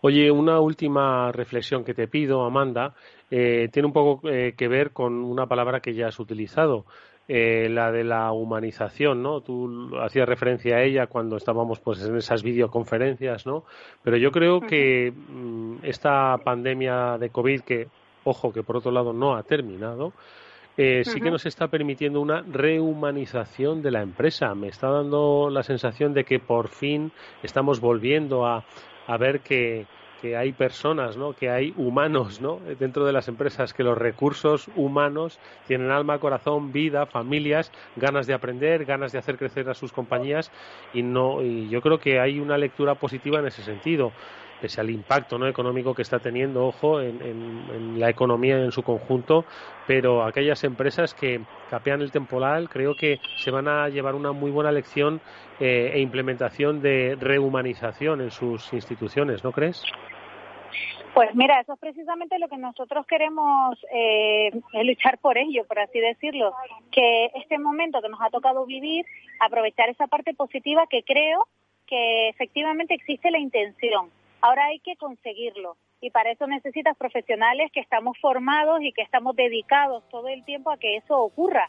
Oye, 0.00 0.30
una 0.30 0.60
última 0.60 1.32
reflexión 1.32 1.82
que 1.82 1.94
te 1.94 2.06
pido, 2.06 2.44
Amanda, 2.44 2.94
eh, 3.32 3.68
tiene 3.72 3.86
un 3.86 3.92
poco 3.92 4.28
eh, 4.28 4.54
que 4.56 4.68
ver 4.68 4.92
con 4.92 5.24
una 5.24 5.46
palabra 5.46 5.80
que 5.80 5.94
ya 5.94 6.06
has 6.06 6.20
utilizado, 6.20 6.84
eh, 7.30 7.68
la 7.68 7.92
de 7.92 8.04
la 8.04 8.32
humanización, 8.32 9.22
¿no? 9.22 9.42
Tú 9.42 9.90
hacías 10.00 10.26
referencia 10.26 10.76
a 10.76 10.82
ella 10.82 11.08
cuando 11.08 11.36
estábamos 11.36 11.78
pues 11.78 12.02
en 12.02 12.16
esas 12.16 12.42
videoconferencias, 12.42 13.44
¿no? 13.44 13.64
Pero 14.02 14.16
yo 14.16 14.32
creo 14.32 14.62
que 14.62 15.12
mm, 15.12 15.80
esta 15.82 16.38
pandemia 16.42 17.18
de 17.18 17.28
COVID, 17.28 17.60
que, 17.60 17.88
ojo, 18.24 18.50
que 18.50 18.62
por 18.62 18.78
otro 18.78 18.90
lado 18.90 19.12
no 19.12 19.36
ha 19.36 19.42
terminado, 19.42 20.14
eh, 20.78 21.02
sí 21.04 21.20
que 21.20 21.30
nos 21.30 21.44
está 21.44 21.68
permitiendo 21.68 22.20
una 22.20 22.40
rehumanización 22.40 23.82
de 23.82 23.90
la 23.90 24.00
empresa. 24.00 24.54
Me 24.54 24.68
está 24.68 24.88
dando 24.88 25.50
la 25.50 25.62
sensación 25.62 26.14
de 26.14 26.24
que 26.24 26.38
por 26.38 26.68
fin 26.68 27.12
estamos 27.42 27.80
volviendo 27.80 28.46
a, 28.46 28.64
a 29.06 29.16
ver 29.18 29.40
que, 29.40 29.86
que 30.20 30.36
hay 30.36 30.52
personas, 30.52 31.16
¿no? 31.16 31.32
que 31.32 31.50
hay 31.50 31.72
humanos 31.76 32.40
¿no? 32.40 32.60
dentro 32.78 33.04
de 33.04 33.12
las 33.12 33.28
empresas, 33.28 33.72
que 33.72 33.84
los 33.84 33.96
recursos 33.96 34.68
humanos 34.76 35.38
tienen 35.66 35.90
alma, 35.90 36.18
corazón, 36.18 36.72
vida, 36.72 37.06
familias, 37.06 37.72
ganas 37.96 38.26
de 38.26 38.34
aprender, 38.34 38.84
ganas 38.84 39.12
de 39.12 39.18
hacer 39.18 39.36
crecer 39.38 39.68
a 39.68 39.74
sus 39.74 39.92
compañías 39.92 40.50
y 40.92 41.02
no 41.02 41.42
y 41.42 41.68
yo 41.68 41.80
creo 41.80 41.98
que 41.98 42.20
hay 42.20 42.40
una 42.40 42.58
lectura 42.58 42.94
positiva 42.94 43.38
en 43.38 43.46
ese 43.46 43.62
sentido. 43.62 44.12
Pese 44.60 44.80
al 44.80 44.90
impacto 44.90 45.38
no 45.38 45.46
económico 45.46 45.94
que 45.94 46.02
está 46.02 46.18
teniendo, 46.18 46.66
ojo, 46.66 47.00
en, 47.00 47.98
la 47.98 48.10
economía 48.10 48.58
en 48.58 48.72
su 48.72 48.82
conjunto, 48.82 49.44
pero 49.86 50.24
aquellas 50.24 50.62
empresas 50.64 51.14
que 51.14 51.40
capean 51.70 52.02
el 52.02 52.10
temporal 52.10 52.68
creo 52.68 52.94
que 52.94 53.18
se 53.36 53.50
van 53.50 53.68
a 53.68 53.88
llevar 53.88 54.14
una 54.14 54.32
muy 54.32 54.50
buena 54.50 54.72
lección 54.72 55.20
eh, 55.60 55.92
e 55.94 56.00
implementación 56.00 56.80
de 56.80 57.16
rehumanización 57.18 58.20
en 58.20 58.30
sus 58.30 58.72
instituciones, 58.72 59.42
¿no 59.44 59.52
crees? 59.52 59.82
Pues 61.14 61.34
mira, 61.34 61.60
eso 61.60 61.72
es 61.72 61.80
precisamente 61.80 62.38
lo 62.38 62.48
que 62.48 62.58
nosotros 62.58 63.04
queremos 63.06 63.76
eh, 63.92 64.52
luchar 64.84 65.18
por 65.18 65.36
ello, 65.36 65.64
por 65.66 65.80
así 65.80 65.98
decirlo, 65.98 66.52
que 66.92 67.30
este 67.34 67.58
momento 67.58 68.00
que 68.00 68.08
nos 68.08 68.20
ha 68.20 68.30
tocado 68.30 68.64
vivir, 68.66 69.04
aprovechar 69.40 69.88
esa 69.88 70.06
parte 70.06 70.32
positiva 70.34 70.86
que 70.88 71.02
creo 71.02 71.48
que 71.88 72.28
efectivamente 72.28 72.94
existe 72.94 73.32
la 73.32 73.38
intención. 73.38 74.10
Ahora 74.40 74.66
hay 74.66 74.78
que 74.80 74.96
conseguirlo 74.96 75.76
y 76.00 76.10
para 76.10 76.30
eso 76.30 76.46
necesitas 76.46 76.96
profesionales 76.96 77.72
que 77.72 77.80
estamos 77.80 78.16
formados 78.20 78.80
y 78.82 78.92
que 78.92 79.02
estamos 79.02 79.34
dedicados 79.34 80.08
todo 80.10 80.28
el 80.28 80.44
tiempo 80.44 80.70
a 80.70 80.78
que 80.78 80.96
eso 80.96 81.18
ocurra. 81.18 81.68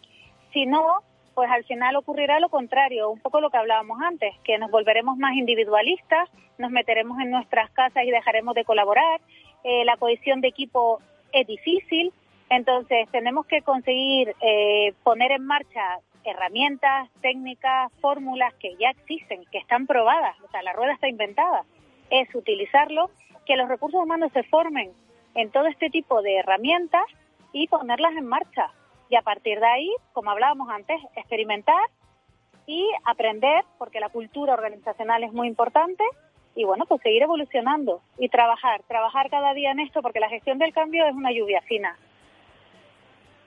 Si 0.53 0.65
no, 0.65 1.01
pues 1.33 1.49
al 1.49 1.63
final 1.63 1.95
ocurrirá 1.95 2.39
lo 2.39 2.49
contrario, 2.49 3.09
un 3.09 3.19
poco 3.19 3.41
lo 3.41 3.49
que 3.49 3.57
hablábamos 3.57 3.99
antes, 4.01 4.35
que 4.43 4.57
nos 4.57 4.69
volveremos 4.69 5.17
más 5.17 5.35
individualistas, 5.35 6.29
nos 6.57 6.69
meteremos 6.69 7.19
en 7.21 7.31
nuestras 7.31 7.71
casas 7.71 8.03
y 8.03 8.11
dejaremos 8.11 8.53
de 8.55 8.65
colaborar, 8.65 9.21
eh, 9.63 9.83
la 9.85 9.97
cohesión 9.97 10.41
de 10.41 10.49
equipo 10.49 10.99
es 11.31 11.47
difícil, 11.47 12.13
entonces 12.49 13.07
tenemos 13.11 13.45
que 13.45 13.61
conseguir 13.61 14.35
eh, 14.41 14.93
poner 15.03 15.31
en 15.31 15.45
marcha 15.45 15.99
herramientas, 16.23 17.09
técnicas, 17.21 17.91
fórmulas 18.01 18.53
que 18.55 18.75
ya 18.75 18.89
existen, 18.89 19.45
que 19.51 19.57
están 19.57 19.87
probadas, 19.87 20.39
o 20.41 20.51
sea, 20.51 20.61
la 20.61 20.73
rueda 20.73 20.93
está 20.93 21.07
inventada, 21.07 21.63
es 22.09 22.33
utilizarlo, 22.35 23.09
que 23.45 23.55
los 23.55 23.67
recursos 23.67 24.01
humanos 24.01 24.31
se 24.33 24.43
formen 24.43 24.91
en 25.35 25.51
todo 25.51 25.65
este 25.67 25.89
tipo 25.89 26.21
de 26.21 26.37
herramientas 26.37 27.03
y 27.53 27.67
ponerlas 27.67 28.13
en 28.15 28.27
marcha. 28.27 28.67
Y 29.09 29.15
a 29.15 29.21
partir 29.21 29.59
de 29.59 29.65
ahí, 29.65 29.91
como 30.13 30.31
hablábamos 30.31 30.69
antes, 30.69 31.01
experimentar 31.15 31.81
y 32.67 32.87
aprender, 33.05 33.63
porque 33.77 33.99
la 33.99 34.09
cultura 34.09 34.53
organizacional 34.53 35.23
es 35.23 35.33
muy 35.33 35.47
importante, 35.47 36.03
y 36.55 36.65
bueno, 36.65 36.85
pues 36.85 37.01
seguir 37.01 37.23
evolucionando 37.23 38.01
y 38.17 38.29
trabajar, 38.29 38.83
trabajar 38.87 39.29
cada 39.29 39.53
día 39.53 39.71
en 39.71 39.79
esto, 39.79 40.01
porque 40.01 40.19
la 40.19 40.29
gestión 40.29 40.57
del 40.57 40.73
cambio 40.73 41.05
es 41.05 41.15
una 41.15 41.31
lluvia 41.31 41.61
fina. 41.61 41.97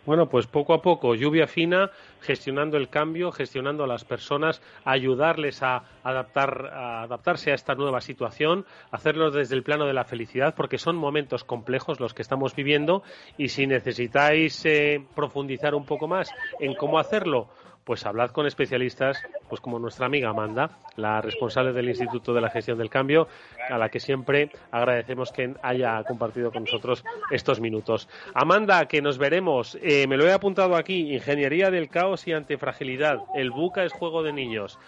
Bueno, 0.05 0.29
pues 0.29 0.49
poco 0.49 0.75
a 0.75 0.83
poco, 0.83 1.15
lluvia 1.15 1.47
fina, 1.47 1.93
gestionando 2.23 2.77
el 2.77 2.89
cambio, 2.89 3.31
gestionando 3.31 3.85
a 3.85 3.87
las 3.87 4.05
personas, 4.05 4.61
ayudarles 4.85 5.63
a, 5.63 5.85
adaptar, 6.03 6.71
a 6.73 7.03
adaptarse 7.03 7.53
a 7.53 7.55
esta 7.55 7.77
nueva 7.77 8.01
situación, 8.01 8.67
hacerlo 8.91 9.31
desde 9.31 9.55
el 9.55 9.63
plano 9.63 9.87
de 9.87 9.93
la 9.93 10.05
felicidad, 10.05 10.57
porque 10.57 10.79
son 10.79 10.97
momentos 10.97 11.45
complejos 11.45 12.01
los 12.01 12.15
que 12.15 12.23
estamos 12.23 12.57
viviendo 12.57 13.05
y 13.39 13.49
si 13.49 13.69
necesitáis 13.69 14.65
eh, 14.65 15.05
profundizar 15.15 15.73
un 15.77 15.87
poco 15.87 16.09
más 16.09 16.31
en 16.59 16.75
cómo 16.75 16.99
hacerlo, 16.99 17.49
pues 17.85 18.05
hablad 18.05 18.31
con 18.31 18.47
especialistas, 18.47 19.23
pues 19.53 19.61
como 19.61 19.79
nuestra 19.79 20.07
amiga 20.07 20.31
Amanda, 20.31 20.71
la 20.97 21.21
responsable 21.21 21.75
del 21.75 21.87
Instituto 21.87 22.33
de 22.33 22.41
la 22.41 22.49
Gestión 22.49 22.79
del 22.79 22.89
Cambio, 22.89 23.29
a 23.69 23.77
la 23.77 23.91
que 23.91 24.01
siempre 24.01 24.49
agradecemos 24.71 25.31
que 25.31 25.53
haya 25.63 26.03
compartido 26.05 26.51
con 26.51 26.65
nosotros 26.65 27.05
estos 27.31 27.61
minutos. 27.61 28.09
Amanda, 28.33 28.87
que 28.87 29.03
nos 29.03 29.19
veremos, 29.19 29.77
eh, 29.83 30.07
me 30.07 30.17
lo 30.17 30.27
he 30.27 30.33
apuntado 30.33 30.75
aquí, 30.75 31.13
Ingeniería 31.13 31.71
del 31.71 31.91
Caos 31.91 32.27
y 32.27 32.33
Antifragilidad, 32.33 33.19
el 33.35 33.51
Buca 33.51 33.85
es 33.85 33.93
juego 33.93 34.23
de 34.23 34.33
niños. 34.33 34.79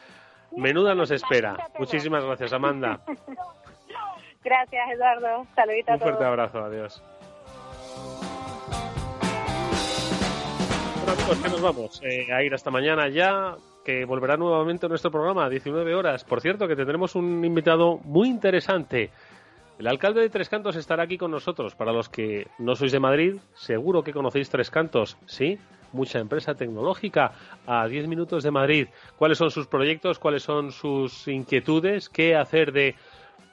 Menuda 0.57 0.95
nos 0.95 1.11
espera. 1.11 1.59
Muchísimas 1.79 2.25
gracias, 2.25 2.55
Amanda. 2.55 3.01
Gracias, 4.43 4.91
Eduardo. 4.95 5.47
Saluditos 5.55 5.95
Un 5.97 6.01
fuerte 6.01 6.25
abrazo, 6.25 6.65
adiós. 6.65 7.03
amigos, 11.07 11.39
que 11.39 11.49
nos 11.51 11.61
vamos 11.61 12.03
eh, 12.03 12.33
a 12.33 12.43
ir 12.43 12.55
hasta 12.55 12.71
mañana 12.71 13.09
ya, 13.11 13.57
que 13.85 14.05
volverá 14.05 14.37
nuevamente 14.37 14.89
nuestro 14.89 15.11
programa 15.11 15.45
a 15.45 15.49
19 15.49 15.95
horas. 15.95 16.25
Por 16.25 16.41
cierto, 16.41 16.67
que 16.67 16.75
tendremos 16.75 17.15
un 17.15 17.45
invitado 17.45 17.99
muy 17.99 18.29
interesante. 18.29 19.11
El 19.79 19.89
alcalde 19.89 20.21
de 20.21 20.31
Tres 20.31 20.49
Cantos 20.49 20.77
estará 20.77 21.03
aquí 21.03 21.19
con 21.19 21.31
nosotros. 21.31 21.75
Para 21.75 21.93
los 21.93 22.09
que 22.09 22.49
no 22.59 22.77
sois 22.77 22.93
de 22.93 23.01
Madrid, 23.01 23.37
seguro 23.55 24.03
que 24.03 24.13
conocéis 24.13 24.49
Tres 24.49 24.71
Cantos, 24.71 25.17
¿sí? 25.27 25.59
Mucha 25.93 26.19
empresa 26.19 26.55
tecnológica 26.55 27.33
a 27.67 27.87
10 27.87 28.09
minutos 28.09 28.43
de 28.43 28.51
Madrid. 28.51 28.89
¿Cuáles 29.17 29.39
son 29.39 29.51
sus 29.51 29.67
proyectos? 29.67 30.19
¿Cuáles 30.19 30.43
son 30.43 30.73
sus 30.73 31.29
inquietudes? 31.29 32.09
¿Qué 32.09 32.35
hacer 32.35 32.73
de 32.73 32.97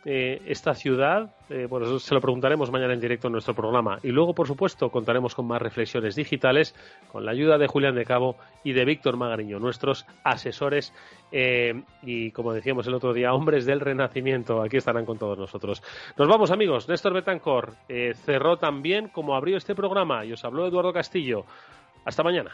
eh, 0.06 0.42
esta 0.48 0.74
ciudad? 0.74 1.30
Eh, 1.50 1.68
bueno, 1.70 1.86
eso 1.86 2.00
se 2.00 2.14
lo 2.14 2.22
preguntaremos 2.22 2.72
mañana 2.72 2.94
en 2.94 3.00
directo 3.00 3.28
en 3.28 3.34
nuestro 3.34 3.54
programa. 3.54 4.00
Y 4.04 4.10
luego, 4.10 4.34
por 4.34 4.48
supuesto, 4.48 4.90
contaremos 4.90 5.36
con 5.36 5.48
más 5.48 5.62
reflexiones 5.62 6.16
digitales 6.16 6.76
con 7.12 7.26
la 7.26 7.32
ayuda 7.32 7.58
de 7.58 7.68
Julián 7.68 7.96
de 7.96 8.06
Cabo 8.06 8.36
y 8.64 8.74
de 8.74 8.86
Víctor 8.86 9.18
Magariño, 9.18 9.60
nuestros 9.60 10.06
asesores 10.24 10.94
eh, 11.32 11.84
y, 12.02 12.32
como 12.32 12.54
decíamos 12.54 12.88
el 12.88 12.94
otro 12.94 13.14
día, 13.14 13.34
hombres 13.34 13.66
del 13.66 13.80
renacimiento. 13.80 14.62
Aquí 14.62 14.78
estarán 14.78 15.06
con 15.06 15.18
todos 15.18 15.38
nosotros. 15.38 15.84
Nos 16.18 16.28
vamos, 16.28 16.52
amigos. 16.52 16.90
Néstor 16.90 17.14
Betancor 17.14 17.74
cerró 18.26 18.58
también 18.58 19.10
como 19.10 19.36
abrió 19.36 19.58
este 19.58 19.76
programa 19.76 20.26
y 20.26 20.34
os 20.34 20.44
habló 20.44 20.68
Eduardo 20.68 20.94
Castillo. 20.94 21.46
Hasta 22.06 22.24
mañana. 22.24 22.52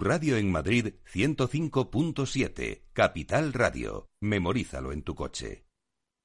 Radio 0.00 0.36
en 0.36 0.50
Madrid 0.50 0.94
105.7, 1.12 2.82
Capital 2.92 3.52
Radio. 3.52 4.08
Memorízalo 4.20 4.92
en 4.92 5.02
tu 5.02 5.14
coche. 5.14 5.68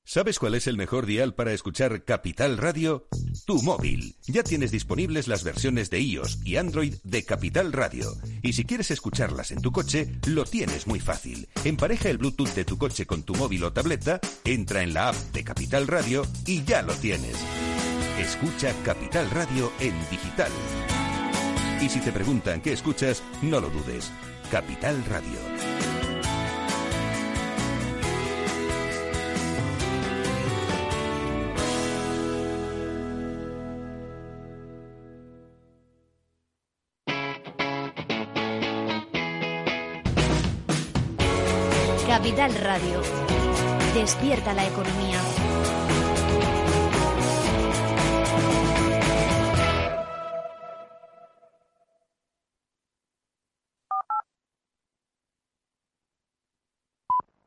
¿Sabes 0.05 0.37
cuál 0.37 0.55
es 0.55 0.67
el 0.67 0.75
mejor 0.75 1.05
dial 1.05 1.33
para 1.33 1.53
escuchar 1.53 2.03
Capital 2.03 2.57
Radio? 2.57 3.07
Tu 3.45 3.61
móvil. 3.61 4.17
Ya 4.27 4.43
tienes 4.43 4.71
disponibles 4.71 5.29
las 5.29 5.45
versiones 5.45 5.89
de 5.89 6.01
iOS 6.01 6.39
y 6.43 6.57
Android 6.57 6.95
de 7.03 7.23
Capital 7.23 7.71
Radio. 7.71 8.13
Y 8.41 8.51
si 8.51 8.65
quieres 8.65 8.91
escucharlas 8.91 9.51
en 9.51 9.61
tu 9.61 9.71
coche, 9.71 10.09
lo 10.27 10.43
tienes 10.43 10.87
muy 10.87 10.99
fácil. 10.99 11.47
Empareja 11.63 12.09
el 12.09 12.17
Bluetooth 12.17 12.53
de 12.53 12.65
tu 12.65 12.77
coche 12.77 13.05
con 13.05 13.23
tu 13.23 13.33
móvil 13.35 13.63
o 13.63 13.71
tableta, 13.71 14.19
entra 14.43 14.83
en 14.83 14.93
la 14.93 15.09
app 15.09 15.15
de 15.31 15.45
Capital 15.45 15.87
Radio 15.87 16.25
y 16.45 16.63
ya 16.65 16.81
lo 16.81 16.93
tienes. 16.95 17.37
Escucha 18.19 18.75
Capital 18.83 19.29
Radio 19.31 19.71
en 19.79 19.97
digital. 20.11 20.51
Y 21.83 21.89
si 21.89 21.99
te 21.99 22.13
preguntan 22.13 22.61
qué 22.61 22.71
escuchas, 22.71 23.21
no 23.41 23.59
lo 23.59 23.69
dudes. 23.69 24.09
Capital 24.49 25.03
Radio. 25.03 25.37
Capital 42.07 42.55
Radio. 42.61 43.01
Despierta 43.93 44.53
la 44.53 44.65
economía. 44.65 45.19